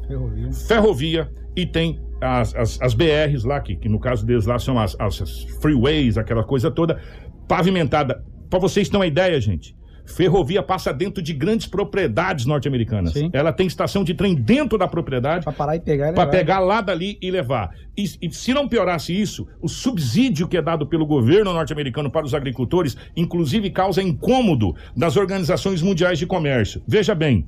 Ferrovia. 0.06 0.52
ferrovia 0.52 1.30
e 1.56 1.64
tem 1.64 1.98
as, 2.20 2.54
as, 2.54 2.80
as 2.82 2.94
BRs 2.94 3.44
lá, 3.44 3.60
que, 3.60 3.76
que 3.76 3.88
no 3.88 3.98
caso 3.98 4.26
deles 4.26 4.44
lá 4.44 4.58
são 4.58 4.78
as, 4.78 4.94
as 5.00 5.44
freeways, 5.60 6.18
aquela 6.18 6.44
coisa 6.44 6.70
toda, 6.70 7.00
pavimentada. 7.48 8.22
Para 8.50 8.58
vocês 8.58 8.88
terem 8.88 9.00
uma 9.00 9.06
ideia, 9.06 9.40
gente, 9.40 9.74
ferrovia 10.04 10.62
passa 10.62 10.92
dentro 10.92 11.22
de 11.22 11.32
grandes 11.32 11.66
propriedades 11.66 12.46
norte-americanas. 12.46 13.14
Ela 13.32 13.52
tem 13.52 13.66
estação 13.66 14.04
de 14.04 14.14
trem 14.14 14.34
dentro 14.34 14.78
da 14.78 14.86
propriedade 14.86 15.44
Pra 15.44 15.52
parar 15.52 15.76
e 15.76 15.80
pegar 15.80 16.12
para 16.12 16.30
pegar 16.30 16.58
lá 16.58 16.80
dali 16.80 17.18
e 17.20 17.30
levar. 17.30 17.70
E, 17.96 18.04
e 18.22 18.32
se 18.32 18.52
não 18.52 18.68
piorasse 18.68 19.18
isso, 19.18 19.46
o 19.60 19.68
subsídio 19.68 20.46
que 20.48 20.56
é 20.56 20.62
dado 20.62 20.86
pelo 20.86 21.06
governo 21.06 21.52
norte-americano 21.52 22.10
para 22.10 22.26
os 22.26 22.34
agricultores, 22.34 22.96
inclusive 23.16 23.70
causa 23.70 24.02
incômodo 24.02 24.74
das 24.96 25.16
organizações 25.16 25.80
mundiais 25.82 26.18
de 26.18 26.26
comércio. 26.26 26.82
Veja 26.86 27.14
bem, 27.14 27.46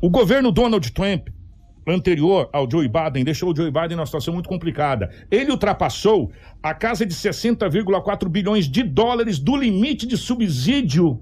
o 0.00 0.08
governo 0.08 0.50
Donald 0.50 0.90
Trump 0.92 1.28
anterior 1.86 2.48
ao 2.52 2.70
Joe 2.70 2.88
Biden 2.88 3.24
deixou 3.24 3.52
o 3.52 3.56
Joe 3.56 3.70
Biden 3.70 3.96
numa 3.96 4.06
situação 4.06 4.32
muito 4.32 4.48
complicada. 4.48 5.10
Ele 5.30 5.50
ultrapassou 5.50 6.32
a 6.62 6.72
casa 6.72 7.04
de 7.04 7.14
60,4 7.14 8.28
bilhões 8.28 8.66
de 8.66 8.82
dólares 8.82 9.38
do 9.38 9.54
limite 9.56 10.06
de 10.06 10.16
subsídio 10.16 11.20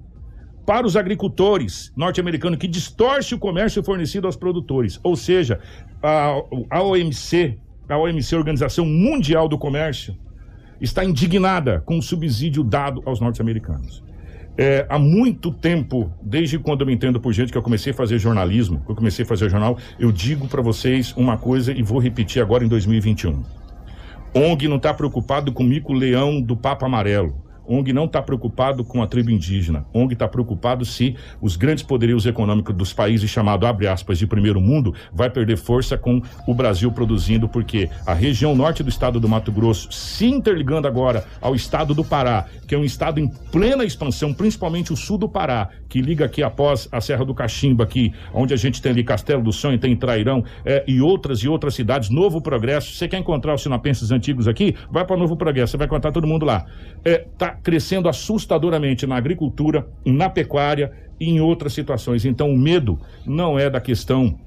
para 0.65 0.87
os 0.87 0.95
agricultores 0.95 1.91
norte-americanos, 1.95 2.57
que 2.57 2.67
distorce 2.67 3.35
o 3.35 3.39
comércio 3.39 3.83
fornecido 3.83 4.27
aos 4.27 4.35
produtores. 4.35 4.99
Ou 5.03 5.15
seja, 5.15 5.59
a, 6.01 6.41
a 6.69 6.81
OMC, 6.81 7.57
a 7.89 7.97
OMC, 7.97 8.35
Organização 8.35 8.85
Mundial 8.85 9.47
do 9.47 9.57
Comércio, 9.57 10.17
está 10.79 11.03
indignada 11.03 11.81
com 11.85 11.97
o 11.97 12.01
subsídio 12.01 12.63
dado 12.63 13.01
aos 13.05 13.19
norte-americanos. 13.19 14.03
É, 14.55 14.85
há 14.87 14.99
muito 14.99 15.51
tempo, 15.51 16.13
desde 16.21 16.59
quando 16.59 16.81
eu 16.81 16.87
me 16.87 16.93
entendo 16.93 17.19
por 17.19 17.33
gente 17.33 17.51
que 17.51 17.57
eu 17.57 17.61
comecei 17.63 17.91
a 17.91 17.95
fazer 17.95 18.19
jornalismo, 18.19 18.81
que 18.85 18.91
eu 18.91 18.95
comecei 18.95 19.25
a 19.25 19.27
fazer 19.27 19.49
jornal, 19.49 19.77
eu 19.97 20.11
digo 20.11 20.47
para 20.47 20.61
vocês 20.61 21.11
uma 21.17 21.37
coisa 21.37 21.71
e 21.71 21.81
vou 21.81 21.99
repetir 21.99 22.41
agora 22.41 22.63
em 22.63 22.67
2021. 22.67 23.43
ONG 24.35 24.67
não 24.67 24.77
está 24.77 24.93
preocupado 24.93 25.51
com 25.51 25.63
o 25.63 25.65
mico-leão 25.65 26.41
do 26.41 26.55
Papa 26.55 26.85
Amarelo. 26.85 27.42
ONG 27.67 27.93
não 27.93 28.05
está 28.05 28.21
preocupado 28.21 28.83
com 28.83 29.01
a 29.01 29.07
tribo 29.07 29.31
indígena. 29.31 29.85
ONG 29.93 30.13
está 30.13 30.27
preocupado 30.27 30.85
se 30.85 31.15
os 31.41 31.55
grandes 31.55 31.83
poderios 31.83 32.25
econômicos 32.25 32.75
dos 32.75 32.93
países 32.93 33.29
chamados, 33.29 33.67
abre 33.67 33.87
aspas, 33.87 34.17
de 34.17 34.27
primeiro 34.27 34.61
mundo, 34.61 34.93
vai 35.13 35.29
perder 35.29 35.57
força 35.57 35.97
com 35.97 36.21
o 36.47 36.53
Brasil 36.53 36.91
produzindo, 36.91 37.47
porque 37.47 37.89
a 38.05 38.13
região 38.13 38.55
norte 38.55 38.83
do 38.83 38.89
estado 38.89 39.19
do 39.19 39.29
Mato 39.29 39.51
Grosso, 39.51 39.91
se 39.91 40.25
interligando 40.25 40.87
agora 40.87 41.25
ao 41.41 41.55
estado 41.55 41.93
do 41.93 42.03
Pará, 42.03 42.45
que 42.67 42.75
é 42.75 42.77
um 42.77 42.83
estado 42.83 43.19
em 43.19 43.27
plena 43.27 43.83
expansão, 43.83 44.33
principalmente 44.33 44.91
o 44.91 44.95
sul 44.95 45.17
do 45.17 45.29
Pará, 45.29 45.69
que 45.87 46.01
liga 46.01 46.25
aqui 46.25 46.41
após 46.41 46.87
a 46.91 46.99
Serra 46.99 47.25
do 47.25 47.33
Cachimba, 47.33 47.83
aqui, 47.83 48.13
onde 48.33 48.53
a 48.53 48.57
gente 48.57 48.81
tem 48.81 48.91
ali 48.91 49.03
Castelo 49.03 49.43
do 49.43 49.51
Sonho, 49.51 49.77
tem 49.77 49.95
Trairão, 49.95 50.43
é, 50.65 50.83
e 50.87 51.01
outras 51.01 51.39
e 51.39 51.47
outras 51.47 51.75
cidades, 51.75 52.09
Novo 52.09 52.41
Progresso. 52.41 52.93
Você 52.93 53.07
quer 53.07 53.17
encontrar 53.17 53.53
os 53.53 53.61
sinapenses 53.61 54.11
antigos 54.11 54.47
aqui? 54.47 54.75
Vai 54.89 55.05
para 55.05 55.17
Novo 55.17 55.35
Progresso, 55.35 55.71
você 55.71 55.77
vai 55.77 55.87
encontrar 55.87 56.11
todo 56.11 56.27
mundo 56.27 56.45
lá. 56.45 56.65
É, 57.05 57.25
tá 57.37 57.52
crescendo 57.61 58.09
assustadoramente 58.09 59.05
na 59.05 59.15
agricultura, 59.15 59.87
na 60.05 60.29
pecuária 60.29 60.91
e 61.19 61.29
em 61.29 61.39
outras 61.39 61.73
situações. 61.73 62.25
Então, 62.25 62.49
o 62.51 62.57
medo 62.57 62.99
não 63.25 63.57
é 63.57 63.69
da 63.69 63.79
questão 63.79 64.37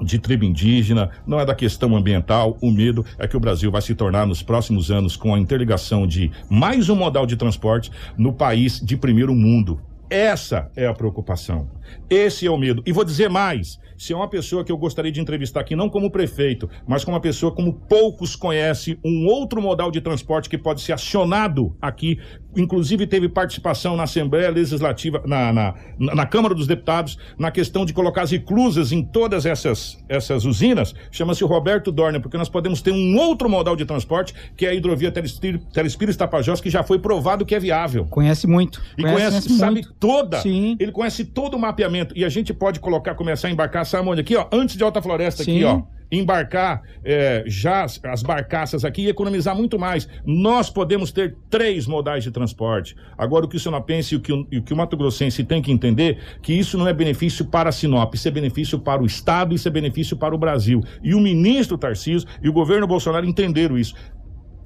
de 0.00 0.18
tribo 0.18 0.44
indígena, 0.44 1.10
não 1.26 1.38
é 1.38 1.46
da 1.46 1.54
questão 1.54 1.96
ambiental. 1.96 2.56
O 2.60 2.70
medo 2.70 3.04
é 3.18 3.26
que 3.26 3.36
o 3.36 3.40
Brasil 3.40 3.70
vai 3.70 3.82
se 3.82 3.94
tornar 3.94 4.26
nos 4.26 4.42
próximos 4.42 4.90
anos 4.90 5.16
com 5.16 5.34
a 5.34 5.38
interligação 5.38 6.06
de 6.06 6.30
mais 6.50 6.88
um 6.88 6.96
modal 6.96 7.26
de 7.26 7.36
transporte 7.36 7.90
no 8.16 8.32
país 8.32 8.80
de 8.80 8.96
primeiro 8.96 9.34
mundo. 9.34 9.80
Essa 10.10 10.70
é 10.76 10.86
a 10.86 10.92
preocupação. 10.92 11.70
Esse 12.10 12.46
é 12.46 12.50
o 12.50 12.58
medo. 12.58 12.82
E 12.84 12.92
vou 12.92 13.04
dizer 13.04 13.30
mais: 13.30 13.80
se 14.02 14.12
é 14.12 14.16
uma 14.16 14.26
pessoa 14.26 14.64
que 14.64 14.72
eu 14.72 14.76
gostaria 14.76 15.12
de 15.12 15.20
entrevistar 15.20 15.60
aqui, 15.60 15.76
não 15.76 15.88
como 15.88 16.10
prefeito, 16.10 16.68
mas 16.88 17.04
como 17.04 17.14
uma 17.14 17.20
pessoa 17.20 17.52
como 17.52 17.72
poucos 17.72 18.34
conhecem, 18.34 18.98
um 19.04 19.26
outro 19.26 19.62
modal 19.62 19.92
de 19.92 20.00
transporte 20.00 20.50
que 20.50 20.58
pode 20.58 20.80
ser 20.80 20.92
acionado 20.92 21.76
aqui, 21.80 22.18
inclusive 22.56 23.06
teve 23.06 23.28
participação 23.28 23.96
na 23.96 24.02
Assembleia 24.02 24.50
Legislativa, 24.50 25.22
na, 25.24 25.52
na, 25.52 25.74
na 26.00 26.26
Câmara 26.26 26.52
dos 26.52 26.66
Deputados, 26.66 27.16
na 27.38 27.52
questão 27.52 27.84
de 27.84 27.92
colocar 27.92 28.22
as 28.22 28.32
reclusas 28.32 28.90
em 28.90 29.04
todas 29.04 29.46
essas, 29.46 30.02
essas 30.08 30.44
usinas, 30.44 30.92
chama-se 31.12 31.44
Roberto 31.44 31.92
Dorner, 31.92 32.20
porque 32.20 32.36
nós 32.36 32.48
podemos 32.48 32.82
ter 32.82 32.90
um 32.90 33.16
outro 33.18 33.48
modal 33.48 33.76
de 33.76 33.84
transporte, 33.84 34.34
que 34.56 34.66
é 34.66 34.70
a 34.70 34.74
hidrovia 34.74 35.12
Telespires 35.12 36.16
Tapajós, 36.16 36.60
que 36.60 36.70
já 36.70 36.82
foi 36.82 36.98
provado 36.98 37.46
que 37.46 37.54
é 37.54 37.60
viável. 37.60 38.06
Conhece 38.06 38.48
muito. 38.48 38.82
E 38.98 39.02
conhece, 39.02 39.48
sabe 39.56 39.74
muito. 39.74 39.94
toda. 39.94 40.40
Sim. 40.40 40.76
Ele 40.80 40.90
conhece 40.90 41.24
todo 41.24 41.54
o 41.54 41.58
mapeamento. 41.60 42.18
E 42.18 42.24
a 42.24 42.28
gente 42.28 42.52
pode 42.52 42.80
colocar, 42.80 43.14
começar 43.14 43.46
a 43.46 43.50
embarcar, 43.52 43.86
sabe 43.92 44.08
onde? 44.08 44.20
Aqui, 44.20 44.36
ó, 44.36 44.46
antes 44.52 44.76
de 44.76 44.82
Alta 44.82 45.00
Floresta, 45.00 45.42
aqui, 45.42 45.60
Sim. 45.60 45.64
ó. 45.64 45.82
Embarcar 46.10 46.82
é, 47.02 47.42
já 47.46 47.84
as, 47.84 47.98
as 48.04 48.22
barcaças 48.22 48.84
aqui 48.84 49.02
e 49.02 49.08
economizar 49.08 49.56
muito 49.56 49.78
mais. 49.78 50.06
Nós 50.26 50.68
podemos 50.68 51.10
ter 51.10 51.36
três 51.48 51.86
modais 51.86 52.22
de 52.22 52.30
transporte. 52.30 52.94
Agora, 53.16 53.46
o 53.46 53.48
que 53.48 53.56
o 53.56 53.60
Sinopense 53.60 54.14
e 54.14 54.18
o 54.18 54.20
que 54.20 54.30
o, 54.30 54.46
e 54.52 54.58
o 54.58 54.62
que 54.62 54.74
o 54.74 54.76
Mato 54.76 54.94
Grossense 54.94 55.42
tem 55.42 55.62
que 55.62 55.72
entender 55.72 56.18
que 56.42 56.52
isso 56.52 56.76
não 56.76 56.86
é 56.86 56.92
benefício 56.92 57.46
para 57.46 57.70
a 57.70 57.72
Sinop, 57.72 58.14
isso 58.14 58.28
é 58.28 58.30
benefício 58.30 58.78
para 58.78 59.02
o 59.02 59.06
Estado, 59.06 59.54
isso 59.54 59.66
é 59.66 59.70
benefício 59.70 60.14
para 60.14 60.34
o 60.34 60.38
Brasil. 60.38 60.82
E 61.02 61.14
o 61.14 61.20
ministro 61.20 61.78
Tarcísio 61.78 62.28
e 62.42 62.48
o 62.48 62.52
governo 62.52 62.86
Bolsonaro 62.86 63.24
entenderam 63.24 63.78
isso. 63.78 63.94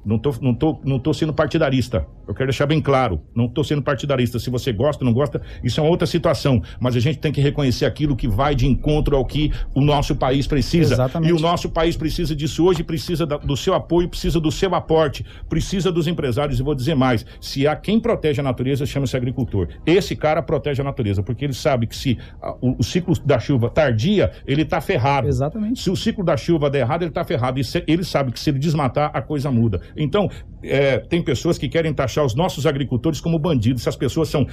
Não 0.07 0.19
tô, 0.21 0.33
não, 0.41 0.55
tô, 0.55 0.81
não 0.85 0.99
tô 1.01 1.13
sendo 1.13 1.35
partidarista. 1.35 2.07
Eu 2.29 2.33
quero 2.35 2.47
deixar 2.49 2.65
bem 2.67 2.81
claro. 2.81 3.21
Não 3.35 3.49
tô 3.49 3.65
sendo 3.65 3.83
partidarista. 3.83 4.39
Se 4.39 4.49
você 4.51 4.73
gosta 4.73 5.03
ou 5.05 5.07
não 5.07 5.13
gosta, 5.13 5.43
isso 5.65 5.81
é 5.81 5.83
uma 5.83 5.91
outra 5.91 6.07
situação. 6.07 6.63
Mas 6.79 6.95
a 6.95 7.01
gente 7.01 7.19
tem 7.19 7.33
que 7.33 7.41
reconhecer 7.41 7.85
aquilo 7.87 8.15
que 8.15 8.29
vai 8.29 8.55
de 8.55 8.67
encontro 8.69 9.17
ao 9.17 9.25
que 9.25 9.51
o 9.75 9.81
nosso 9.81 10.15
país 10.15 10.47
precisa. 10.47 10.95
Exatamente. 10.95 11.31
E 11.31 11.33
o 11.33 11.41
nosso 11.41 11.69
país 11.69 11.97
precisa 11.97 12.37
disso 12.37 12.65
hoje, 12.65 12.85
precisa 12.85 13.27
do 13.27 13.57
seu 13.57 13.75
apoio, 13.75 14.09
precisa 14.09 14.39
do 14.41 14.53
seu 14.53 14.73
aporte, 14.77 15.27
precisa 15.49 15.91
dos 15.91 16.07
empresários. 16.07 16.61
E 16.61 16.63
vou 16.63 16.75
dizer 16.75 16.95
mais: 16.95 17.27
se 17.41 17.67
há 17.67 17.75
quem 17.75 17.99
protege 17.99 18.41
a 18.41 18.45
natureza, 18.45 18.87
chama-se 18.87 19.17
agricultor. 19.17 19.69
Esse 19.85 20.15
cara 20.15 20.41
protege 20.41 20.81
a 20.83 20.85
natureza, 20.85 21.21
porque 21.23 21.45
ele 21.45 21.53
sabe 21.53 21.87
que 21.89 21.97
se 21.97 22.17
o, 22.61 22.77
o 22.79 22.83
ciclo 22.85 23.13
da 23.25 23.39
chuva 23.41 23.69
tardia, 23.71 24.31
ele 24.47 24.65
tá 24.65 24.81
ferrado. 24.81 25.27
Exatamente. 25.27 25.81
Se 25.83 25.91
o 25.91 25.97
ciclo 25.97 26.23
da 26.25 26.37
chuva 26.37 26.71
der 26.71 26.81
errado, 26.81 27.03
ele 27.03 27.11
está 27.11 27.25
ferrado. 27.25 27.59
E 27.59 27.65
se- 27.65 27.83
ele 27.89 28.05
sabe 28.05 28.31
que 28.31 28.39
se 28.39 28.51
ele 28.51 28.59
desmatar, 28.59 29.11
a 29.13 29.21
coisa 29.23 29.51
muda. 29.51 29.81
Então, 29.97 30.29
é, 30.63 30.99
tem 30.99 31.23
pessoas 31.23 31.59
que 31.59 31.69
querem 31.69 31.93
taxar 31.93 32.25
os 32.25 32.35
nossos 32.35 32.67
agricultores 32.67 33.21
como 33.21 33.39
bandidos. 33.39 33.83
Essas 33.83 33.97
pessoas 33.97 34.29
são 34.29 34.47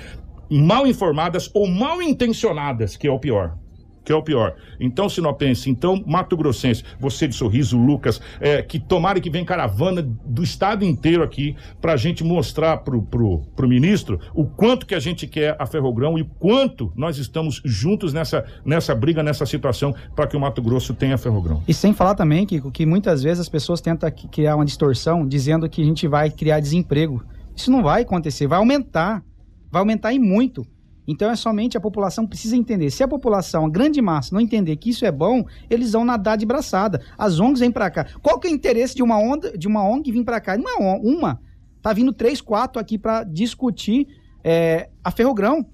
mal 0.49 0.85
informadas 0.85 1.49
ou 1.53 1.67
mal 1.67 2.01
intencionadas, 2.01 2.95
que 2.95 3.07
é 3.07 3.11
o 3.11 3.19
pior. 3.19 3.57
Que 4.03 4.11
é 4.11 4.15
o 4.15 4.21
pior. 4.21 4.55
Então, 4.79 5.07
Sinopense, 5.07 5.69
então, 5.69 6.03
Mato 6.05 6.35
Grossense, 6.35 6.83
você 6.99 7.27
de 7.27 7.35
sorriso, 7.35 7.77
Lucas, 7.77 8.19
é, 8.39 8.61
que 8.61 8.79
tomara 8.79 9.19
que 9.19 9.29
venha 9.29 9.45
caravana 9.45 10.01
do 10.01 10.43
estado 10.43 10.83
inteiro 10.83 11.23
aqui 11.23 11.55
pra 11.81 11.95
gente 11.95 12.23
mostrar 12.23 12.77
pro, 12.77 13.01
pro, 13.01 13.39
pro 13.55 13.67
ministro 13.67 14.19
o 14.33 14.45
quanto 14.45 14.85
que 14.85 14.95
a 14.95 14.99
gente 14.99 15.27
quer 15.27 15.55
a 15.57 15.65
Ferrogrão 15.65 16.17
e 16.17 16.23
quanto 16.39 16.91
nós 16.95 17.17
estamos 17.17 17.61
juntos 17.63 18.13
nessa, 18.13 18.45
nessa 18.65 18.93
briga, 18.93 19.23
nessa 19.23 19.45
situação, 19.45 19.95
para 20.15 20.27
que 20.27 20.35
o 20.35 20.39
Mato 20.39 20.61
Grosso 20.61 20.93
tenha 20.93 21.17
Ferrogrão. 21.17 21.63
E 21.67 21.73
sem 21.73 21.93
falar 21.93 22.15
também, 22.15 22.45
Kiko, 22.45 22.71
que 22.71 22.85
muitas 22.85 23.23
vezes 23.23 23.39
as 23.39 23.49
pessoas 23.49 23.81
tentam 23.81 24.09
criar 24.31 24.55
uma 24.55 24.65
distorção 24.65 25.27
dizendo 25.27 25.69
que 25.69 25.81
a 25.81 25.85
gente 25.85 26.07
vai 26.07 26.29
criar 26.29 26.59
desemprego. 26.59 27.23
Isso 27.55 27.71
não 27.71 27.83
vai 27.83 28.01
acontecer, 28.01 28.47
vai 28.47 28.59
aumentar. 28.59 29.23
Vai 29.71 29.79
aumentar 29.79 30.13
e 30.13 30.19
muito. 30.19 30.67
Então 31.07 31.29
é 31.29 31.35
somente 31.35 31.77
a 31.77 31.81
população 31.81 32.25
precisa 32.25 32.55
entender. 32.55 32.89
Se 32.89 33.03
a 33.03 33.07
população, 33.07 33.65
a 33.65 33.69
grande 33.69 34.01
massa, 34.01 34.33
não 34.33 34.41
entender 34.41 34.75
que 34.77 34.89
isso 34.89 35.05
é 35.05 35.11
bom, 35.11 35.45
eles 35.69 35.91
vão 35.91 36.05
nadar 36.05 36.37
de 36.37 36.45
braçada. 36.45 37.01
As 37.17 37.39
ONGs 37.39 37.59
vêm 37.59 37.71
pra 37.71 37.89
cá. 37.89 38.05
Qual 38.21 38.39
que 38.39 38.47
é 38.47 38.51
o 38.51 38.53
interesse 38.53 38.95
de 38.95 39.03
uma 39.03 39.17
onda, 39.17 39.57
de 39.57 39.67
uma 39.67 39.83
ONG 39.83 40.11
vir 40.11 40.23
pra 40.23 40.39
cá? 40.39 40.57
Não 40.57 40.69
é 40.69 40.99
uma. 41.01 41.39
Tá 41.81 41.91
vindo 41.91 42.13
três, 42.13 42.39
quatro 42.39 42.79
aqui 42.79 42.97
pra 42.97 43.23
discutir 43.23 44.07
é, 44.43 44.89
a 45.03 45.11
Ferrogrão. 45.11 45.65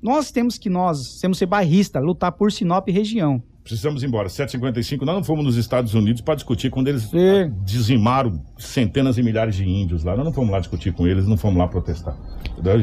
Nós 0.00 0.30
temos 0.30 0.58
que 0.58 0.68
nós, 0.70 1.18
temos 1.20 1.36
que 1.36 1.40
ser 1.40 1.46
bairrista, 1.46 1.98
lutar 1.98 2.32
por 2.32 2.52
Sinop 2.52 2.88
e 2.88 2.92
região. 2.92 3.42
Precisamos 3.68 4.02
ir 4.02 4.06
embora. 4.06 4.28
7h55, 4.28 5.02
nós 5.02 5.14
não 5.16 5.24
fomos 5.24 5.44
nos 5.44 5.56
Estados 5.56 5.92
Unidos 5.92 6.22
para 6.22 6.34
discutir 6.34 6.70
quando 6.70 6.88
eles 6.88 7.10
ah, 7.12 7.50
dizimaram 7.64 8.42
centenas 8.56 9.18
e 9.18 9.22
milhares 9.22 9.56
de 9.56 9.68
índios 9.68 10.04
lá. 10.04 10.16
Nós 10.16 10.24
não 10.24 10.32
fomos 10.32 10.50
lá 10.50 10.58
discutir 10.58 10.92
com 10.94 11.06
eles, 11.06 11.26
não 11.26 11.36
fomos 11.36 11.58
lá 11.58 11.68
protestar. 11.68 12.16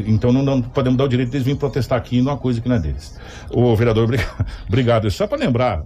Então 0.06 0.32
não, 0.32 0.44
não 0.44 0.62
podemos 0.62 0.98
dar 0.98 1.06
o 1.06 1.08
direito 1.08 1.32
deles 1.32 1.46
virem 1.46 1.60
protestar 1.60 1.98
aqui 1.98 2.22
numa 2.22 2.38
coisa 2.38 2.62
que 2.62 2.70
não 2.70 2.76
é 2.76 2.80
deles. 2.80 3.18
Ô, 3.50 3.76
vereador, 3.76 4.08
obrigado. 4.68 5.10
Só 5.12 5.28
para 5.28 5.38
lembrar. 5.38 5.84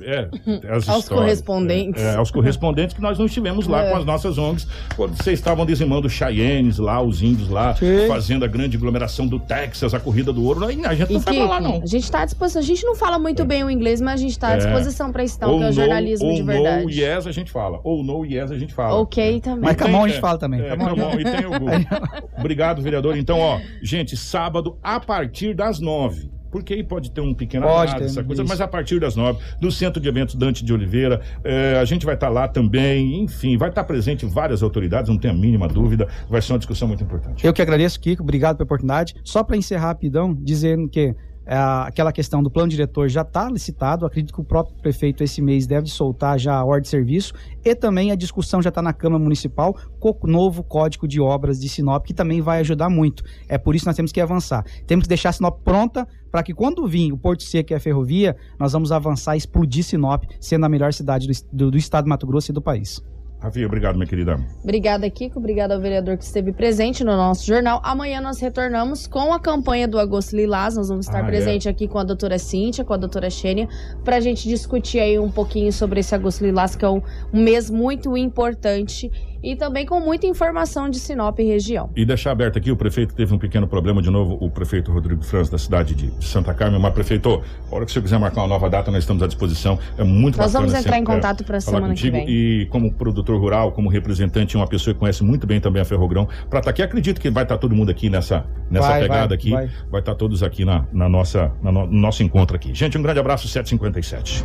É, 0.00 0.28
as 0.70 0.88
Aos 0.88 1.04
histórias, 1.04 1.08
correspondentes. 1.08 2.02
É, 2.02 2.12
é, 2.12 2.16
aos 2.16 2.30
correspondentes 2.30 2.94
que 2.94 3.00
nós 3.02 3.18
não 3.18 3.26
estivemos 3.26 3.66
lá 3.66 3.84
É. 3.84 3.90
com 3.90 3.96
as 3.96 4.04
nossas 4.04 4.38
ONGs. 4.38 4.66
Quando 4.96 5.16
vocês 5.16 5.38
estavam 5.38 5.64
dizimando 5.66 6.08
Cheyennes 6.08 6.78
lá, 6.78 7.00
os 7.02 7.22
índios 7.22 7.48
lá, 7.48 7.74
fazendo 8.06 8.44
a 8.44 8.48
grande 8.48 8.76
aglomeração 8.76 9.26
do 9.26 9.38
Texas, 9.38 9.92
a 9.94 10.00
corrida 10.00 10.32
do 10.32 10.44
ouro. 10.44 10.64
A 10.64 10.70
gente 10.70 11.10
não 11.12 11.18
E 11.18 11.22
foi 11.22 11.34
pra 11.34 11.46
lá, 11.46 11.60
não. 11.60 11.82
a 11.82 11.86
gente 11.86 12.10
tá 12.10 12.22
à 12.22 12.24
disposição. 12.24 12.60
A 12.62 12.64
gente 12.64 12.84
não 12.84 12.94
fala 12.94 13.18
muito 13.18 13.44
bem 13.44 13.64
o 13.64 13.70
inglês, 13.70 14.00
mas 14.00 14.14
a 14.14 14.22
gente 14.22 14.38
tá 14.38 14.48
à 14.48 14.52
É. 14.54 14.56
disposição 14.58 15.12
isso, 15.18 15.36
então, 15.36 15.48
que 15.58 15.64
é 15.64 15.66
o 15.66 15.68
no, 15.68 15.72
jornalismo 15.72 16.26
ou 16.26 16.34
de 16.34 16.40
no 16.40 16.46
verdade. 16.46 17.00
yes 17.00 17.26
a 17.26 17.32
gente 17.32 17.50
fala. 17.50 17.80
Ou 17.82 18.02
no 18.04 18.24
yes 18.24 18.50
a 18.52 18.58
gente 18.58 18.72
fala. 18.72 18.94
Ok 19.00 19.40
também. 19.40 19.64
Mas 19.64 19.76
Camão 19.76 20.04
a 20.04 20.08
gente 20.08 20.18
é, 20.18 20.20
fala 20.20 20.38
também. 20.38 20.60
É, 20.60 20.68
Camão. 20.70 20.94
Camão, 20.94 21.20
e 21.20 21.24
tem 21.24 21.46
o. 21.46 21.50
Obrigado, 22.38 22.80
vereador. 22.82 23.16
Então, 23.16 23.38
ó, 23.40 23.58
gente, 23.82 24.16
sábado, 24.16 24.78
a 24.82 25.00
partir 25.00 25.54
das 25.54 25.80
nove, 25.80 26.30
Porque 26.50 26.74
aí 26.74 26.82
pode 26.82 27.10
ter 27.10 27.20
um 27.20 27.34
pequeno 27.34 27.66
Pode 27.66 27.92
atraso, 27.92 28.12
essa 28.12 28.24
coisa, 28.24 28.42
isso. 28.42 28.48
mas 28.48 28.60
a 28.60 28.68
partir 28.68 28.98
das 29.00 29.16
nove, 29.16 29.40
no 29.60 29.70
Centro 29.70 30.00
de 30.00 30.08
Eventos 30.08 30.34
Dante 30.34 30.64
de 30.64 30.72
Oliveira, 30.72 31.20
eh, 31.44 31.78
a 31.80 31.84
gente 31.84 32.06
vai 32.06 32.14
estar 32.14 32.28
lá 32.28 32.48
também, 32.48 33.20
enfim, 33.20 33.56
vai 33.56 33.68
estar 33.68 33.84
presente 33.84 34.24
várias 34.24 34.62
autoridades, 34.62 35.10
não 35.10 35.18
tenho 35.18 35.34
a 35.34 35.36
mínima 35.36 35.68
dúvida, 35.68 36.08
vai 36.28 36.40
ser 36.40 36.52
uma 36.52 36.58
discussão 36.58 36.88
muito 36.88 37.02
importante. 37.02 37.46
Eu 37.46 37.52
que 37.52 37.60
agradeço, 37.60 38.00
Kiko, 38.00 38.22
obrigado 38.22 38.56
pela 38.56 38.64
oportunidade. 38.64 39.14
Só 39.22 39.42
para 39.42 39.56
encerrar 39.56 39.88
rapidão, 39.88 40.34
dizendo 40.34 40.88
que 40.88 41.00
é, 41.00 41.14
aquela 41.54 42.12
questão 42.12 42.42
do 42.42 42.50
plano 42.50 42.68
diretor 42.68 43.08
já 43.08 43.22
está 43.22 43.48
licitado, 43.48 44.04
acredito 44.04 44.34
que 44.34 44.40
o 44.40 44.44
próprio 44.44 44.76
prefeito 44.82 45.22
esse 45.24 45.40
mês 45.40 45.66
deve 45.66 45.88
soltar 45.88 46.38
já 46.38 46.54
a 46.54 46.64
ordem 46.64 46.82
de 46.82 46.88
serviço 46.88 47.32
e 47.64 47.74
também 47.74 48.10
a 48.10 48.14
discussão 48.14 48.60
já 48.60 48.68
está 48.68 48.82
na 48.82 48.92
Câmara 48.92 49.22
Municipal 49.22 49.74
com 49.98 50.16
o 50.22 50.26
novo 50.26 50.62
Código 50.62 51.08
de 51.08 51.20
Obras 51.20 51.58
de 51.58 51.68
Sinop, 51.68 52.04
que 52.04 52.12
também 52.12 52.40
vai 52.40 52.60
ajudar 52.60 52.90
muito. 52.90 53.22
É 53.48 53.56
por 53.56 53.74
isso 53.74 53.84
que 53.84 53.88
nós 53.88 53.96
temos 53.96 54.12
que 54.12 54.20
avançar. 54.20 54.64
Temos 54.86 55.04
que 55.04 55.08
deixar 55.08 55.32
Sinop 55.32 55.60
pronta 55.64 56.06
para 56.30 56.42
que 56.42 56.52
quando 56.52 56.86
vir 56.86 57.12
o 57.12 57.16
Porto 57.16 57.42
Seco 57.42 57.72
e 57.72 57.74
a 57.74 57.80
ferrovia, 57.80 58.36
nós 58.58 58.72
vamos 58.72 58.92
avançar 58.92 59.34
e 59.34 59.38
explodir 59.38 59.82
Sinop, 59.84 60.24
sendo 60.40 60.66
a 60.66 60.68
melhor 60.68 60.92
cidade 60.92 61.26
do, 61.26 61.32
do- 61.56 61.70
do 61.70 61.78
estado 61.78 62.04
de 62.04 62.10
Mato 62.10 62.26
Grosso 62.26 62.50
e 62.50 62.54
do 62.54 62.60
país. 62.60 63.02
Ravi, 63.40 63.64
obrigado, 63.64 63.94
minha 63.94 64.06
querida. 64.06 64.36
Obrigada, 64.64 65.08
Kiko. 65.08 65.38
Obrigada 65.38 65.72
ao 65.72 65.80
vereador 65.80 66.16
que 66.18 66.24
esteve 66.24 66.52
presente 66.52 67.04
no 67.04 67.12
nosso 67.16 67.46
jornal. 67.46 67.80
Amanhã 67.84 68.20
nós 68.20 68.40
retornamos 68.40 69.06
com 69.06 69.32
a 69.32 69.38
campanha 69.38 69.86
do 69.86 69.96
Agosto 69.96 70.34
Lilás. 70.34 70.74
Nós 70.76 70.88
vamos 70.88 71.06
estar 71.06 71.22
Ah, 71.22 71.26
é. 71.26 71.28
presente 71.28 71.68
aqui 71.68 71.86
com 71.86 71.98
a 72.00 72.04
doutora 72.04 72.36
Cíntia, 72.36 72.84
com 72.84 72.92
a 72.92 72.96
doutora 72.96 73.30
Xênia, 73.30 73.68
para 74.04 74.16
a 74.16 74.20
gente 74.20 74.48
discutir 74.48 74.98
aí 74.98 75.20
um 75.20 75.30
pouquinho 75.30 75.72
sobre 75.72 76.00
esse 76.00 76.12
Agosto 76.16 76.44
Lilás, 76.44 76.74
que 76.74 76.84
é 76.84 76.88
um 76.90 77.00
mês 77.32 77.70
muito 77.70 78.16
importante 78.16 79.08
e 79.42 79.56
também 79.56 79.86
com 79.86 80.00
muita 80.00 80.26
informação 80.26 80.88
de 80.88 80.98
Sinop 80.98 81.38
e 81.38 81.44
região. 81.44 81.90
E 81.96 82.04
deixar 82.04 82.32
aberto 82.32 82.58
aqui, 82.58 82.70
o 82.70 82.76
prefeito 82.76 83.14
teve 83.14 83.32
um 83.34 83.38
pequeno 83.38 83.66
problema 83.66 84.02
de 84.02 84.10
novo, 84.10 84.36
o 84.40 84.50
prefeito 84.50 84.90
Rodrigo 84.92 85.22
Franz, 85.22 85.48
da 85.48 85.58
cidade 85.58 85.94
de 85.94 86.12
Santa 86.24 86.52
Carmen. 86.54 86.80
Mas, 86.80 86.92
prefeito, 86.92 87.42
a 87.70 87.74
hora 87.74 87.86
que 87.86 87.92
você 87.92 88.00
quiser 88.00 88.18
marcar 88.18 88.42
uma 88.42 88.48
nova 88.48 88.68
data, 88.68 88.90
nós 88.90 89.04
estamos 89.04 89.22
à 89.22 89.26
disposição. 89.26 89.78
É 89.96 90.04
muito 90.04 90.38
Nós 90.38 90.52
bacana 90.52 90.66
vamos 90.66 90.72
entrar 90.72 90.94
sempre, 90.94 90.98
em 90.98 91.12
é, 91.12 91.16
contato 91.16 91.44
pra 91.44 91.60
falar 91.60 91.76
semana 91.78 91.94
que 91.94 92.10
contigo. 92.10 92.16
vem. 92.16 92.28
E 92.28 92.66
como 92.66 92.92
produtor 92.92 93.38
rural, 93.40 93.72
como 93.72 93.88
representante, 93.88 94.56
uma 94.56 94.66
pessoa 94.66 94.94
que 94.94 95.00
conhece 95.00 95.22
muito 95.22 95.46
bem 95.46 95.60
também 95.60 95.80
a 95.80 95.84
Ferrogrão, 95.84 96.28
para 96.48 96.58
estar 96.58 96.70
aqui, 96.70 96.82
acredito 96.82 97.20
que 97.20 97.30
vai 97.30 97.42
estar 97.44 97.58
todo 97.58 97.74
mundo 97.74 97.90
aqui 97.90 98.10
nessa, 98.10 98.44
nessa 98.70 98.88
Vai, 98.88 99.00
pegada 99.02 99.28
vai, 99.28 99.36
aqui. 99.36 99.50
vai. 99.50 99.70
Vai 99.90 100.00
estar 100.00 100.14
todos 100.14 100.42
aqui 100.42 100.64
na, 100.64 100.84
na 100.92 101.08
nossa, 101.08 101.52
na 101.62 101.70
no, 101.70 101.86
no 101.86 101.98
nosso 101.98 102.22
encontro 102.22 102.56
aqui. 102.56 102.74
Gente, 102.74 102.98
um 102.98 103.02
grande 103.02 103.20
abraço, 103.20 103.46
757. 103.48 104.44